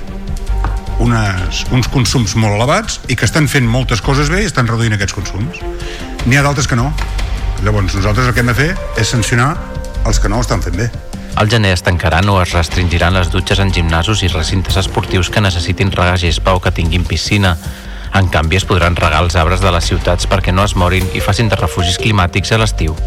[0.99, 4.95] unes, uns consums molt elevats i que estan fent moltes coses bé i estan reduint
[4.95, 5.61] aquests consums.
[6.25, 6.91] N'hi ha d'altres que no.
[7.63, 9.53] Llavors, nosaltres el que hem de fer és sancionar
[10.07, 10.89] els que no ho estan fent bé.
[11.39, 15.43] Al gener es tancaran o es restringiran les dutxes en gimnasos i recintes esportius que
[15.43, 17.55] necessitin regar gespa o que tinguin piscina.
[18.17, 21.21] En canvi, es podran regar els arbres de les ciutats perquè no es morin i
[21.23, 22.97] facin de refugis climàtics a l'estiu.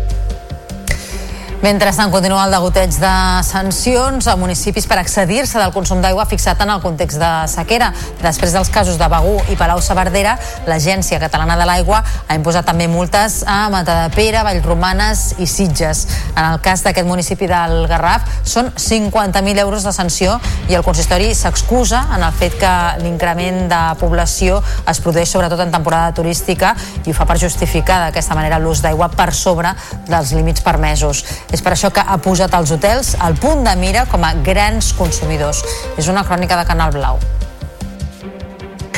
[1.62, 3.10] Mentrestant, continua el degoteig de
[3.46, 7.92] sancions a municipis per accedir-se del consum d'aigua fixat en el context de sequera.
[8.18, 10.32] Després dels casos de Begú i Palau-Saverdera,
[10.66, 16.08] l'Agència Catalana de l'Aigua ha imposat també multes a Matadepera, Vallromanes i Sitges.
[16.32, 21.30] En el cas d'aquest municipi del Garraf, són 50.000 euros de sanció i el consistori
[21.30, 24.58] s'excusa en el fet que l'increment de població
[24.90, 26.74] es produeix sobretot en temporada turística
[27.06, 29.76] i ho fa per justificar d'aquesta manera l'ús d'aigua per sobre
[30.10, 31.22] dels límits permesos.
[31.52, 34.92] És per això que ha posat els hotels al punt de mira com a grans
[34.96, 35.62] consumidors.
[36.00, 37.20] És una crònica de Canal Blau.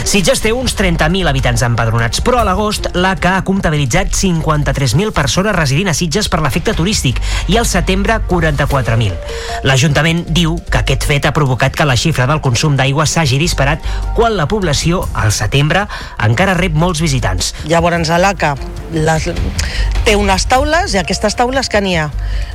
[0.02, 5.90] Sitges té uns 30.000 habitants empadronats, però a l'agost l'ACA ha comptabilitzat 53.000 persones residint
[5.90, 7.20] a Sitges per l'efecte turístic
[7.52, 9.14] i al setembre 44.000.
[9.64, 13.84] L'Ajuntament diu que aquest fet ha provocat que la xifra del consum d'aigua s'hagi disparat
[14.18, 15.86] quan la població, al setembre,
[16.26, 17.54] encara rep molts visitants.
[17.70, 18.54] Llavors l'ACA
[18.94, 19.30] les,
[20.04, 22.08] té unes taules i aquestes taules que n'hi ha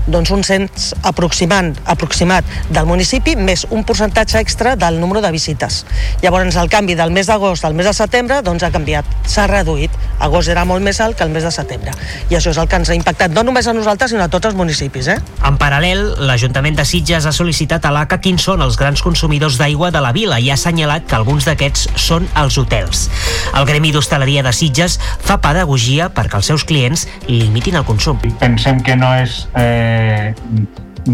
[0.10, 5.84] doncs un cens aproximant, aproximat del municipi més un percentatge extra del número de visites.
[6.24, 9.94] Llavors el canvi del mes d'agost al mes de setembre doncs ha canviat, s'ha reduït.
[10.20, 11.94] Agost era molt més alt que el mes de setembre.
[12.30, 14.50] I això és el que ens ha impactat no només a nosaltres sinó a tots
[14.50, 15.08] els municipis.
[15.14, 15.18] Eh?
[15.48, 19.94] En paral·lel, l'Ajuntament de Sitges ha sol·licitat a l'ACA quins són els grans consumidors d'aigua
[19.96, 23.08] de la vila i ha assenyalat que alguns d'aquests són els hotels.
[23.56, 28.20] El Gremi d'Hostaleria de Sitges fa pedagogia perquè els seus clients limitin el consum.
[28.42, 30.34] Pensem que no és eh,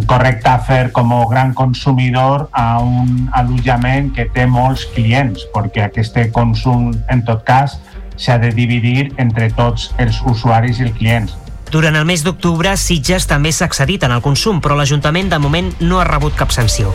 [0.07, 6.17] correcte fer com a gran consumidor a un allotjament que té molts clients, perquè aquest
[6.35, 7.79] consum, en tot cas,
[8.17, 11.35] s'ha de dividir entre tots els usuaris i els clients.
[11.71, 15.73] Durant el mes d'octubre, Sitges també s'ha accedit en el consum, però l'Ajuntament de moment
[15.81, 16.93] no ha rebut cap sanció.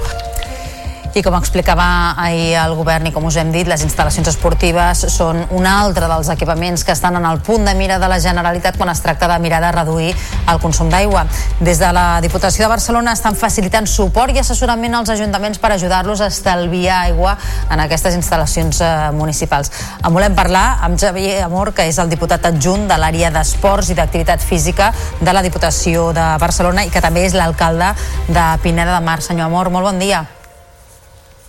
[1.10, 5.40] I com explicava ahir el govern i com us hem dit, les instal·lacions esportives són
[5.56, 8.92] un altre dels equipaments que estan en el punt de mira de la Generalitat quan
[8.92, 10.14] es tracta de mirar de reduir
[10.46, 11.26] el consum d'aigua.
[11.58, 16.22] Des de la Diputació de Barcelona estan facilitant suport i assessorament als ajuntaments per ajudar-los
[16.22, 17.36] a estalviar aigua
[17.70, 19.74] en aquestes instal·lacions eh, municipals.
[20.04, 23.98] En volem parlar amb Xavier Amor, que és el diputat adjunt de l'àrea d'esports i
[23.98, 27.96] d'activitat física de la Diputació de Barcelona i que també és l'alcalde
[28.28, 29.22] de Pineda de Mar.
[29.26, 30.28] Senyor Amor, molt bon dia.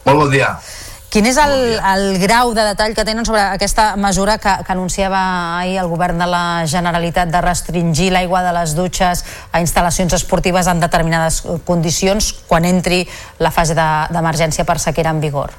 [0.06, 0.56] Molt bon dia.
[1.12, 5.20] Quin és el, el grau de detall que tenen sobre aquesta mesura que, que anunciava
[5.58, 10.70] ahir el govern de la Generalitat de restringir l'aigua de les dutxes a instal·lacions esportives
[10.72, 13.02] en determinades condicions quan entri
[13.44, 15.52] la fase d'emergència de, per sequera en vigor?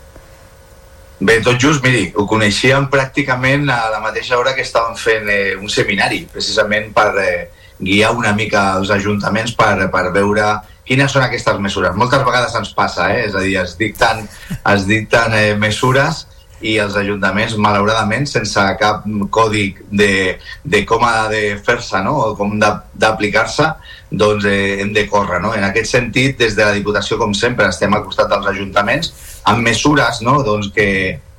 [1.20, 5.52] Bé, tot just, miri, ho coneixíem pràcticament a la mateixa hora que estàvem fent eh,
[5.60, 10.48] un seminari, precisament per eh, guiar una mica els ajuntaments per, per veure
[10.92, 11.96] quines són aquestes mesures.
[11.96, 13.24] Moltes vegades ens passa, eh?
[13.30, 14.26] és a dir, es dicten,
[14.74, 16.26] es dicten eh, mesures
[16.62, 22.12] i els ajuntaments, malauradament, sense cap còdic de, de com ha de fer-se no?
[22.20, 23.66] o com d'aplicar-se,
[24.12, 25.40] doncs eh, hem de córrer.
[25.42, 25.54] No?
[25.58, 29.10] En aquest sentit, des de la Diputació, com sempre, estem al costat dels ajuntaments
[29.50, 30.36] amb mesures no?
[30.46, 30.86] doncs que,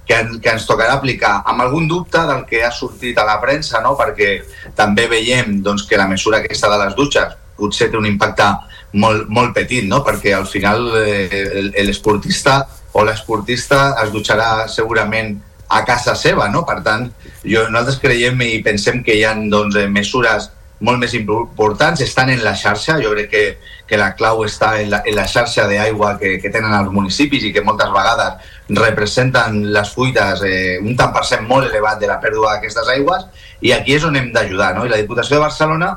[0.03, 3.39] que, en, que ens tocarà aplicar amb algun dubte del que ha sortit a la
[3.39, 3.95] premsa, no?
[4.01, 4.35] perquè
[4.75, 8.49] també veiem doncs, que la mesura aquesta de les dutxes potser té un impacte
[8.93, 10.03] molt, molt petit, no?
[10.05, 12.61] perquè al final eh, l'esportista
[12.93, 15.35] o l'esportista es dutxarà segurament
[15.73, 16.61] a casa seva, no?
[16.67, 17.07] Per tant,
[17.41, 20.51] jo, nosaltres creiem i pensem que hi ha doncs, eh, mesures
[20.83, 23.43] molt més importants, estan en la xarxa, jo crec que,
[23.87, 27.45] que la clau està en la, en la xarxa d'aigua que, que tenen els municipis
[27.47, 32.09] i que moltes vegades representen les fuites eh, un tant per cent molt elevat de
[32.11, 33.25] la pèrdua d'aquestes aigües
[33.63, 34.83] i aquí és on hem d'ajudar, no?
[34.85, 35.93] I la Diputació de Barcelona,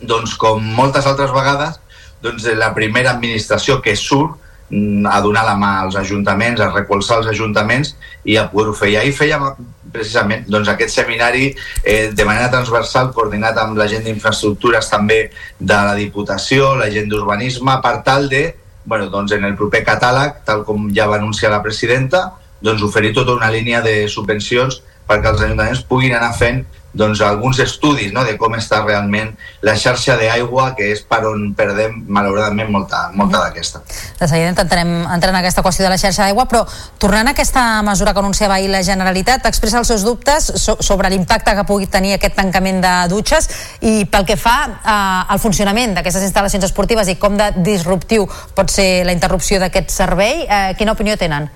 [0.00, 1.78] doncs com moltes altres vegades,
[2.22, 4.36] doncs, la primera administració que surt
[4.70, 8.92] mm, a donar la mà als ajuntaments, a recolzar els ajuntaments i a poder-ho fer.
[8.92, 9.44] I ahir fèiem
[9.92, 15.20] precisament doncs, aquest seminari eh, de manera transversal, coordinat amb la gent d'infraestructures també
[15.58, 18.44] de la Diputació, la gent d'urbanisme, per tal de,
[18.84, 22.26] bueno, doncs, en el proper catàleg, tal com ja va anunciar la presidenta,
[22.60, 26.64] doncs, oferir tota una línia de subvencions perquè els ajuntaments puguin anar fent
[26.98, 29.30] doncs, alguns estudis no, de com està realment
[29.64, 33.84] la xarxa d'aigua, que és per on perdem, malauradament, molta, molta d'aquesta.
[34.18, 36.64] De seguida intentarem entrar en aquesta qüestió de la xarxa d'aigua, però
[36.98, 41.10] tornant a aquesta mesura que anunciava ahir la Generalitat, expressa els seus dubtes so sobre
[41.12, 43.48] l'impacte que pugui tenir aquest tancament de dutxes
[43.86, 48.26] i pel que fa eh, al funcionament d'aquestes instal·lacions esportives i com de disruptiu
[48.58, 51.46] pot ser la interrupció d'aquest servei, eh, quina opinió tenen?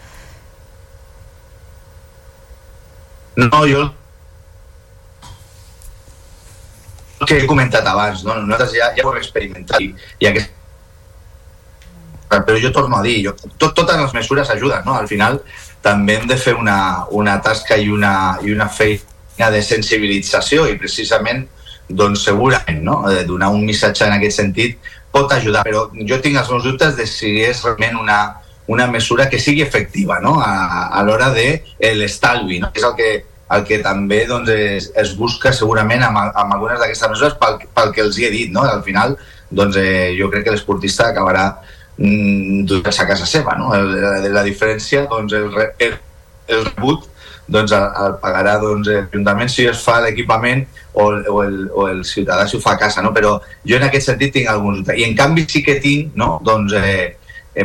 [3.34, 3.88] No, jo
[7.26, 8.36] que he comentat abans, no?
[8.40, 10.58] nosaltres ja, ja ho hem experimentat i, i aquest...
[12.32, 14.96] però jo torno a dir, jo, tot, totes les mesures ajuden, no?
[14.98, 15.40] al final
[15.84, 20.78] també hem de fer una, una tasca i una, i una feina de sensibilització i
[20.80, 21.44] precisament
[21.88, 23.02] doncs segurament no?
[23.10, 24.78] de donar un missatge en aquest sentit
[25.12, 28.20] pot ajudar, però jo tinc els meus dubtes de si és realment una,
[28.72, 30.38] una mesura que sigui efectiva no?
[30.40, 31.60] a, a l'hora de
[31.98, 32.72] l'estalvi, no?
[32.72, 33.10] que és el que,
[33.56, 37.92] el que també doncs, es, es busca segurament amb, amb algunes d'aquestes mesures pel, pel
[37.94, 38.52] que els hi he dit.
[38.54, 38.64] No?
[38.68, 39.16] Al final
[39.50, 41.46] doncs, eh, jo crec que l'esportista acabarà
[41.98, 43.56] mm, a casa seva.
[43.60, 43.72] No?
[43.74, 45.98] La, la diferència, doncs, el, el,
[46.48, 47.08] el rebut
[47.52, 50.62] doncs el, el pagarà doncs, l'Ajuntament si es fa l'equipament
[50.92, 53.12] o, o, el, o el ciutadà si ho fa a casa, no?
[53.12, 53.34] però
[53.68, 56.36] jo en aquest sentit tinc alguns i en canvi sí que tinc no?
[56.44, 57.18] doncs, eh,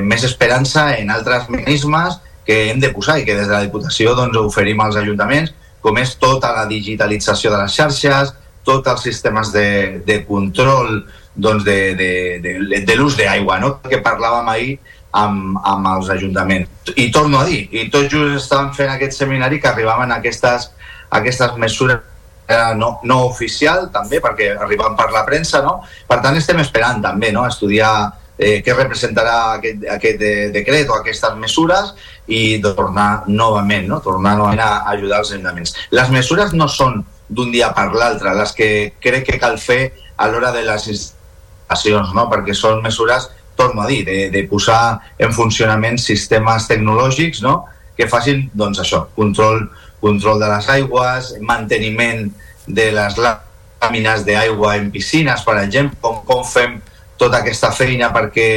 [0.04, 4.16] més esperança en altres mecanismes que hem de posar i que des de la Diputació
[4.16, 8.34] doncs, oferim als ajuntaments, com és tota la digitalització de les xarxes,
[8.68, 9.70] tots els sistemes de,
[10.06, 11.02] de control
[11.38, 12.12] doncs, de, de,
[12.44, 13.78] de, de l'ús d'aigua, no?
[13.86, 14.76] que parlàvem ahir
[15.16, 16.94] amb, amb els ajuntaments.
[16.98, 20.72] I torno a dir, i tot just estàvem fent aquest seminari que arribaven aquestes,
[21.14, 22.02] aquestes mesures
[22.48, 25.80] eh, no, no oficial també, perquè arribaven per la premsa, no?
[26.10, 27.46] Per tant, estem esperant també no?
[27.48, 27.94] estudiar
[28.38, 31.94] eh, què representarà aquest, aquest eh, decret o aquestes mesures
[32.28, 34.00] i tornar novament, no?
[34.06, 35.76] tornar novament a ajudar els ajuntaments.
[35.92, 38.70] Les mesures no són d'un dia per l'altre, les que
[39.04, 42.28] crec que cal fer a l'hora de les instal·lacions, no?
[42.32, 47.64] perquè són mesures torno a dir, de, de posar en funcionament sistemes tecnològics no?
[47.98, 49.66] que facin doncs, això, control,
[50.00, 52.28] control de les aigües, manteniment
[52.68, 56.78] de les làmines d'aigua en piscines, per exemple, com, com fem
[57.18, 58.50] tota aquesta feina perquè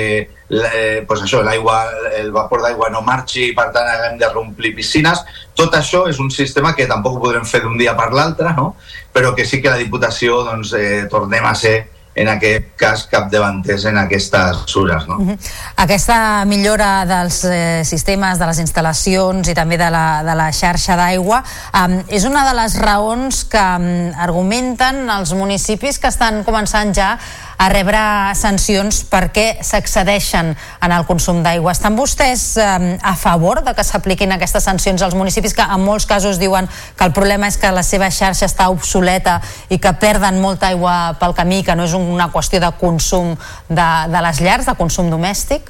[0.51, 1.82] eh, pues això, l'aigua,
[2.19, 5.23] el vapor d'aigua no marxi i per tant haguem de reomplir piscines.
[5.57, 8.74] Tot això és un sistema que tampoc podrem fer d'un dia per l'altre, no?
[9.12, 11.78] però que sí que la Diputació doncs, eh, tornem a ser
[12.20, 15.07] en aquest cas capdavanters en aquestes mesures.
[15.09, 15.16] No?
[15.19, 15.39] Uh -huh.
[15.77, 20.97] Aquesta millora dels eh, sistemes, de les instal·lacions i també de la, de la xarxa
[20.97, 21.43] d'aigua
[21.74, 27.19] um, és una de les raons que um, argumenten els municipis que estan començant ja
[27.61, 28.01] a rebre
[28.41, 31.74] sancions perquè s'accedeixen en el consum d'aigua.
[31.74, 36.09] Estan vostès eh, a favor de que s'apliquin aquestes sancions als municipis que en molts
[36.09, 40.41] casos diuen que el problema és que la seva xarxa està obsoleta i que perden
[40.41, 43.35] molta aigua pel camí, que no és una qüestió de consum
[43.69, 45.69] de, de les llars, de consum domèstic?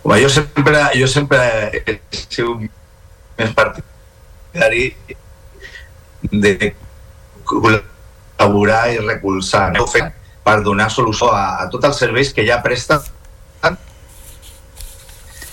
[0.00, 1.44] Home, jo sempre, jo sempre
[1.84, 2.64] he sigut
[3.36, 4.94] més partidari
[6.32, 6.72] de
[8.40, 9.86] col·laborar i recolzar no?
[10.44, 13.00] per donar solució a, a tots els serveis que ja presten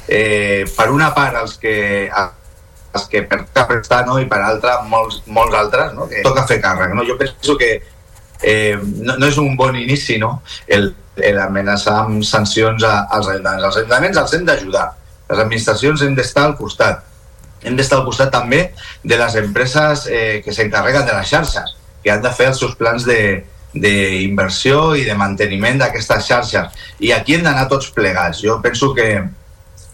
[0.08, 4.18] eh, per una part els que els que per prestar no?
[4.20, 6.08] i per altra molts, molts altres no?
[6.08, 7.06] que toca fer càrrec no?
[7.06, 7.74] jo penso que
[8.42, 10.42] eh, no, no és un bon inici no?
[10.68, 14.88] el, el amenaçar amb sancions als ajuntaments els ajuntaments els hem d'ajudar
[15.28, 17.04] les administracions hem d'estar al costat
[17.68, 18.70] hem d'estar al costat també
[19.04, 21.77] de les empreses eh, que s'encarreguen de les xarxes
[22.08, 23.44] que han de fer els seus plans de,
[23.76, 26.86] d'inversió i de manteniment d'aquestes xarxes.
[27.04, 28.40] I aquí hem d'anar tots plegats.
[28.40, 29.10] Jo penso que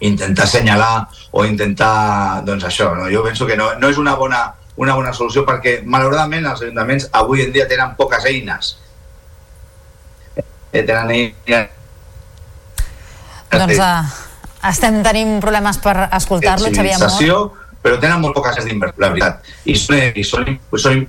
[0.06, 3.08] intentar assenyalar o intentar, doncs això, no?
[3.10, 4.44] jo penso que no, no és una bona,
[4.78, 8.76] una bona solució perquè malauradament els ajuntaments avui en dia tenen poques eines.
[10.70, 11.74] Eh, tenen eines...
[13.54, 14.06] Doncs uh,
[14.70, 17.52] estem tenint problemes per escoltar-lo, Xavier Amor.
[17.84, 19.52] Però tenen molt poques eines d'inversió, la veritat.
[19.66, 21.02] I són, i són, són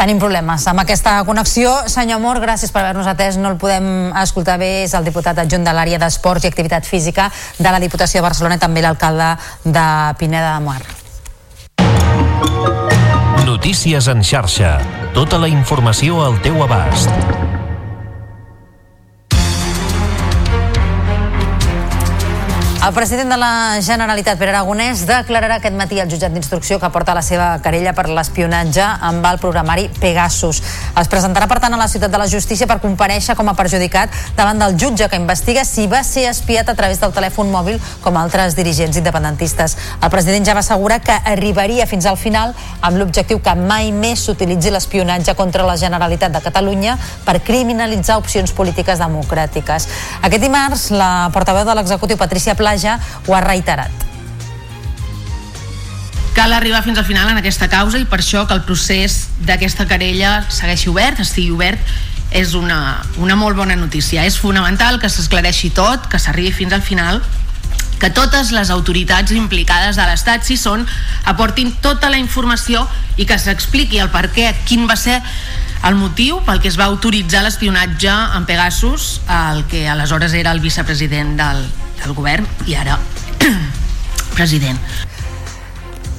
[0.00, 1.74] Tenim problemes amb aquesta connexió.
[1.92, 3.36] Senyor Mor, gràcies per haver-nos atès.
[3.36, 4.86] No el podem escoltar bé.
[4.86, 7.28] És el diputat adjunt de l'àrea d'Esports i Activitat Física
[7.58, 9.34] de la Diputació de Barcelona i també l'alcalde
[9.68, 9.86] de
[10.16, 10.80] Pineda de Mar.
[13.44, 14.78] Notícies en xarxa.
[15.12, 17.59] Tota la informació al teu abast.
[22.80, 27.12] El president de la Generalitat, Pere Aragonès, declararà aquest matí al jutjat d'instrucció que porta
[27.12, 30.62] la seva querella per l'espionatge amb el programari Pegasus.
[30.96, 34.16] Es presentarà, per tant, a la ciutat de la justícia per compareixer com a perjudicat
[34.38, 38.16] davant del jutge que investiga si va ser espiat a través del telèfon mòbil com
[38.16, 39.76] altres dirigents independentistes.
[40.00, 44.24] El president ja va assegurar que arribaria fins al final amb l'objectiu que mai més
[44.24, 46.96] s'utilitzi l'espionatge contra la Generalitat de Catalunya
[47.28, 49.90] per criminalitzar opcions polítiques democràtiques.
[50.24, 53.90] Aquest dimarts, la portaveu de l'executiu, Patricia Pla, Plaja ho ha reiterat.
[56.36, 59.88] Cal arribar fins al final en aquesta causa i per això que el procés d'aquesta
[59.90, 61.82] querella segueixi obert, estigui obert,
[62.30, 64.22] és una, una molt bona notícia.
[64.22, 67.18] És fonamental que s'esclareixi tot, que s'arribi fins al final
[68.00, 70.86] que totes les autoritats implicades de l'Estat, si són,
[71.28, 72.86] aportin tota la informació
[73.18, 75.18] i que s'expliqui el per què, quin va ser
[75.84, 80.62] el motiu pel que es va autoritzar l'espionatge en Pegasus, el que aleshores era el
[80.64, 81.66] vicepresident del,
[82.04, 82.98] del govern i ara
[84.36, 84.78] president.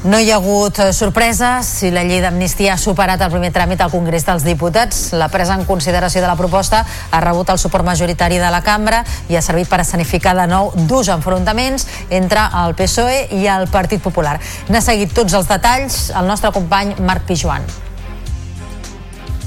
[0.01, 3.83] No hi ha hagut eh, sorpreses si la llei d'amnistia ha superat el primer tràmit
[3.85, 5.11] al Congrés dels Diputats.
[5.13, 6.79] La presa en consideració de la proposta
[7.11, 10.71] ha rebut el suport majoritari de la cambra i ha servit per escenificar de nou
[10.89, 14.39] durs enfrontaments entre el PSOE i el Partit Popular.
[14.73, 17.69] N'ha seguit tots els detalls el nostre company Marc Pijuan.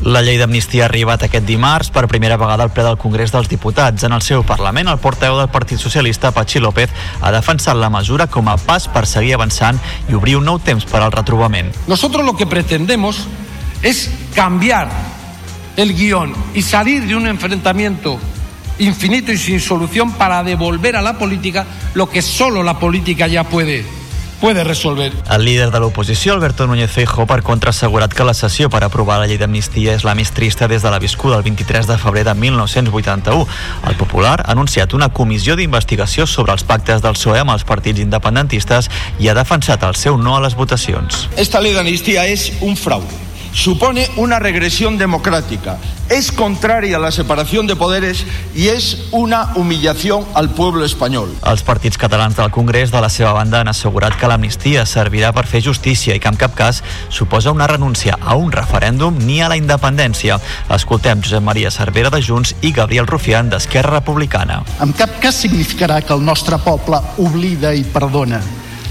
[0.05, 3.49] La llei d'amnistia ha arribat aquest dimarts per primera vegada al ple del Congrés dels
[3.49, 4.05] Diputats.
[4.05, 8.27] En el seu Parlament, el portaveu del Partit Socialista, Patxi López, ha defensat la mesura
[8.29, 11.73] com a pas per seguir avançant i obrir un nou temps per al retrobament.
[11.89, 13.25] Nosotros lo que pretendemos
[13.81, 14.91] es cambiar
[15.79, 18.19] el guión y salir de un enfrentamiento
[18.79, 21.65] infinito y sin solución para devolver a la política
[21.95, 23.87] lo que solo la política ya puede
[24.41, 25.13] puede resolver.
[25.31, 28.85] El líder de l'oposició, Alberto Núñez Feijóo, per contra, ha assegurat que la sessió per
[28.85, 31.99] aprovar la llei d'amnistia és la més trista des de la viscuda el 23 de
[31.99, 33.47] febrer de 1981.
[33.89, 38.01] El Popular ha anunciat una comissió d'investigació sobre els pactes del PSOE amb els partits
[38.01, 41.29] independentistes i ha defensat el seu no a les votacions.
[41.37, 43.34] Esta ley de amnistía es un fraude.
[43.55, 45.79] Supone una regresión democrática.
[46.09, 51.31] Es contraria a la separación de poderes y es una humillación al pueblo español.
[51.47, 55.47] Els partits catalans del Congrés, de la seva banda, han assegurat que l'amnistia servirà per
[55.47, 59.49] fer justícia i que en cap cas suposa una renúncia a un referèndum ni a
[59.49, 60.41] la independència.
[60.75, 64.65] Escoltem Josep Maria Cervera de Junts i Gabriel Rufián d'Esquerra Republicana.
[64.83, 68.43] En cap cas significarà que el nostre poble oblida i perdona.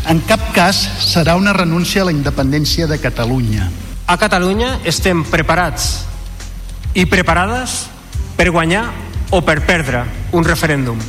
[0.10, 3.69] En cap cas serà una renúncia a la independència de Catalunya.
[4.03, 6.03] A Catalunya estem preparats
[6.93, 7.85] i preparades
[8.35, 8.84] per guanyar
[9.31, 10.03] o per perdre
[10.35, 10.99] un referèndum.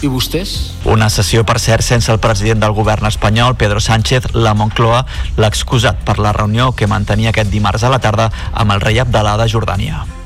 [0.00, 0.54] I vostès?
[0.88, 5.04] Una sessió, per cert, sense el president del govern espanyol, Pedro Sánchez, la Moncloa,
[5.36, 9.00] l'ha excusat per la reunió que mantenia aquest dimarts a la tarda amb el rei
[9.04, 10.23] Abdalà de Jordània.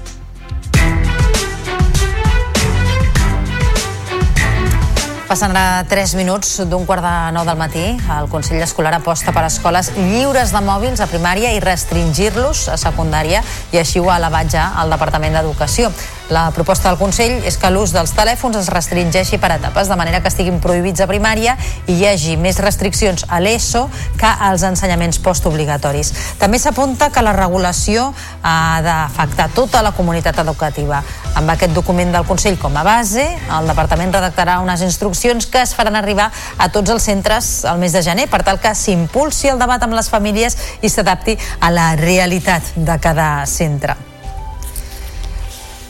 [5.28, 7.84] Passen ara 3 minuts d'un quart de 9 del matí.
[8.16, 13.42] El Consell Escolar aposta per escoles lliures de mòbils a primària i restringir-los a secundària
[13.68, 15.92] i així ho ha elevat ja el Departament d'Educació.
[16.32, 20.22] La proposta del Consell és que l'ús dels telèfons es restringeixi per etapes, de manera
[20.24, 23.84] que estiguin prohibits a primària i hi hagi més restriccions a l'ESO
[24.16, 26.12] que als ensenyaments postobligatoris.
[26.40, 31.02] També s'apunta que la regulació ha d'afectar tota la comunitat educativa.
[31.36, 35.18] Amb aquest document del Consell com a base, el Departament redactarà unes instruccions
[35.51, 38.74] que es faran arribar a tots els centres al mes de gener per tal que
[38.74, 44.07] s'impulsi el debat amb les famílies i s'adapti a la realitat de cada centre.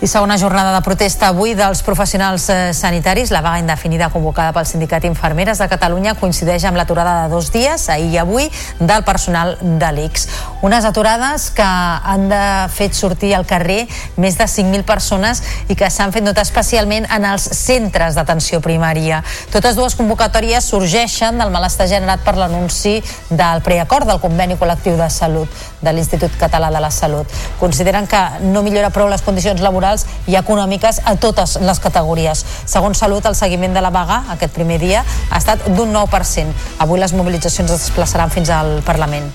[0.00, 3.32] I segona jornada de protesta avui dels professionals eh, sanitaris.
[3.34, 7.88] La vaga indefinida convocada pel Sindicat Infermeres de Catalunya coincideix amb l'aturada de dos dies,
[7.90, 8.46] ahir i avui,
[8.78, 10.28] del personal de l'ICS.
[10.62, 15.90] Unes aturades que han de fet sortir al carrer més de 5.000 persones i que
[15.90, 19.24] s'han fet notar especialment en els centres d'atenció primària.
[19.50, 23.00] Totes dues convocatòries sorgeixen del malestar generat per l'anunci
[23.34, 27.26] del preacord del conveni col·lectiu de salut de l'Institut Català de la Salut.
[27.60, 32.44] Consideren que no millora prou les condicions laborals i econòmiques a totes les categories.
[32.66, 36.54] Segons Salut, el seguiment de la vaga aquest primer dia ha estat d'un 9%.
[36.78, 39.30] Avui les mobilitzacions es desplaçaran fins al Parlament.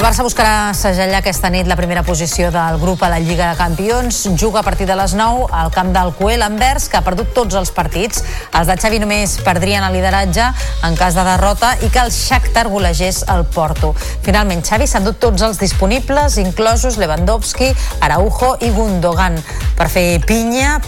[0.00, 3.58] El Barça buscarà segellar aquesta nit la primera posició del grup a la Lliga de
[3.58, 4.22] Campions.
[4.40, 7.58] Juga a partir de les 9 al camp del Coel Anvers, que ha perdut tots
[7.60, 8.22] els partits.
[8.56, 10.46] Els de Xavi només perdrien el lideratge
[10.88, 13.92] en cas de derrota i que el Shakhtar golegés el Porto.
[14.24, 17.68] Finalment, Xavi s'ha endut tots els disponibles, inclosos Lewandowski,
[18.00, 19.36] Araujo i Gundogan,
[19.76, 20.78] per fer pinya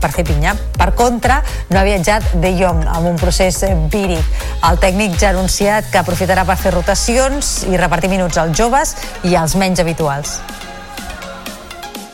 [0.00, 0.54] per fer pinya.
[0.78, 1.40] Per contra,
[1.70, 3.62] no ha viatjat De Jong amb un procés
[3.92, 4.40] víric.
[4.66, 8.96] El tècnic ja ha anunciat que aprofitarà per fer rotacions i repartir minuts als joves
[9.28, 10.40] i als menys habituals.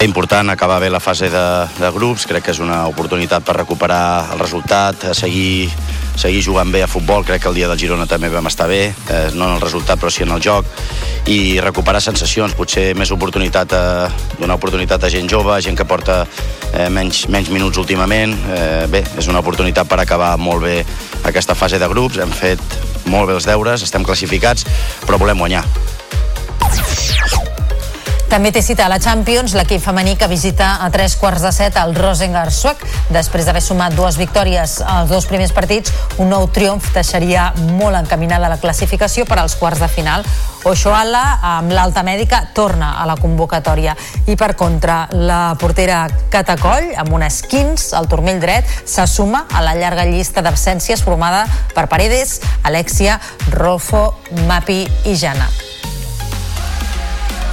[0.01, 1.44] Important acabar bé la fase de,
[1.81, 5.70] de grups, crec que és una oportunitat per recuperar el resultat, seguir,
[6.20, 8.90] seguir jugant bé a futbol, crec que el dia del Girona també vam estar bé,
[8.93, 10.68] eh, no en el resultat però sí en el joc,
[11.32, 13.85] i recuperar sensacions, potser més oportunitat a,
[14.36, 19.01] donar oportunitat a gent jove, gent que porta eh, menys, menys minuts últimament, eh, bé,
[19.16, 20.77] és una oportunitat per acabar molt bé
[21.24, 22.60] aquesta fase de grups, hem fet
[23.09, 24.68] molt bé els deures, estem classificats,
[25.09, 25.64] però volem guanyar.
[28.26, 31.76] També té cita a la Champions l'equip femení que visita a tres quarts de set
[31.78, 32.80] el Rosengar suec.
[33.14, 38.50] Després d'haver sumat dues victòries als dos primers partits, un nou triomf deixaria molt encaminada
[38.50, 40.26] la classificació per als quarts de final.
[40.66, 41.22] Ochoala,
[41.54, 43.94] amb l'alta mèdica, torna a la convocatòria.
[44.26, 49.62] I per contra, la portera Catacoll, amb un esquins al turmell dret, se suma a
[49.62, 51.46] la llarga llista d'absències formada
[51.78, 53.20] per Paredes, Alexia,
[53.54, 54.08] Rolfo,
[54.50, 55.46] Mapi i Jana.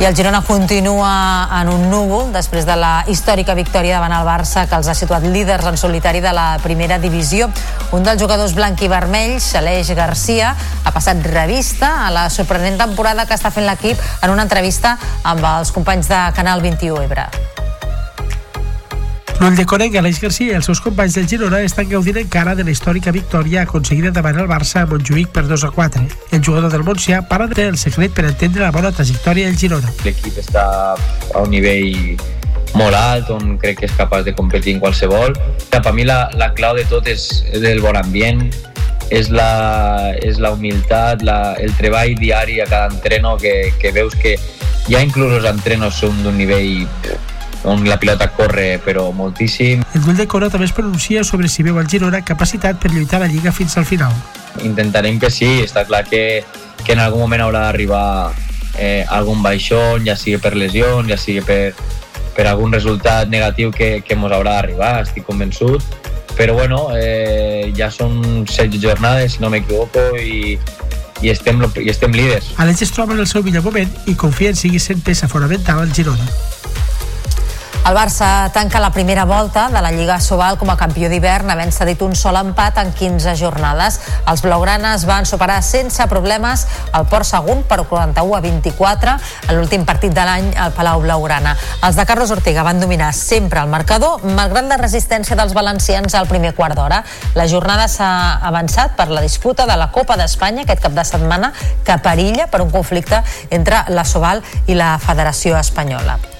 [0.01, 4.65] I el Girona continua en un núvol després de la històrica victòria davant el Barça
[4.67, 7.47] que els ha situat líders en solitari de la primera divisió.
[7.93, 13.27] Un dels jugadors blanc i vermells, Aleix Garcia, ha passat revista a la sorprenent temporada
[13.29, 17.29] que està fent l'equip en una entrevista amb els companys de Canal 21 Ebre.
[19.43, 22.63] No decoren que Aleix Garcia i els seus companys del Girona estan gaudint encara de
[22.63, 26.03] la històrica victòria aconseguida davant el Barça a Montjuïc per 2 a 4.
[26.37, 29.91] El jugador del Montsià de el secret per entendre la bona trajectòria del Girona.
[30.05, 32.15] L'equip està a un nivell
[32.79, 35.35] molt alt, on crec que és capaç de competir en qualsevol.
[35.69, 38.47] Per mi la, la clau de tot és, és el bon ambient,
[39.11, 44.15] és la, és la humilitat, la, el treball diari a cada entreno que, que veus
[44.15, 44.37] que
[44.87, 46.87] ja inclús els entrenos són d'un nivell
[47.63, 49.83] on la pilota corre però moltíssim.
[49.93, 53.21] El duel de Coro també es pronuncia sobre si veu el Girona capacitat per lluitar
[53.23, 54.13] la Lliga fins al final.
[54.63, 56.43] Intentarem que sí, està clar que,
[56.83, 58.33] que en algun moment haurà d'arribar
[58.77, 61.73] eh, algun baixón, ja sigui per lesió, ja sigui per,
[62.35, 65.81] per algun resultat negatiu que, que mos haurà d'arribar, estic convençut.
[66.33, 70.57] Però bueno, eh, ja són 16 jornades, si no m'equivoco, i,
[71.21, 72.49] i estem, i estem líders.
[72.57, 75.83] Aleix es troba en el seu millor moment i confia en seguir sent peça fonamental
[75.83, 76.25] al Girona.
[77.83, 81.73] El Barça tanca la primera volta de la Lliga Sobal com a campió d'hivern, havent
[81.75, 83.97] cedit un sol empat en 15 jornades.
[84.31, 86.63] Els blaugranes van superar sense problemes
[86.95, 89.17] el Port Sagunt per 41 a 24
[89.49, 91.57] en l'últim partit de l'any al Palau Blaugrana.
[91.83, 96.31] Els de Carlos Ortega van dominar sempre el marcador, malgrat la resistència dels valencians al
[96.31, 97.03] primer quart d'hora.
[97.35, 101.51] La jornada s'ha avançat per la disputa de la Copa d'Espanya aquest cap de setmana
[101.83, 103.19] que perilla per un conflicte
[103.51, 106.32] entre la Sobal i la Federació Espanyola.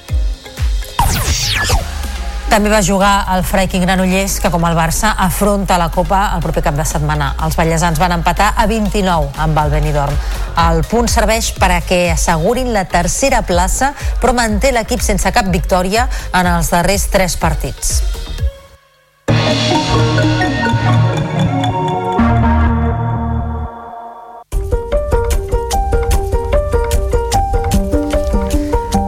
[2.54, 6.62] També va jugar el Freiking Granollers, que com el Barça afronta la Copa el proper
[6.62, 7.32] cap de setmana.
[7.42, 10.20] Els ballesans van empatar a 29 amb el Benidorm.
[10.68, 13.90] El punt serveix per a que assegurin la tercera plaça,
[14.22, 17.98] però manté l'equip sense cap victòria en els darrers tres partits.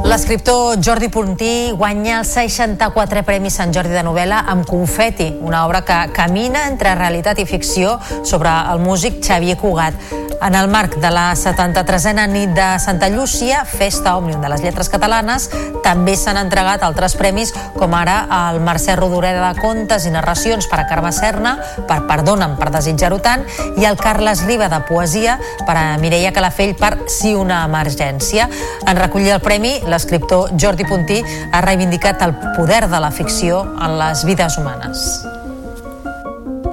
[0.07, 5.81] L'escriptor Jordi Puntí guanya els 64 Premis Sant Jordi de novel·la amb Confeti, una obra
[5.83, 9.99] que camina entre realitat i ficció sobre el músic Xavier Cugat.
[10.43, 14.91] En el marc de la 73a nit de Santa Llúcia, Festa Òmnium de les Lletres
[14.93, 15.49] Catalanes,
[15.83, 18.19] també s'han entregat altres premis, com ara
[18.51, 21.57] el Mercè Rodoreda de Contes i Narracions per a Carme Serna,
[21.89, 23.47] per Perdona'm per desitjar-ho tant,
[23.81, 28.51] i el Carles Riba de Poesia per a Mireia Calafell per Si una emergència.
[28.87, 33.97] En recollir el premi, l'escriptor Jordi Puntí ha reivindicat el poder de la ficció en
[33.99, 35.09] les vides humanes.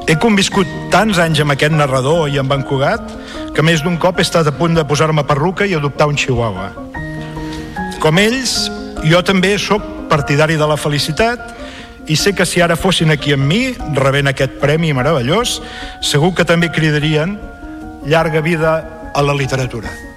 [0.03, 3.07] He conviscut tants anys amb aquest narrador i amb en Cugat
[3.55, 6.69] que més d'un cop he estat a punt de posar-me perruca i adoptar un chihuahua.
[8.03, 8.67] Com ells,
[9.07, 11.53] jo també sóc partidari de la felicitat
[12.11, 13.61] i sé que si ara fossin aquí amb mi,
[13.95, 15.61] rebent aquest premi meravellós,
[16.03, 17.37] segur que també cridarien
[18.03, 18.81] llarga vida
[19.15, 20.12] a la literatura.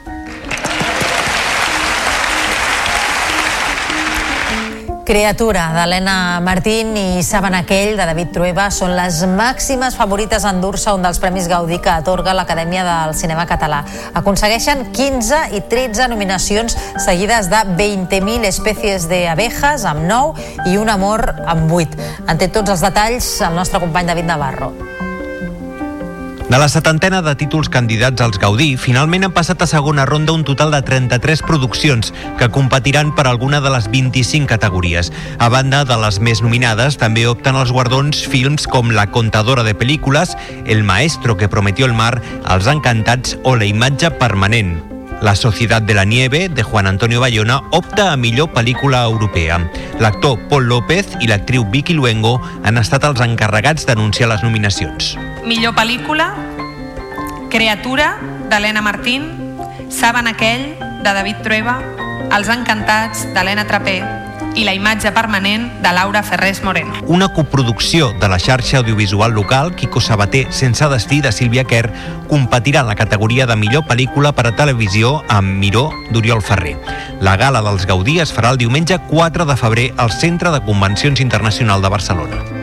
[5.07, 10.91] Creatura d'Helena Martín i Saben aquell de David Trueba són les màximes favorites a endur-se
[10.97, 13.85] un dels Premis Gaudí que atorga l'Acadèmia del Cinema Català.
[14.19, 16.75] Aconsegueixen 15 i 13 nominacions
[17.07, 22.03] seguides de 20.000 espècies d'abejas amb 9 i un amor amb 8.
[22.27, 24.75] En té tots els detalls el nostre company David Navarro.
[26.47, 30.45] De la setantena de títols candidats als Gaudí, finalment han passat a segona ronda un
[30.47, 35.11] total de 33 produccions que competiran per alguna de les 25 categories.
[35.43, 39.75] A banda de les més nominades, també opten els guardons films com La contadora de
[39.75, 44.96] pel·lícules, El maestro que prometió el mar, Els encantats o La imatge permanent.
[45.27, 49.57] La Societat de la Nieve, de Juan Antonio Bayona, opta a millor pel·lícula europea.
[49.99, 55.17] L'actor Paul López i l'actriu Vicky Luengo han estat els encarregats d'anunciar les nominacions.
[55.43, 56.29] Millor pel·lícula,
[57.51, 58.13] Creatura,
[58.47, 59.27] d'Helena Martín,
[59.91, 61.81] Saben aquell, de David Trueba,
[62.31, 63.99] Els encantats, d'Helena Trapé,
[64.57, 66.95] i la imatge permanent de Laura Ferrés Moreno.
[67.07, 71.93] Una coproducció de la xarxa audiovisual local Quico Sabater sense destí de Sílvia Kerr
[72.29, 76.77] competirà en la categoria de millor pel·lícula per a televisió amb Miró d'Oriol Ferrer.
[77.21, 81.21] La gala dels Gaudí es farà el diumenge 4 de febrer al Centre de Convencions
[81.21, 82.56] Internacional de Barcelona.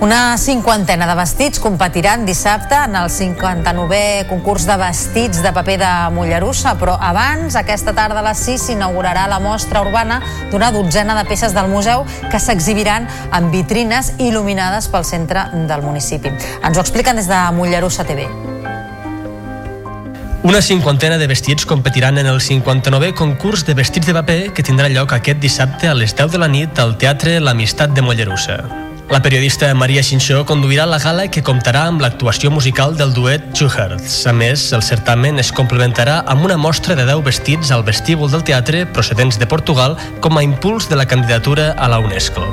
[0.00, 5.90] Una cinquantena de vestits competiran dissabte en el 59è concurs de vestits de paper de
[6.16, 11.26] Mollerussa, però abans, aquesta tarda a les 6, s'inaugurarà la mostra urbana d'una dotzena de
[11.28, 16.32] peces del museu que s'exhibiran en vitrines il·luminades pel centre del municipi.
[16.32, 18.24] Ens ho expliquen des de Mollerussa TV.
[20.48, 24.88] Una cinquantena de vestits competiran en el 59è concurs de vestits de paper que tindrà
[24.88, 28.88] lloc aquest dissabte a les 10 de la nit al Teatre L'Amistat de Mollerussa.
[29.10, 33.66] La periodista Maria Xinxó conduirà la gala que comptarà amb l'actuació musical del duet Two
[33.66, 34.20] Hearts.
[34.30, 38.44] A més, el certamen es complementarà amb una mostra de 10 vestits al vestíbul del
[38.46, 42.44] teatre procedents de Portugal com a impuls de la candidatura a la UNESCO.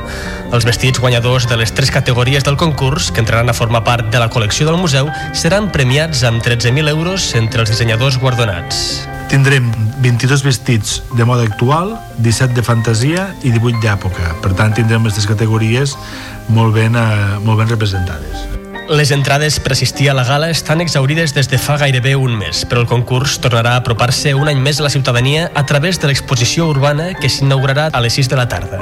[0.49, 4.17] Els vestits guanyadors de les tres categories del concurs, que entraran a formar part de
[4.17, 9.05] la col·lecció del museu, seran premiats amb 13.000 euros entre els dissenyadors guardonats.
[9.27, 9.67] Tindrem
[9.99, 14.37] 22 vestits de moda actual, 17 de fantasia i 18 d'època.
[14.39, 15.97] Per tant, tindrem aquestes categories
[16.47, 18.47] molt ben, eh, molt ben representades.
[18.87, 22.63] Les entrades per assistir a la gala estan exaurides des de fa gairebé un mes,
[22.63, 26.07] però el concurs tornarà a apropar-se un any més a la ciutadania a través de
[26.07, 28.79] l'exposició urbana que s'inaugurarà a les 6 de la tarda.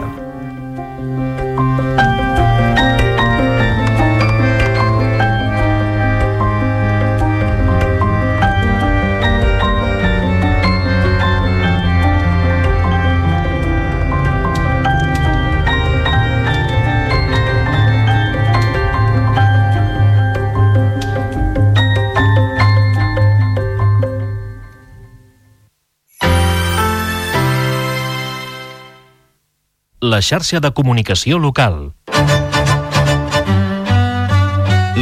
[30.16, 31.90] La xarxa de comunicació local.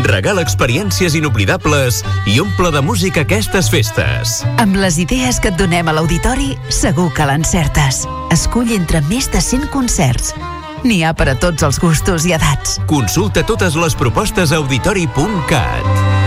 [0.07, 4.39] Regala experiències inoblidables i omple de música aquestes festes.
[4.63, 8.07] Amb les idees que et donem a l'auditori, segur que l'encertes.
[8.33, 10.33] Escull entre més de 100 concerts.
[10.81, 12.79] N'hi ha per a tots els gustos i edats.
[12.89, 16.22] Consulta totes les propostes a auditori.cat.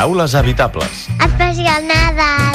[0.00, 1.08] Paraules habitables.
[1.22, 2.54] Especial Nadal.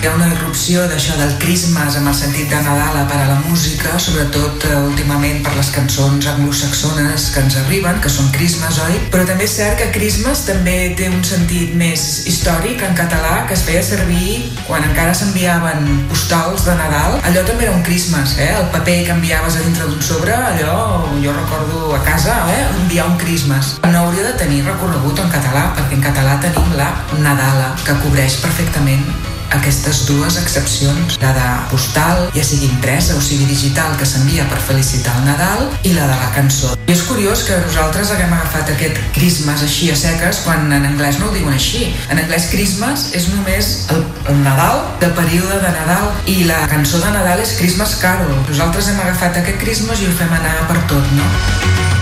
[0.00, 0.28] Hi ha una
[0.66, 4.78] irrupció d'això del Christmas amb el sentit de Nadal per a la música, sobretot eh,
[4.88, 8.96] últimament per les cançons anglosaxones que ens arriben, que són Christmas, oi?
[9.12, 13.54] Però també és cert que Christmas també té un sentit més històric en català que
[13.54, 17.20] es feia servir quan encara s'enviaven postals de Nadal.
[17.30, 18.50] Allò també era un Christmas, eh?
[18.56, 22.66] El paper que enviaves a dintre d'un sobre, allò jo recordo a casa, eh?
[22.80, 23.76] Enviar un Christmas.
[23.86, 26.90] No hauria de tenir recorregut en català, perquè en català tenim la
[27.22, 29.06] Nadala, que cobreix perfectament
[29.54, 34.58] aquestes dues excepcions, la de postal, ja sigui impresa o sigui digital, que s'envia per
[34.62, 36.74] felicitar el Nadal, i la de la cançó.
[36.86, 41.20] I és curiós que nosaltres haguem agafat aquest Christmas així a seques quan en anglès
[41.20, 41.90] no ho diuen així.
[42.10, 47.02] En anglès Christmas és només el, el Nadal, de període de Nadal, i la cançó
[47.02, 48.32] de Nadal és Christmas Carol.
[48.48, 51.95] Nosaltres hem agafat aquest Christmas i ho fem anar per tot, no?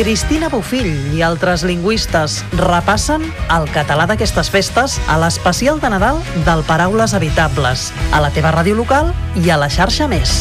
[0.00, 3.20] Cristina Bofill i altres lingüistes repassen
[3.52, 8.78] el català d'aquestes festes a l'especial de Nadal del Paraules Habitables, a la teva ràdio
[8.78, 10.40] local i a la xarxa Més.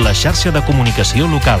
[0.00, 1.60] La xarxa de comunicació local.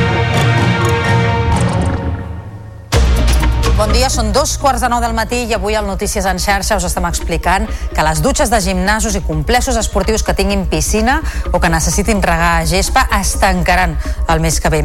[3.81, 6.75] Bon dia, són dos quarts de nou del matí i avui al Notícies en xarxa
[6.77, 11.15] us estem explicant que les dutxes de gimnasos i complexos esportius que tinguin piscina
[11.49, 13.95] o que necessitin regar gespa es tancaran
[14.29, 14.83] el mes que ve.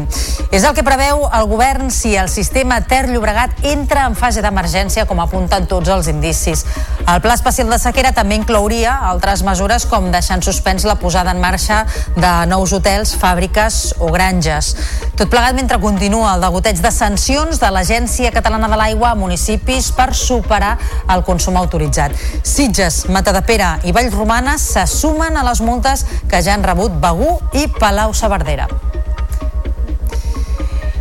[0.49, 5.05] És el que preveu el govern si el sistema Ter Llobregat entra en fase d'emergència
[5.05, 6.65] com apunten tots els indicis.
[7.05, 11.37] El pla especial de sequera també inclouria altres mesures com deixar en suspens la posada
[11.37, 11.83] en marxa
[12.17, 14.73] de nous hotels, fàbriques o granges.
[15.13, 19.91] Tot plegat mentre continua el degoteig de sancions de l'Agència Catalana de l'Aigua a municipis
[19.91, 20.77] per superar
[21.09, 22.15] el consum autoritzat.
[22.43, 27.67] Sitges, Matadepera i Vallromana se sumen a les multes que ja han rebut Begú i
[27.79, 28.67] Palau-Saverdera.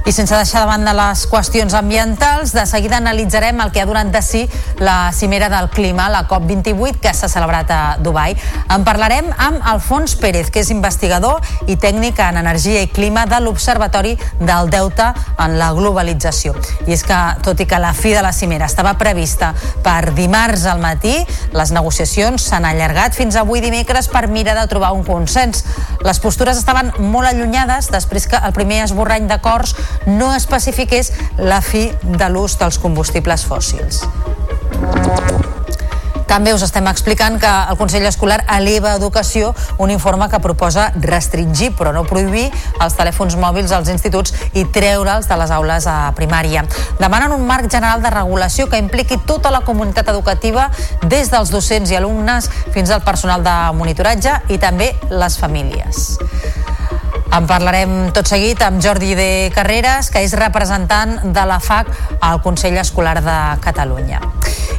[0.07, 4.12] I sense deixar de banda les qüestions ambientals, de seguida analitzarem el que ha donat
[4.15, 4.45] de si
[4.78, 8.37] la cimera del clima, la COP28, que s'ha celebrat a Dubai.
[8.70, 13.41] En parlarem amb Alfons Pérez, que és investigador i tècnic en energia i clima de
[13.43, 15.09] l'Observatori del Deute
[15.43, 16.55] en la globalització.
[16.87, 19.51] I és que, tot i que la fi de la cimera estava prevista
[19.83, 21.16] per dimarts al matí,
[21.51, 25.66] les negociacions s'han allargat fins avui dimecres per mirar de trobar un consens.
[26.07, 29.74] Les postures estaven molt allunyades després que el primer esborrany d'acords
[30.06, 34.05] no especifiqués la fi de l'ús dels combustibles fòssils.
[36.27, 40.89] També us estem explicant que el Consell Escolar eleva a Educació un informe que proposa
[40.98, 42.48] restringir, però no prohibir,
[42.82, 46.66] els telèfons mòbils als instituts i treure'ls de les aules a primària.
[46.98, 50.68] Demanen un marc general de regulació que impliqui tota la comunitat educativa,
[51.06, 56.18] des dels docents i alumnes fins al personal de monitoratge i també les famílies.
[57.35, 61.90] En parlarem tot seguit amb Jordi de Carreras, que és representant de la FAC
[62.20, 64.20] al Consell Escolar de Catalunya.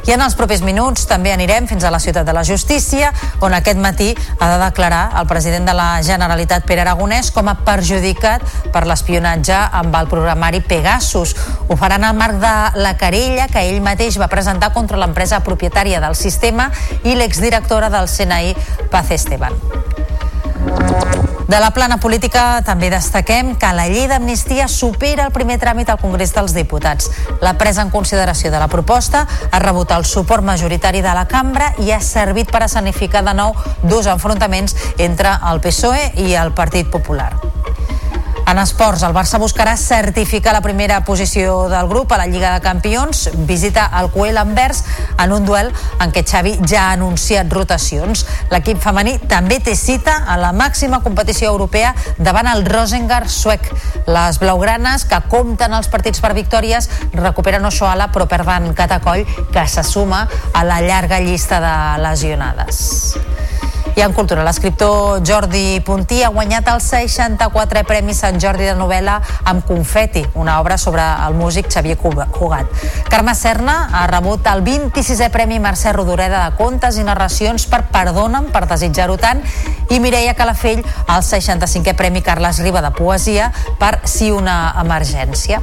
[0.08, 3.10] I en els propers minuts també anirem fins a la ciutat de la Justícia,
[3.44, 7.58] on aquest matí ha de declarar el president de la Generalitat, Pere Aragonès, com a
[7.66, 8.42] perjudicat
[8.72, 11.36] per l'espionatge amb el programari Pegasus.
[11.68, 16.00] Ho faran al marc de la querella que ell mateix va presentar contra l'empresa propietària
[16.00, 16.70] del sistema
[17.04, 18.56] i l'exdirectora del CNI,
[18.88, 19.52] Paz Esteban.
[21.48, 25.96] De la plana política també destaquem que la llei d'amnistia supera el primer tràmit al
[25.96, 27.08] Congrés dels Diputats.
[27.40, 31.70] La presa en consideració de la proposta ha rebut el suport majoritari de la cambra
[31.80, 36.92] i ha servit per escenificar de nou dos enfrontaments entre el PSOE i el Partit
[36.92, 37.32] Popular.
[38.48, 42.62] En esports, el Barça buscarà certificar la primera posició del grup a la Lliga de
[42.64, 43.26] Campions.
[43.44, 44.86] Visita el Coel Anvers
[45.20, 45.68] en un duel
[46.00, 48.24] en què Xavi ja ha anunciat rotacions.
[48.48, 53.68] L'equip femení també té cita a la màxima competició europea davant el Rosengard suec.
[54.08, 59.84] Les blaugranes, que compten els partits per victòries, recuperen Oshoala però perden Catacoll, que se
[59.84, 63.18] suma a la llarga llista de lesionades.
[63.98, 69.16] I en cultura, l'escriptor Jordi Puntí ha guanyat el 64è Premi Sant Jordi de novel·la
[69.50, 72.70] amb Confeti, una obra sobre el músic Xavier Cugat.
[73.10, 78.52] Carme Serna ha rebut el 26è Premi Mercè Rodoreda de Contes i Narracions per Perdona'm
[78.54, 79.42] per desitjar-ho tant
[79.90, 83.50] i Mireia Calafell el 65è Premi Carles Riba de Poesia
[83.82, 85.58] per Si una emergència.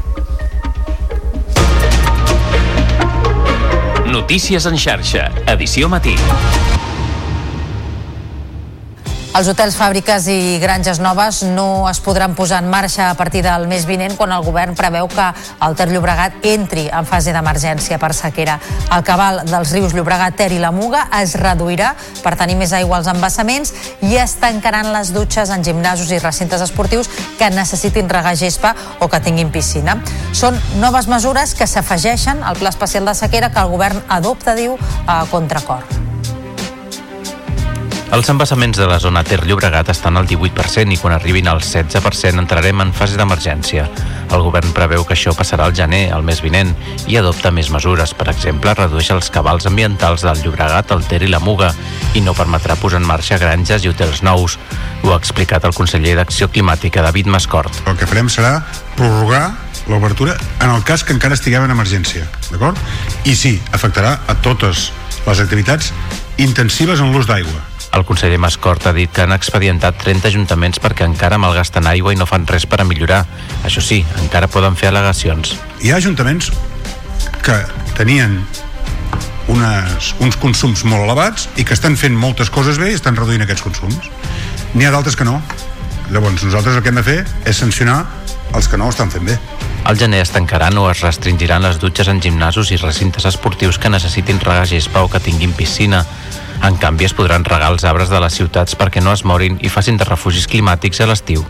[4.12, 6.20] Notícies en xarxa, edició matí.
[9.36, 13.66] Els hotels, fàbriques i granges noves no es podran posar en marxa a partir del
[13.68, 15.26] mes vinent quan el govern preveu que
[15.66, 18.56] el Ter Llobregat entri en fase d'emergència per sequera.
[18.96, 21.92] El cabal dels rius Llobregat, Ter i la Muga es reduirà
[22.24, 23.76] per tenir més aigua als embassaments
[24.08, 28.72] i es tancaran les dutxes en gimnasos i recintes esportius que necessitin regar gespa
[29.04, 30.00] o que tinguin piscina.
[30.32, 34.80] Són noves mesures que s'afegeixen al pla especial de sequera que el govern adopta, diu,
[35.12, 36.05] a contracor.
[38.16, 42.40] Els embassaments de la zona Ter Llobregat estan al 18% i quan arribin al 16%
[42.40, 43.90] entrarem en fase d'emergència.
[44.32, 46.72] El govern preveu que això passarà al gener, el mes vinent,
[47.12, 48.14] i adopta més mesures.
[48.16, 51.74] Per exemple, redueix els cabals ambientals del Llobregat, el Ter i la Muga
[52.16, 54.56] i no permetrà posar en marxa granges i hotels nous.
[55.04, 57.84] Ho ha explicat el conseller d'Acció Climàtica, David Mascort.
[57.84, 58.62] El que farem serà
[58.96, 59.44] prorrogar
[59.92, 62.80] l'obertura en el cas que encara estiguem en emergència, d'acord?
[63.28, 64.94] I sí, afectarà a totes
[65.28, 65.92] les activitats
[66.40, 71.08] intensives en l'ús d'aigua el conseller Mascort ha dit que han expedientat 30 ajuntaments perquè
[71.08, 73.24] encara malgasten aigua i no fan res per a millorar.
[73.64, 75.56] Això sí, encara poden fer al·legacions.
[75.82, 76.52] Hi ha ajuntaments
[77.46, 77.56] que
[77.96, 78.42] tenien
[79.48, 83.46] unes, uns consums molt elevats i que estan fent moltes coses bé i estan reduint
[83.46, 84.12] aquests consums.
[84.74, 85.40] N'hi ha d'altres que no.
[86.12, 88.04] Llavors, nosaltres el que hem de fer és sancionar
[88.54, 89.40] els que no ho estan fent bé.
[89.86, 93.90] Al gener es tancaran o es restringiran les dutxes en gimnasos i recintes esportius que
[93.94, 96.04] necessitin regar gespa o que tinguin piscina.
[96.66, 99.70] En canvi, es podran regar els arbres de les ciutats perquè no es morin i
[99.70, 101.44] facin de refugis climàtics a l'estiu.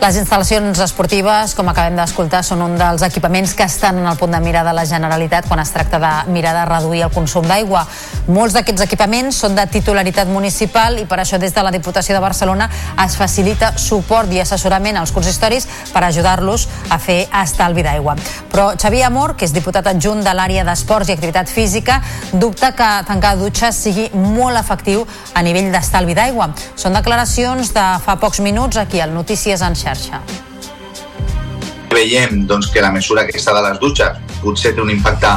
[0.00, 4.32] Les instal·lacions esportives, com acabem d'escoltar, són un dels equipaments que estan en el punt
[4.32, 7.82] de mira de la Generalitat quan es tracta de mirar de reduir el consum d'aigua.
[8.32, 12.22] Molts d'aquests equipaments són de titularitat municipal i per això des de la Diputació de
[12.24, 12.70] Barcelona
[13.04, 18.16] es facilita suport i assessorament als consistoris per ajudar-los a fer estalvi d'aigua.
[18.48, 22.00] Però Xavier Amor, que és diputat adjunt de l'àrea d'esports i activitat física,
[22.32, 25.04] dubta que tancar dutxes sigui molt efectiu
[25.34, 26.54] a nivell d'estalvi d'aigua.
[26.72, 30.22] Són declaracions de fa pocs minuts aquí al Notícies en xarxa xarxa.
[31.90, 35.30] Veiem doncs, que la mesura aquesta de les dutxes potser té un impacte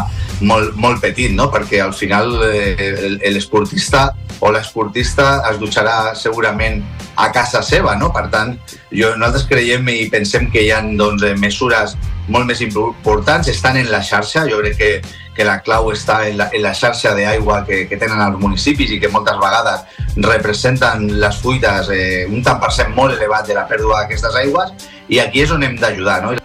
[0.46, 1.50] molt, molt petit, no?
[1.52, 4.12] perquè al final eh, l'esportista
[4.44, 6.82] o l'esportista es dutxarà segurament
[7.16, 8.10] a casa seva, no?
[8.12, 8.56] Per tant,
[8.92, 11.94] jo, nosaltres creiem i pensem que hi ha doncs, mesures
[12.28, 14.90] molt més importants, estan en la xarxa, jo crec que,
[15.36, 18.94] que la clau està en la, en la xarxa d'aigua que, que tenen els municipis
[18.94, 23.58] i que moltes vegades representen les fuites eh, un tant per cent molt elevat de
[23.58, 26.22] la pèrdua d'aquestes aigües i aquí és on hem d'ajudar.
[26.26, 26.38] No?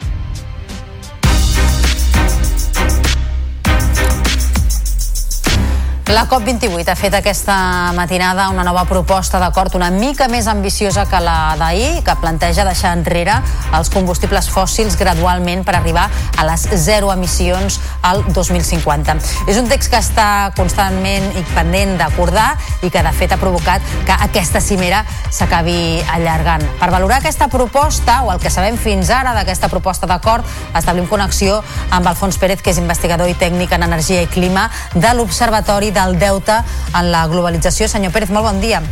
[6.09, 7.55] La COP28 ha fet aquesta
[7.93, 12.94] matinada una nova proposta d'acord una mica més ambiciosa que la d'ahir, que planteja deixar
[12.97, 13.35] enrere
[13.76, 19.18] els combustibles fòssils gradualment per arribar a les zero emissions al 2050.
[19.52, 23.85] És un text que està constantment i pendent d'acordar i que de fet ha provocat
[24.09, 26.64] que aquesta cimera s'acabi allargant.
[26.80, 31.60] Per valorar aquesta proposta, o el que sabem fins ara d'aquesta proposta d'acord, establim connexió
[31.90, 36.19] amb Alfons Pérez, que és investigador i tècnic en energia i clima de l'Observatori del
[36.19, 36.62] deute
[36.95, 37.91] en la globalització.
[37.91, 38.83] Senyor Pérez, molt bon dia.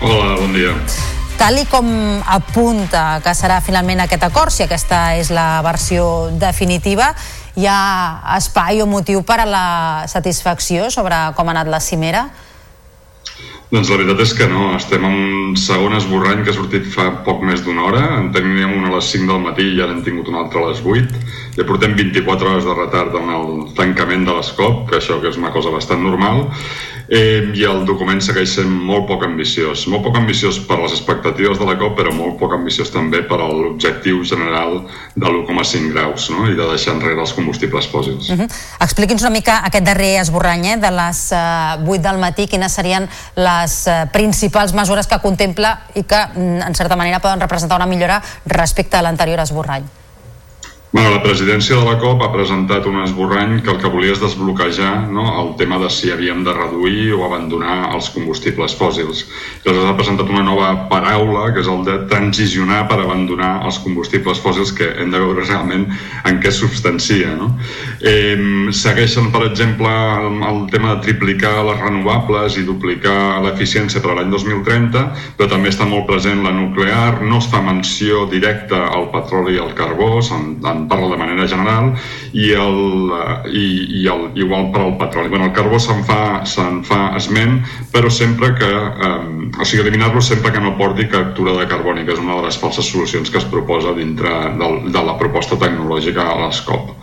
[0.00, 0.74] Hola, bon dia.
[1.34, 1.88] Tal i com
[2.30, 7.10] apunta que serà finalment aquest acord, si aquesta és la versió definitiva,
[7.58, 9.66] hi ha espai o motiu per a la
[10.10, 12.28] satisfacció sobre com ha anat la cimera?
[13.74, 17.08] Doncs la veritat és que no, estem en un segon esborrany que ha sortit fa
[17.26, 20.04] poc més d'una hora, en teníem una a les 5 del matí i ara hem
[20.06, 21.24] tingut una altra a les 8,
[21.56, 25.38] ja portem 24 hores de retard en el tancament de l'ESCOP, que això que és
[25.38, 26.48] una cosa bastant normal,
[27.08, 29.84] eh, i el document segueix sent molt poc ambiciós.
[29.92, 33.38] Molt poc ambiciós per les expectatives de la COP, però molt poc ambiciós també per
[33.40, 34.80] a l'objectiu general
[35.14, 36.48] de l'1,5 graus no?
[36.50, 38.30] i de deixar enrere els combustibles fòssils.
[38.30, 38.48] Uh -huh.
[38.80, 43.08] Expliqui'ns una mica aquest darrer esborrany eh, de les uh, 8 del matí, quines serien
[43.36, 47.86] les uh, principals mesures que contempla i que, mm, en certa manera, poden representar una
[47.86, 50.03] millora respecte a l'anterior esborrany.
[50.94, 54.20] Bueno, la presidència de la COP ha presentat un esborrany que el que volia és
[54.22, 59.24] desbloquejar no, el tema de si havíem de reduir o abandonar els combustibles fòssils.
[59.64, 64.38] Aleshores ha presentat una nova paraula, que és el de transicionar per abandonar els combustibles
[64.44, 65.88] fòssils, que hem de veure realment
[66.30, 67.34] en què substancia.
[67.40, 67.50] No?
[67.98, 74.30] Eh, segueixen, per exemple, el, tema de triplicar les renovables i duplicar l'eficiència per l'any
[74.30, 75.02] 2030,
[75.34, 79.62] però també està molt present la nuclear, no es fa menció directa al petroli i
[79.66, 80.60] al carbó, se'n
[80.90, 81.92] parla de manera general
[82.32, 82.80] i, el,
[83.18, 83.66] eh, i,
[84.00, 85.32] i el, igual per al petroli.
[85.32, 87.60] Bueno, el carbó se'n fa, se fa esment,
[87.94, 89.18] però sempre que, eh,
[89.58, 92.58] o sigui, eliminar-lo sempre que no porti captura de carboni, que és una de les
[92.60, 96.94] falses solucions que es proposa dintre del, de la proposta tecnològica a l'ESCOP.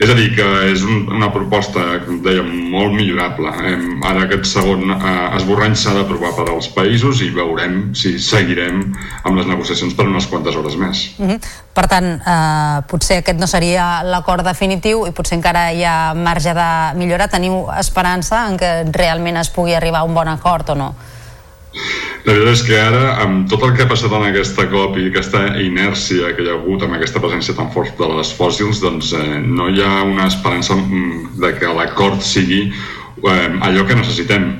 [0.00, 3.50] És a dir, que és un, una proposta, com dèiem, molt millorable.
[3.68, 3.74] Eh,
[4.08, 8.80] ara aquest segon eh, esborrany s'ha d'aprovar per als països i veurem si seguirem
[9.28, 11.04] amb les negociacions per unes quantes hores més.
[11.18, 11.38] Uh -huh.
[11.76, 16.54] Per tant, eh, potser aquest no seria l'acord definitiu i potser encara hi ha marge
[16.54, 17.28] de millora.
[17.28, 20.94] Teniu esperança en que realment es pugui arribar a un bon acord o no?
[22.26, 25.06] La veritat és que ara, amb tot el que ha passat en aquesta COP i
[25.08, 29.12] aquesta inèrcia que hi ha hagut amb aquesta presència tan forta de les fòssils, doncs
[29.16, 34.50] eh, no hi ha una esperança mm, de que l'acord sigui eh, allò que necessitem.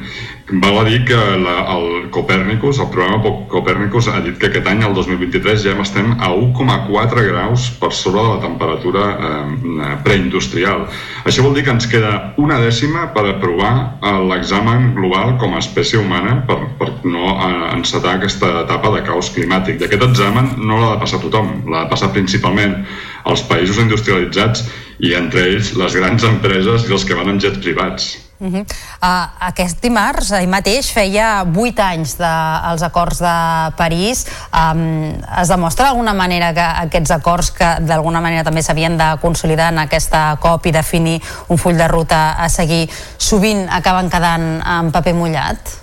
[0.53, 4.81] Val a dir que la, el Copernicus, el programa Copernicus ha dit que aquest any,
[4.83, 10.89] el 2023, ja estem a 1,4 graus per sobre de la temperatura eh, preindustrial.
[11.23, 15.61] Això vol dir que ens queda una dècima per aprovar eh, l'examen global com a
[15.63, 19.79] espècie humana per, per no eh, encetar aquesta etapa de caos climàtic.
[19.79, 22.75] I aquest examen no l'ha de passar tothom, l'ha de passar principalment
[23.23, 24.67] als països industrialitzats
[24.99, 28.11] i entre ells les grans empreses i els que van en jets privats.
[28.41, 28.65] Uh -huh.
[29.03, 34.27] uh, aquest dimarts, ahir mateix, feia 8 anys dels de, acords de París.
[34.49, 35.13] Um,
[35.43, 39.79] es demostra d'alguna manera que aquests acords que d'alguna manera també s'havien de consolidar en
[39.79, 42.89] aquesta COP i definir un full de ruta a seguir,
[43.19, 45.80] sovint acaben quedant en paper mullat?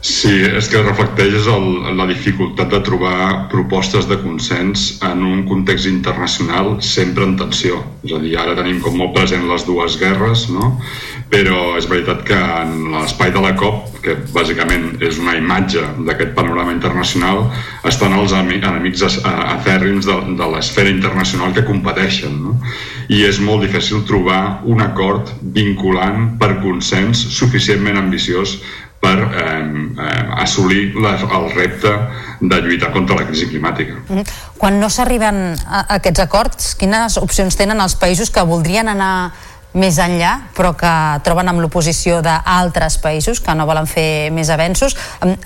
[0.00, 5.90] Sí, és que reflecteix el, la dificultat de trobar propostes de consens en un context
[5.90, 7.82] internacional sempre en tensió.
[8.00, 10.72] És a dir, ara tenim com molt present les dues guerres, no?
[11.30, 16.32] però és veritat que en l'espai de la COP, que bàsicament és una imatge d'aquest
[16.32, 17.44] panorama internacional,
[17.84, 22.40] estan els enemics afèrrims de, de l'esfera internacional que competeixen.
[22.40, 22.56] No?
[23.12, 28.62] I és molt difícil trobar un acord vinculant per consens suficientment ambiciós
[29.00, 31.92] per eh, assolir la, el repte
[32.40, 33.96] de lluitar contra la crisi climàtica.
[34.08, 34.24] Mm.
[34.60, 39.32] Quan no s'arriben a aquests acords, quines opcions tenen els països que voldrien anar
[39.78, 40.92] més enllà, però que
[41.22, 44.96] troben amb l'oposició d'altres països que no volen fer més avenços.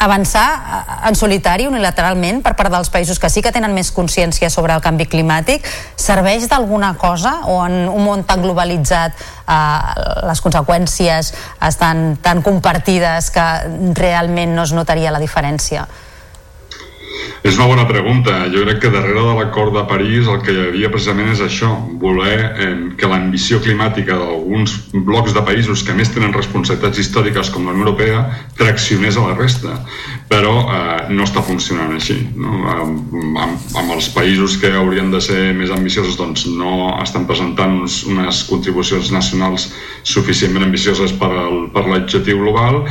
[0.00, 0.80] Avançar eh,
[1.10, 4.84] en solitari, unilateralment, per part dels països que sí que tenen més consciència sobre el
[4.84, 5.68] canvi climàtic,
[6.00, 9.58] serveix d'alguna cosa o en un món tan globalitzat eh,
[10.24, 11.34] les conseqüències
[11.68, 13.46] estan tan compartides que
[13.98, 15.84] realment no es notaria la diferència?
[17.44, 18.32] És una bona pregunta.
[18.52, 21.70] Jo crec que darrere de l'acord de París el que hi havia precisament és això,
[22.00, 27.66] voler eh, que l'ambició climàtica d'alguns blocs de països que més tenen responsabilitats històriques com
[27.66, 28.24] la Unió Europea
[28.58, 29.76] traccionés a la resta.
[30.34, 32.16] Però eh, no està funcionant així.
[32.34, 32.56] No?
[32.74, 38.00] Amb, amb, els països que haurien de ser més ambiciosos doncs no estan presentant uns,
[38.10, 39.68] unes contribucions nacionals
[40.02, 42.82] suficientment ambicioses per, al, per l'objectiu global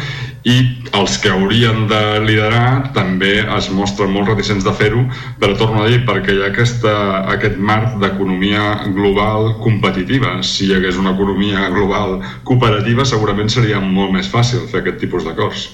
[0.43, 0.55] i
[0.99, 5.05] els que haurien de liderar també es mostren molt reticents de fer-ho,
[5.39, 6.93] però torno a dir, perquè hi ha aquesta,
[7.33, 10.37] aquest marc d'economia global competitiva.
[10.43, 15.27] Si hi hagués una economia global cooperativa, segurament seria molt més fàcil fer aquest tipus
[15.27, 15.69] d'acords.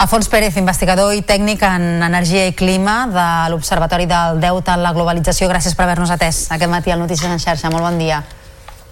[0.00, 4.94] Alfons Pérez, investigador i tècnic en energia i clima de l'Observatori del Deute en la
[4.96, 5.50] Globalització.
[5.52, 7.68] Gràcies per haver-nos atès aquest matí al Notícies en xarxa.
[7.68, 8.22] Molt bon dia.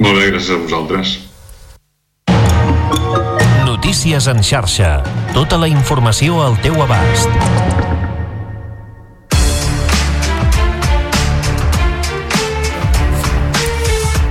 [0.04, 1.16] Molt bé, gràcies a vosaltres.
[3.64, 4.98] Notícies en xarxa.
[5.32, 7.77] Tota la informació al teu abast.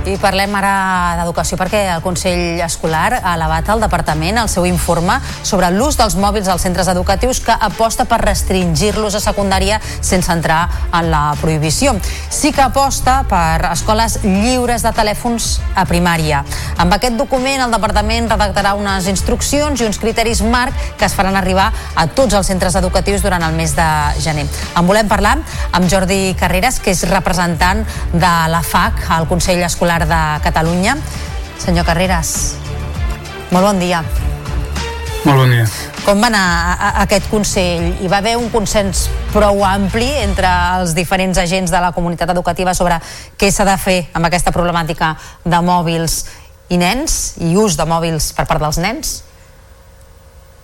[0.08, 5.18] I parlem ara d'educació perquè el Consell Escolar ha elevat al Departament el seu informe
[5.44, 10.62] sobre l'ús dels mòbils als centres educatius que aposta per restringir-los a secundària sense entrar
[10.96, 11.92] en la prohibició.
[12.32, 16.40] Sí que aposta per escoles lliures de telèfons a primària.
[16.80, 21.36] Amb aquest document el Departament redactarà unes instruccions i uns criteris marc que es faran
[21.36, 23.90] arribar a tots els centres educatius durant el mes de
[24.24, 24.48] gener.
[24.72, 25.36] En volem parlar
[25.72, 30.96] amb Jordi Carreras, que és representant de la FAC, el Consell Escolar Escolar de Catalunya.
[31.58, 32.56] Senyor Carreras,
[33.50, 34.02] molt bon dia.
[35.24, 35.64] Molt bon dia.
[36.04, 37.96] Com va anar aquest Consell?
[38.00, 40.48] Hi va haver un consens prou ampli entre
[40.78, 43.00] els diferents agents de la comunitat educativa sobre
[43.36, 46.20] què s'ha de fer amb aquesta problemàtica de mòbils
[46.70, 49.16] i nens i ús de mòbils per part dels nens?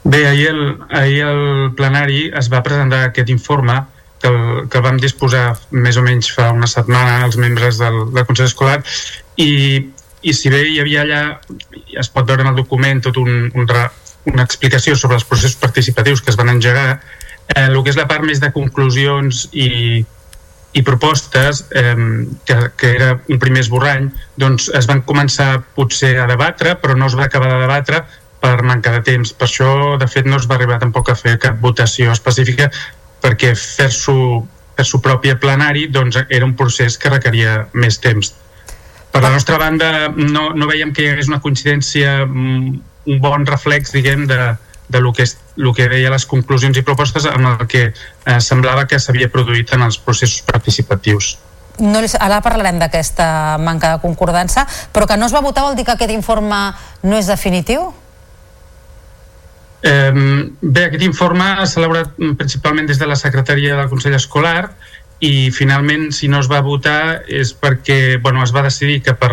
[0.05, 3.82] Bé, ahir el, ahir el plenari es va presentar aquest informe
[4.20, 8.05] que el, que el vam disposar més o menys fa una setmana als membres del,
[8.15, 8.78] del Consell Escolar
[9.36, 9.51] i,
[10.23, 11.23] i si bé hi havia allà,
[12.01, 13.69] es pot veure en el document tot un, un,
[14.31, 17.01] una explicació sobre els processos participatius que es van engegar,
[17.55, 20.05] eh, el que és la part més de conclusions i,
[20.74, 21.94] i propostes, eh,
[22.47, 27.11] que, que era un primer esborrany, doncs es van començar potser a debatre, però no
[27.11, 28.05] es va acabar de debatre
[28.44, 29.32] per manca de temps.
[29.32, 29.70] Per això,
[30.01, 32.70] de fet, no es va arribar tampoc a fer cap votació específica,
[33.24, 34.19] perquè fer-s'ho
[34.74, 38.35] per su pròpia plenari doncs, era un procés que requeria més temps.
[39.15, 42.70] Per la nostra banda, no, no veiem que hi hagués una coincidència, mm,
[43.15, 44.57] un bon reflex, diguem, de,
[44.89, 48.41] de lo que, és, lo que deia les conclusions i propostes amb el que eh,
[48.43, 51.36] semblava que s'havia produït en els processos participatius.
[51.78, 53.28] No, ara parlarem d'aquesta
[53.62, 56.59] manca de concordança, però que no es va votar vol dir que aquest informe
[57.07, 57.93] no és definitiu?
[59.85, 60.11] Eh,
[60.59, 64.73] bé, aquest informe s'ha elaborat principalment des de la Secretaria del Consell Escolar
[65.25, 69.33] i finalment si no es va votar és perquè bueno, es va decidir que per,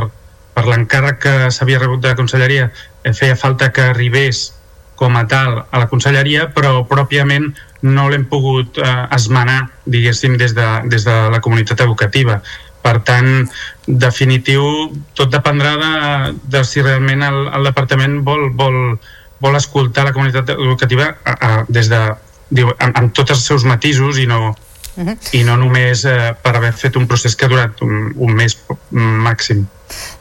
[0.55, 4.51] per l'encàrrec que s'havia rebut de la conselleria eh, feia falta que arribés
[4.95, 7.49] com a tal a la conselleria però pròpiament
[7.81, 12.41] no l'hem pogut eh, esmenar diguéssim des de, des de la comunitat educativa.
[12.81, 13.45] Per tant,
[13.85, 14.63] definitiu
[15.17, 15.91] tot dependrà de,
[16.53, 18.77] de si realment el, el departament vol, vol,
[19.41, 22.01] vol escoltar la comunitat educativa a, a, des de,
[22.49, 24.55] diu, amb, amb tots els seus matisos i no,
[24.97, 25.17] uh -huh.
[25.31, 28.57] i no només eh, per haver fet un procés que ha durat un, un mes
[28.91, 29.67] màxim.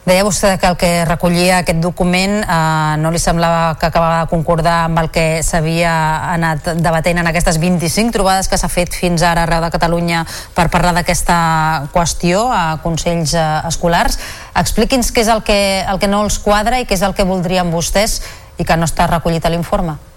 [0.05, 4.31] Deia vostè que el que recollia aquest document eh, no li semblava que acabava de
[4.31, 5.93] concordar amb el que s'havia
[6.33, 10.25] anat debatent en aquestes 25 trobades que s'ha fet fins ara arreu de Catalunya
[10.55, 14.19] per parlar d'aquesta qüestió a Consells eh, Escolars.
[14.55, 17.25] Expliqui'ns què és el que, el que no els quadra i què és el que
[17.25, 18.21] voldrien vostès
[18.59, 20.10] i que no està recollit a l'informe.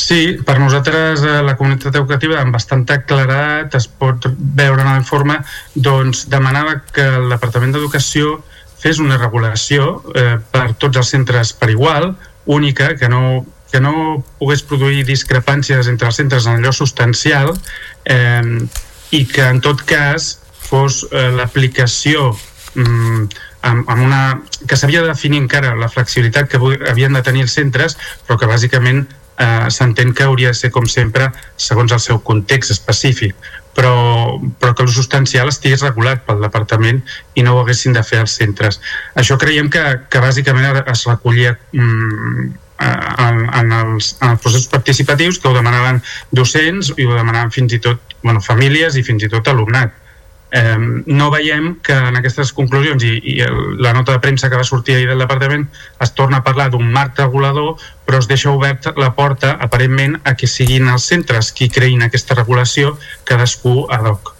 [0.00, 5.36] Sí, per nosaltres eh, la comunitat educativa amb bastanta claredat es pot veure en l'informe
[5.74, 8.38] doncs demanava que el Departament d'Educació
[8.80, 12.14] fes una regulació eh, per tots els centres per igual,
[12.48, 17.52] única, que no, que no pogués produir discrepàncies entre els centres en allò substancial
[18.08, 18.40] eh,
[19.12, 20.32] i que en tot cas
[20.64, 22.30] fos eh, l'aplicació
[22.72, 23.28] mm,
[23.68, 24.24] amb, amb una,
[24.64, 28.48] que s'havia de definir encara la flexibilitat que havien de tenir els centres, però que
[28.48, 29.04] bàsicament
[29.40, 33.34] eh, s'entén que hauria de ser, com sempre, segons el seu context específic.
[33.74, 36.98] però, però que el substancial estigués regulat pel departament
[37.38, 38.80] i no ho haguessin de fer els centres.
[39.14, 42.48] Això creiem que, que bàsicament es recollia mm,
[42.80, 46.02] en, en, els, en els processos participatius que ho demanaven
[46.32, 49.94] docents i ho demanaven fins i tot bueno, famílies i fins i tot alumnat.
[50.50, 53.36] Eh, no veiem que en aquestes conclusions i, i
[53.78, 55.68] la nota de premsa que va sortir ahir del departament
[56.02, 60.34] es torna a parlar d'un marc regulador però es deixa obert la porta aparentment a
[60.34, 62.96] que siguin els centres qui creïn aquesta regulació
[63.30, 64.39] cadascú ad hoc.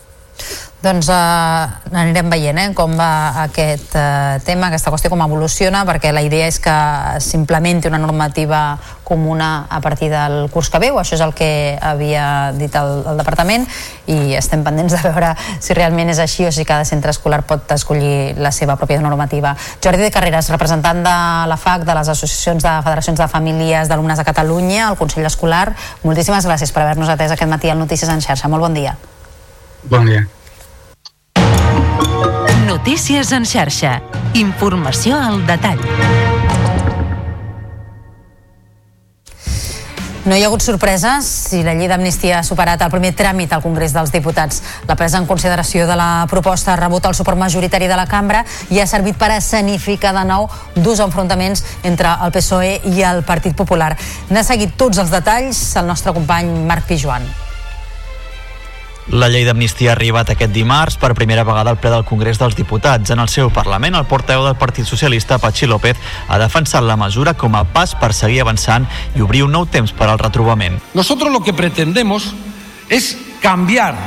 [0.81, 6.09] Doncs eh, anirem veient eh, com va aquest eh, tema, aquesta qüestió, com evoluciona, perquè
[6.17, 6.77] la idea és que
[7.21, 12.55] s'implementi una normativa comuna a partir del curs que veu, això és el que havia
[12.57, 13.67] dit el, el departament
[14.09, 17.77] i estem pendents de veure si realment és així o si cada centre escolar pot
[17.77, 19.53] escollir la seva pròpia normativa.
[19.85, 21.17] Jordi de Carreras, representant de
[21.53, 25.75] la FAC, de les associacions de federacions de famílies d'alumnes de Catalunya, al Consell Escolar,
[26.09, 28.49] moltíssimes gràcies per haver-nos atès aquest matí al Notícies en xarxa.
[28.49, 28.97] Molt bon dia.
[29.85, 30.25] Bon dia.
[32.71, 33.97] Notícies en xarxa.
[34.39, 35.81] Informació al detall.
[40.23, 43.65] No hi ha hagut sorpreses si la llei d'amnistia ha superat el primer tràmit al
[43.67, 44.63] Congrés dels Diputats.
[44.87, 48.47] La presa en consideració de la proposta ha rebut el suport majoritari de la cambra
[48.71, 50.47] i ha servit per escenificar de nou
[50.79, 53.97] dos enfrontaments entre el PSOE i el Partit Popular.
[54.31, 57.27] N'ha seguit tots els detalls el nostre company Marc Pijuan.
[59.11, 62.55] La llei d'amnistia ha arribat aquest dimarts per primera vegada al ple del Congrés dels
[62.55, 63.11] Diputats.
[63.11, 67.35] En el seu Parlament, el portaveu del Partit Socialista, Patxi López, ha defensat la mesura
[67.35, 68.87] com a pas per seguir avançant
[69.19, 70.79] i obrir un nou temps per al retrobament.
[70.95, 72.37] Nosotros lo que pretendemos
[72.89, 73.99] es cambiar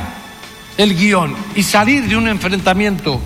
[0.78, 3.20] el guión y salir de un enfrentamiento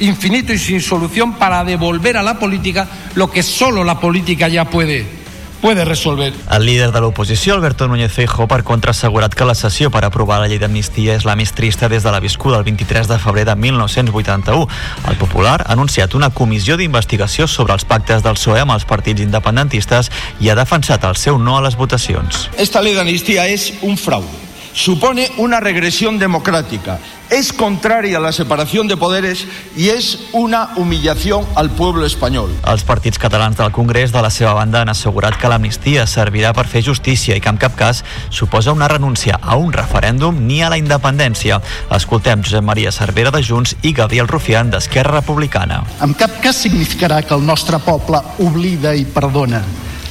[0.00, 4.66] infinito y sin solución para devolver a la política lo que solo la política ya
[4.66, 5.23] puede
[5.60, 6.32] puede resolver.
[6.50, 10.04] El líder de l'oposició, Alberto Núñez Feijóo, per contra, ha assegurat que la sessió per
[10.04, 13.18] aprovar la llei d'amnistia és la més trista des de la viscuda el 23 de
[13.18, 14.68] febrer de 1981.
[15.08, 19.24] El Popular ha anunciat una comissió d'investigació sobre els pactes del PSOE amb els partits
[19.24, 20.10] independentistes
[20.40, 22.48] i ha defensat el seu no a les votacions.
[22.58, 24.53] Esta ley de amnistía es un fraude.
[24.74, 26.98] Supone una regresión democrática
[27.30, 29.44] es contraria a la separación de poderes
[29.78, 32.50] i és una humillació al pueblo espanyol.
[32.66, 36.66] Els partits catalans del Congrés, de la seva banda, han assegurat que l'amnistia servirà per
[36.66, 38.02] fer justícia i que en cap cas
[38.34, 41.62] suposa una renúncia a un referèndum ni a la independència.
[41.94, 45.84] Escoltem Josep Maria Cervera de Junts i Gabriel Rufián d'Esquerra Republicana.
[46.02, 49.62] En cap cas significarà que el nostre poble oblida i perdona.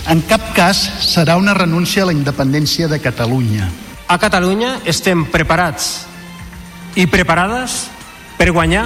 [0.07, 3.69] En cap cas serà una renúncia a la independència de Catalunya.
[4.13, 6.03] A Catalunya estem preparats
[6.93, 7.87] i preparades
[8.37, 8.83] per guanyar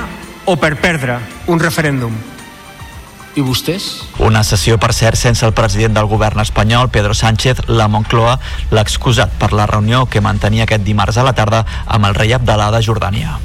[0.48, 1.18] o per perdre
[1.52, 2.14] un referèndum.
[3.36, 3.90] I vostès?
[4.24, 8.38] Una sessió, per cert, sense el president del govern espanyol, Pedro Sánchez, la Moncloa,
[8.72, 12.32] l'ha excusat per la reunió que mantenia aquest dimarts a la tarda amb el rei
[12.32, 13.36] Abdalà de Jordània.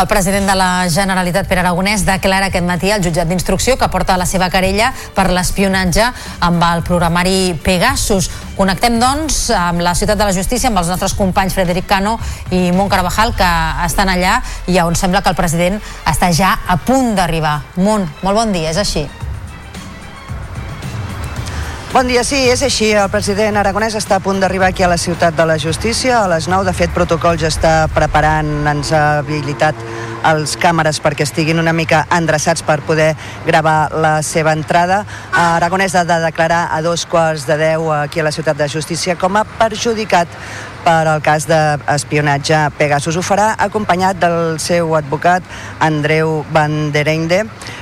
[0.00, 4.16] El president de la Generalitat, Pere Aragonès, declara aquest matí al jutjat d'instrucció que porta
[4.16, 6.06] la seva querella per l'espionatge
[6.40, 8.30] amb el programari Pegasus.
[8.56, 12.16] Connectem, doncs, amb la ciutat de la justícia, amb els nostres companys Frederic Cano
[12.48, 13.54] i Mont Carvajal, que
[13.84, 14.38] estan allà
[14.72, 15.76] i on sembla que el president
[16.08, 17.58] està ja a punt d'arribar.
[17.76, 19.04] Mont, molt bon dia, és així.
[21.90, 22.92] Bon dia, sí, és així.
[22.94, 26.20] El president aragonès està a punt d'arribar aquí a la ciutat de la justícia.
[26.20, 29.74] A les 9, de fet, protocol ja està preparant, ens ha habilitat
[30.30, 33.08] els càmeres perquè estiguin una mica endreçats per poder
[33.42, 35.02] gravar la seva entrada.
[35.34, 39.18] Aragonès ha de declarar a dos quarts de deu aquí a la ciutat de justícia
[39.18, 40.28] com a perjudicat
[40.84, 43.16] per al cas d'espionatge Pegasus.
[43.16, 45.44] Ho farà acompanyat del seu advocat
[45.80, 47.08] Andreu Van der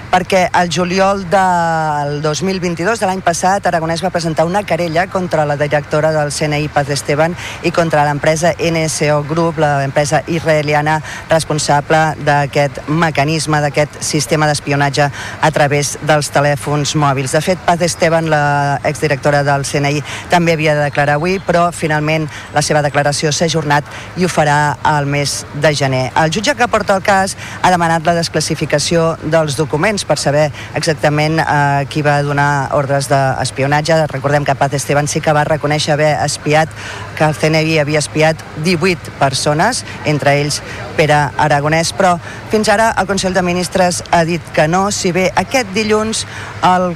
[0.09, 5.57] perquè el juliol del 2022, de l'any passat, Aragonès va presentar una querella contra la
[5.61, 10.99] directora del CNI, Paz Esteban, i contra l'empresa NSO Group, l'empresa israeliana
[11.29, 15.11] responsable d'aquest mecanisme, d'aquest sistema d'espionatge
[15.43, 17.37] a través dels telèfons mòbils.
[17.37, 20.03] De fet, Paz Esteban, la exdirectora del CNI,
[20.33, 23.87] també havia de declarar avui, però finalment la seva declaració s'ha ajornat
[24.19, 26.09] i ho farà al mes de gener.
[26.17, 30.49] El jutge que porta el cas ha demanat la desclassificació dels documents per saber
[30.79, 34.01] exactament eh, qui va donar ordres d'espionatge.
[34.13, 36.73] Recordem que Paz Esteban sí que va reconèixer haver espiat,
[37.19, 40.61] que el CNI havia espiat 18 persones, entre ells
[40.99, 42.17] Pere Aragonès, però
[42.51, 46.25] fins ara el Consell de Ministres ha dit que no, si bé aquest dilluns
[46.67, 46.95] el,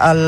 [0.00, 0.22] el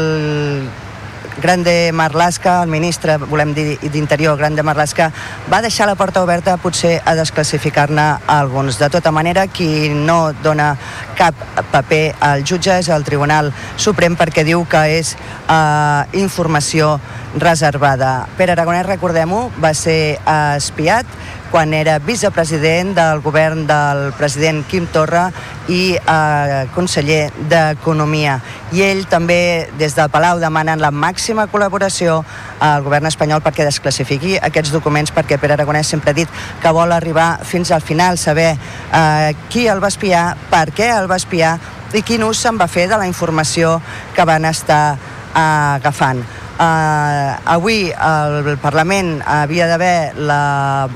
[1.42, 5.10] Grande Marlaska, el ministre, volem dir, d'Interior, Grande Marlaska,
[5.52, 8.78] va deixar la porta oberta potser a desclassificar-ne alguns.
[8.80, 10.72] De tota manera, qui no dona
[11.16, 11.36] cap
[11.72, 16.96] paper al jutge és el Tribunal Suprem perquè diu que és eh, informació
[17.36, 18.26] reservada.
[18.36, 20.16] Pere Aragonès, recordem-ho, va ser
[20.56, 21.06] espiat
[21.50, 25.28] quan era vicepresident del govern del president Quim Torra
[25.68, 28.38] i eh, conseller d'Economia.
[28.74, 32.18] I ell també, des del Palau, demanen la màxima col·laboració
[32.62, 36.92] al govern espanyol perquè desclassifiqui aquests documents, perquè Pere Aragonès sempre ha dit que vol
[36.92, 41.56] arribar fins al final, saber eh, qui el va espiar, per què el va espiar
[41.96, 43.78] i quin ús se'n va fer de la informació
[44.14, 46.24] que van estar eh, agafant.
[46.56, 50.88] Eh, avui el Parlament havia d'haver la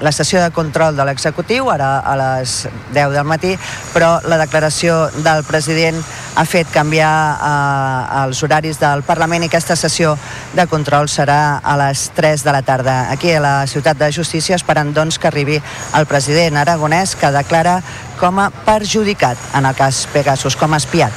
[0.00, 3.54] la sessió de control de l'executiu, ara a les 10 del matí,
[3.94, 6.00] però la declaració del president
[6.34, 10.16] ha fet canviar eh, els horaris del Parlament i aquesta sessió
[10.54, 14.58] de control serà a les 3 de la tarda aquí a la ciutat de Justícia
[14.58, 15.60] esperant doncs que arribi
[15.94, 17.80] el president aragonès que declara
[18.20, 21.12] com a perjudicat en el cas Pegasus, com a espiat.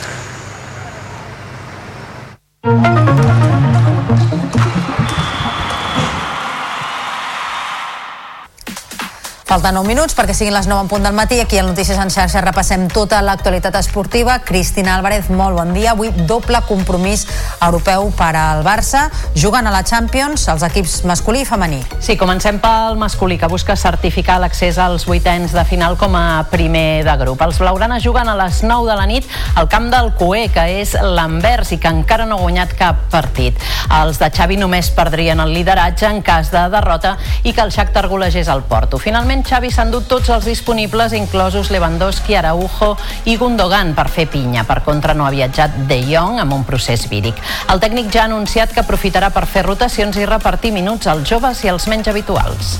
[9.57, 11.39] Falten 9 minuts perquè siguin les 9 en punt del matí.
[11.41, 14.35] Aquí al Notícies en xarxa repassem tota l'actualitat esportiva.
[14.45, 15.95] Cristina Álvarez, molt bon dia.
[15.95, 17.23] Avui doble compromís
[17.65, 19.07] europeu per al Barça.
[19.33, 21.79] Juguen a la Champions els equips masculí i femení.
[21.97, 27.01] Sí, comencem pel masculí, que busca certificar l'accés als vuitens de final com a primer
[27.09, 27.41] de grup.
[27.41, 29.25] Els blaugranes juguen a les 9 de la nit
[29.55, 33.57] al camp del Coé, que és l'Anvers i que encara no ha guanyat cap partit.
[34.03, 38.05] Els de Xavi només perdrien el lideratge en cas de derrota i que el Shakhtar
[38.05, 39.01] golegés al Porto.
[39.01, 42.89] Finalment, Xavi s'ha endut tots els disponibles, inclosos Lewandowski, Araujo
[43.31, 44.65] i Gundogan, per fer pinya.
[44.67, 47.39] Per contra, no ha viatjat De Jong amb un procés víric.
[47.71, 51.63] El tècnic ja ha anunciat que aprofitarà per fer rotacions i repartir minuts als joves
[51.63, 52.75] i als menys habituals.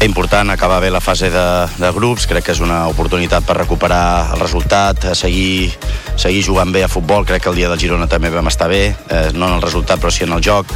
[0.00, 4.30] Important acabar bé la fase de, de grups, crec que és una oportunitat per recuperar
[4.36, 5.72] el resultat, seguir,
[6.14, 8.94] seguir jugant bé a futbol, crec que el dia del Girona també vam estar bé,
[8.94, 10.70] eh, no en el resultat però sí en el joc,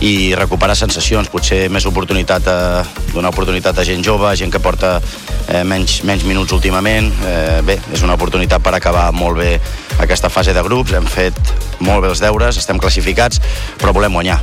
[0.00, 2.56] i recuperar sensacions, potser més oportunitat a,
[3.12, 7.76] donar oportunitat a gent jove, gent que porta eh, menys, menys minuts últimament, eh, bé,
[7.92, 9.52] és una oportunitat per acabar molt bé
[10.00, 11.36] aquesta fase de grups, hem fet
[11.84, 13.44] molt bé els deures, estem classificats,
[13.76, 14.40] però volem guanyar.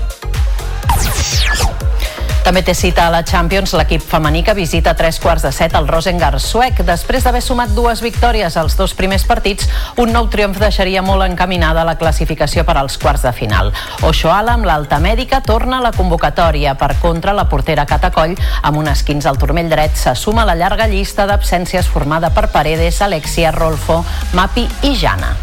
[2.44, 5.88] També té cita a la Champions l'equip femení que visita tres quarts de set el
[5.88, 6.82] Rosengard suec.
[6.88, 9.68] Després d'haver sumat dues victòries als dos primers partits,
[10.02, 13.74] un nou triomf deixaria molt encaminada la classificació per als quarts de final.
[14.08, 16.78] Ochoala, amb l'alta mèdica, torna a la convocatòria.
[16.80, 20.58] Per contra, la portera Catacoll, amb un esquins al turmell dret, se suma a la
[20.58, 24.04] llarga llista d'absències formada per Paredes, Alexia, Rolfo,
[24.34, 25.36] Mapi i Jana.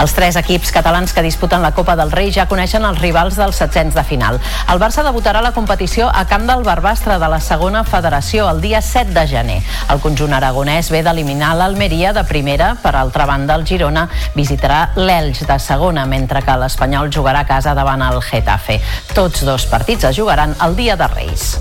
[0.00, 3.58] Els tres equips catalans que disputen la Copa del Rei ja coneixen els rivals dels
[3.60, 4.38] setzents de final.
[4.72, 8.82] El Barça debutarà la competició a Camp del Barbastre de la segona federació el dia
[8.82, 9.58] 7 de gener.
[9.92, 15.46] El conjunt aragonès ve d'eliminar l'Almeria de primera, per altra banda el Girona visitarà l'Elx
[15.48, 18.80] de segona, mentre que l'Espanyol jugarà a casa davant el Getafe.
[19.14, 21.52] Tots dos partits es jugaran el dia de Reis.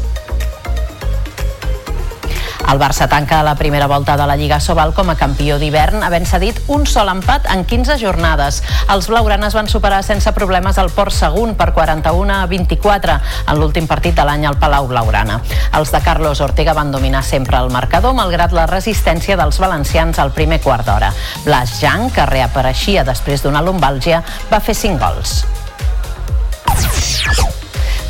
[2.69, 6.27] El Barça tanca la primera volta de la Lliga Sobal com a campió d'hivern, havent
[6.29, 8.61] cedit un sol empat en 15 jornades.
[8.93, 13.17] Els blaugranes van superar sense problemes el Port Segun per 41 a 24
[13.51, 15.41] en l'últim partit de l'any al Palau Blaugrana.
[15.77, 20.31] Els de Carlos Ortega van dominar sempre el marcador, malgrat la resistència dels valencians al
[20.35, 21.11] primer quart d'hora.
[21.45, 25.41] Blas Jang, que reapareixia després d'una lumbàlgia, va fer 5 gols.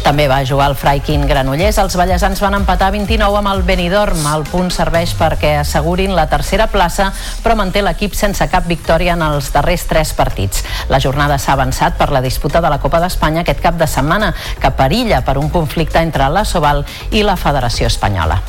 [0.02, 1.78] També va jugar el Freikin Granollers.
[1.78, 4.24] Els ballesans van empatar 29 amb el Benidorm.
[4.34, 7.12] El punt serveix perquè assegurin la tercera plaça,
[7.44, 10.64] però manté l'equip sense cap victòria en els darrers tres partits.
[10.90, 14.34] La jornada s'ha avançat per la disputa de la Copa d'Espanya aquest cap de setmana,
[14.60, 18.42] que perilla per un conflicte entre la Sobal i la Federació Espanyola.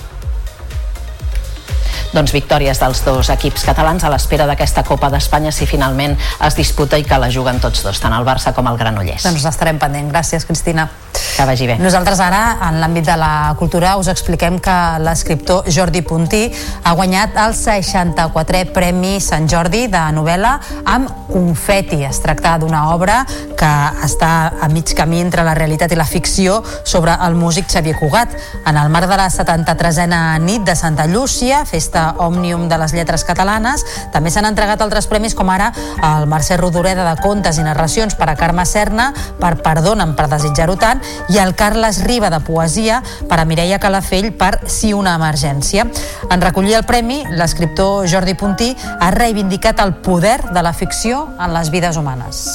[2.13, 7.01] Doncs victòries dels dos equips catalans a l'espera d'aquesta Copa d'Espanya si finalment es disputa
[7.01, 9.25] i que la juguen tots dos, tant el Barça com el Granollers.
[9.25, 10.13] Doncs estarem pendent.
[10.13, 10.91] Gràcies, Cristina.
[11.33, 11.79] Que vagi bé.
[11.81, 16.43] Nosaltres ara, en l'àmbit de la cultura, us expliquem que l'escriptor Jordi Puntí
[16.85, 20.53] ha guanyat el 64è Premi Sant Jordi de novel·la
[20.93, 22.03] amb Confeti.
[22.05, 23.23] Es tracta d'una obra
[23.57, 23.71] que
[24.05, 28.37] està a mig camí entre la realitat i la ficció sobre el músic Xavier Cugat.
[28.69, 33.25] En el marc de la 73a nit de Santa Llúcia, festa òmnium de les lletres
[33.29, 35.71] catalanes, també s'han entregat altres premis com ara
[36.13, 40.77] el Mercè Rodoreda de Contes i Narracions per a Carme Serna, per Perdona'm per desitjar-ho
[40.81, 41.03] tant,
[41.33, 45.87] i el Carles Riba de Poesia per a Mireia Calafell per Si una emergència.
[46.31, 51.55] En recollir el premi, l'escriptor Jordi Puntí ha reivindicat el poder de la ficció en
[51.55, 52.47] les vides humanes.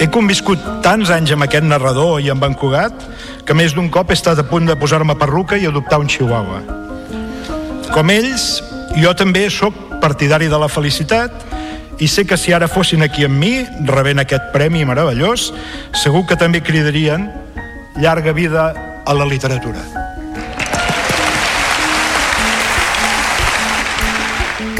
[0.00, 3.02] He conviscut tants anys amb aquest narrador i amb en Cugat
[3.50, 6.60] que més d'un cop he estat a punt de posar-me perruca i adoptar un chihuahua.
[7.90, 8.44] Com ells,
[9.02, 11.34] jo també sóc partidari de la felicitat
[11.98, 13.56] i sé que si ara fossin aquí amb mi,
[13.90, 15.48] rebent aquest premi meravellós,
[15.98, 17.26] segur que també cridarien
[17.98, 18.70] llarga vida
[19.02, 19.82] a la literatura.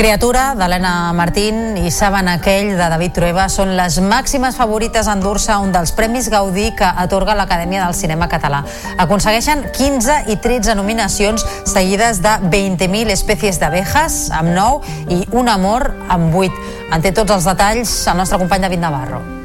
[0.01, 5.53] Criatura, d'Helena Martín i Saben aquell, de David Trueba, són les màximes favorites a endur-se
[5.61, 8.63] un dels Premis Gaudí que atorga l'Acadèmia del Cinema Català.
[8.97, 15.91] Aconsegueixen 15 i 13 nominacions seguides de 20.000 espècies d'abejas, amb 9, i Un amor,
[16.09, 16.65] amb 8.
[16.97, 19.40] En té tots els detalls el nostre company David Navarro.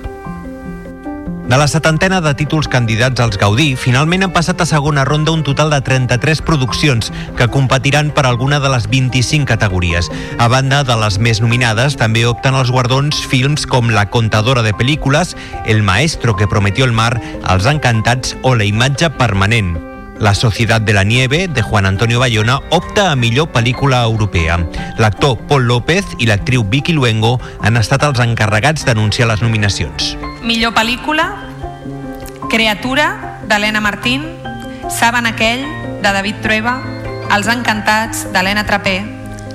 [1.45, 5.43] De la setantena de títols candidats als Gaudí, finalment han passat a segona ronda un
[5.45, 10.09] total de 33 produccions que competiran per alguna de les 25 categories.
[10.41, 14.73] A banda de les més nominades, també opten els guardons films com La contadora de
[14.73, 15.37] pel·lícules,
[15.69, 17.13] El maestro que prometió el mar,
[17.45, 19.94] Els encantats o La imatge permanent.
[20.19, 24.57] La Societat de la Nieve, de Juan Antonio Bayona, opta a millor pel·lícula europea.
[24.97, 30.15] L'actor Paul López i l'actriu Vicky Luengo han estat els encarregats d'anunciar les nominacions.
[30.41, 31.27] Millor pel·lícula,
[32.49, 34.23] Creatura, d'Helena Martín,
[34.89, 35.65] Saben aquell,
[36.01, 36.77] de David Trueba,
[37.33, 38.99] Els encantats, d'Helena Trapé,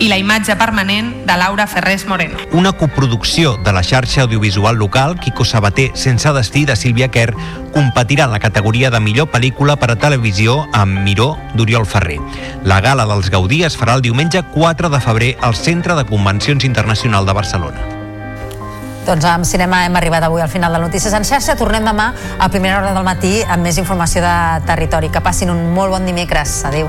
[0.01, 2.39] i La imatge permanent, de Laura Ferrés Moreno.
[2.53, 7.37] Una coproducció de la xarxa audiovisual local, Quico Sabater, sense destí, de Sílvia Kerr,
[7.75, 12.19] competirà en la categoria de millor pel·lícula per a televisió amb Miró d'Oriol Ferrer.
[12.65, 16.65] La gala dels Gaudí es farà el diumenge 4 de febrer al Centre de Convencions
[16.65, 17.85] Internacional de Barcelona.
[19.05, 21.59] Doncs amb cinema hem arribat avui al final de Notícies en xarxa.
[21.61, 24.35] Tornem demà a primera hora del matí amb més informació de
[24.69, 25.13] territori.
[25.13, 26.63] Que passin un molt bon dimecres.
[26.65, 26.89] Adéu.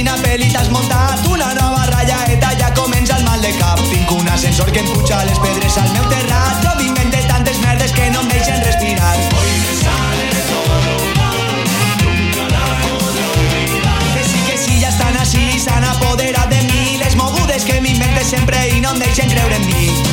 [0.00, 1.26] Quina pel·li t'has muntat?
[1.28, 3.76] Una nova rallaeta, ja comença el mal de cap.
[3.90, 6.62] Tinc un ascensor que em puja les pedres al meu terrat.
[6.64, 9.10] Jo m'invente tantes merdes que no em deixen respirar.
[9.36, 11.52] Hoy me sale todo mal,
[12.00, 14.00] nunca la podré olvidar.
[14.14, 16.96] Que sí, que sí, ja estan així, s'han apoderat de mi.
[17.04, 20.09] Les mogudes que m'invente sempre i no em deixen creure en mi.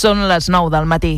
[0.00, 1.10] Són les 9 del matí.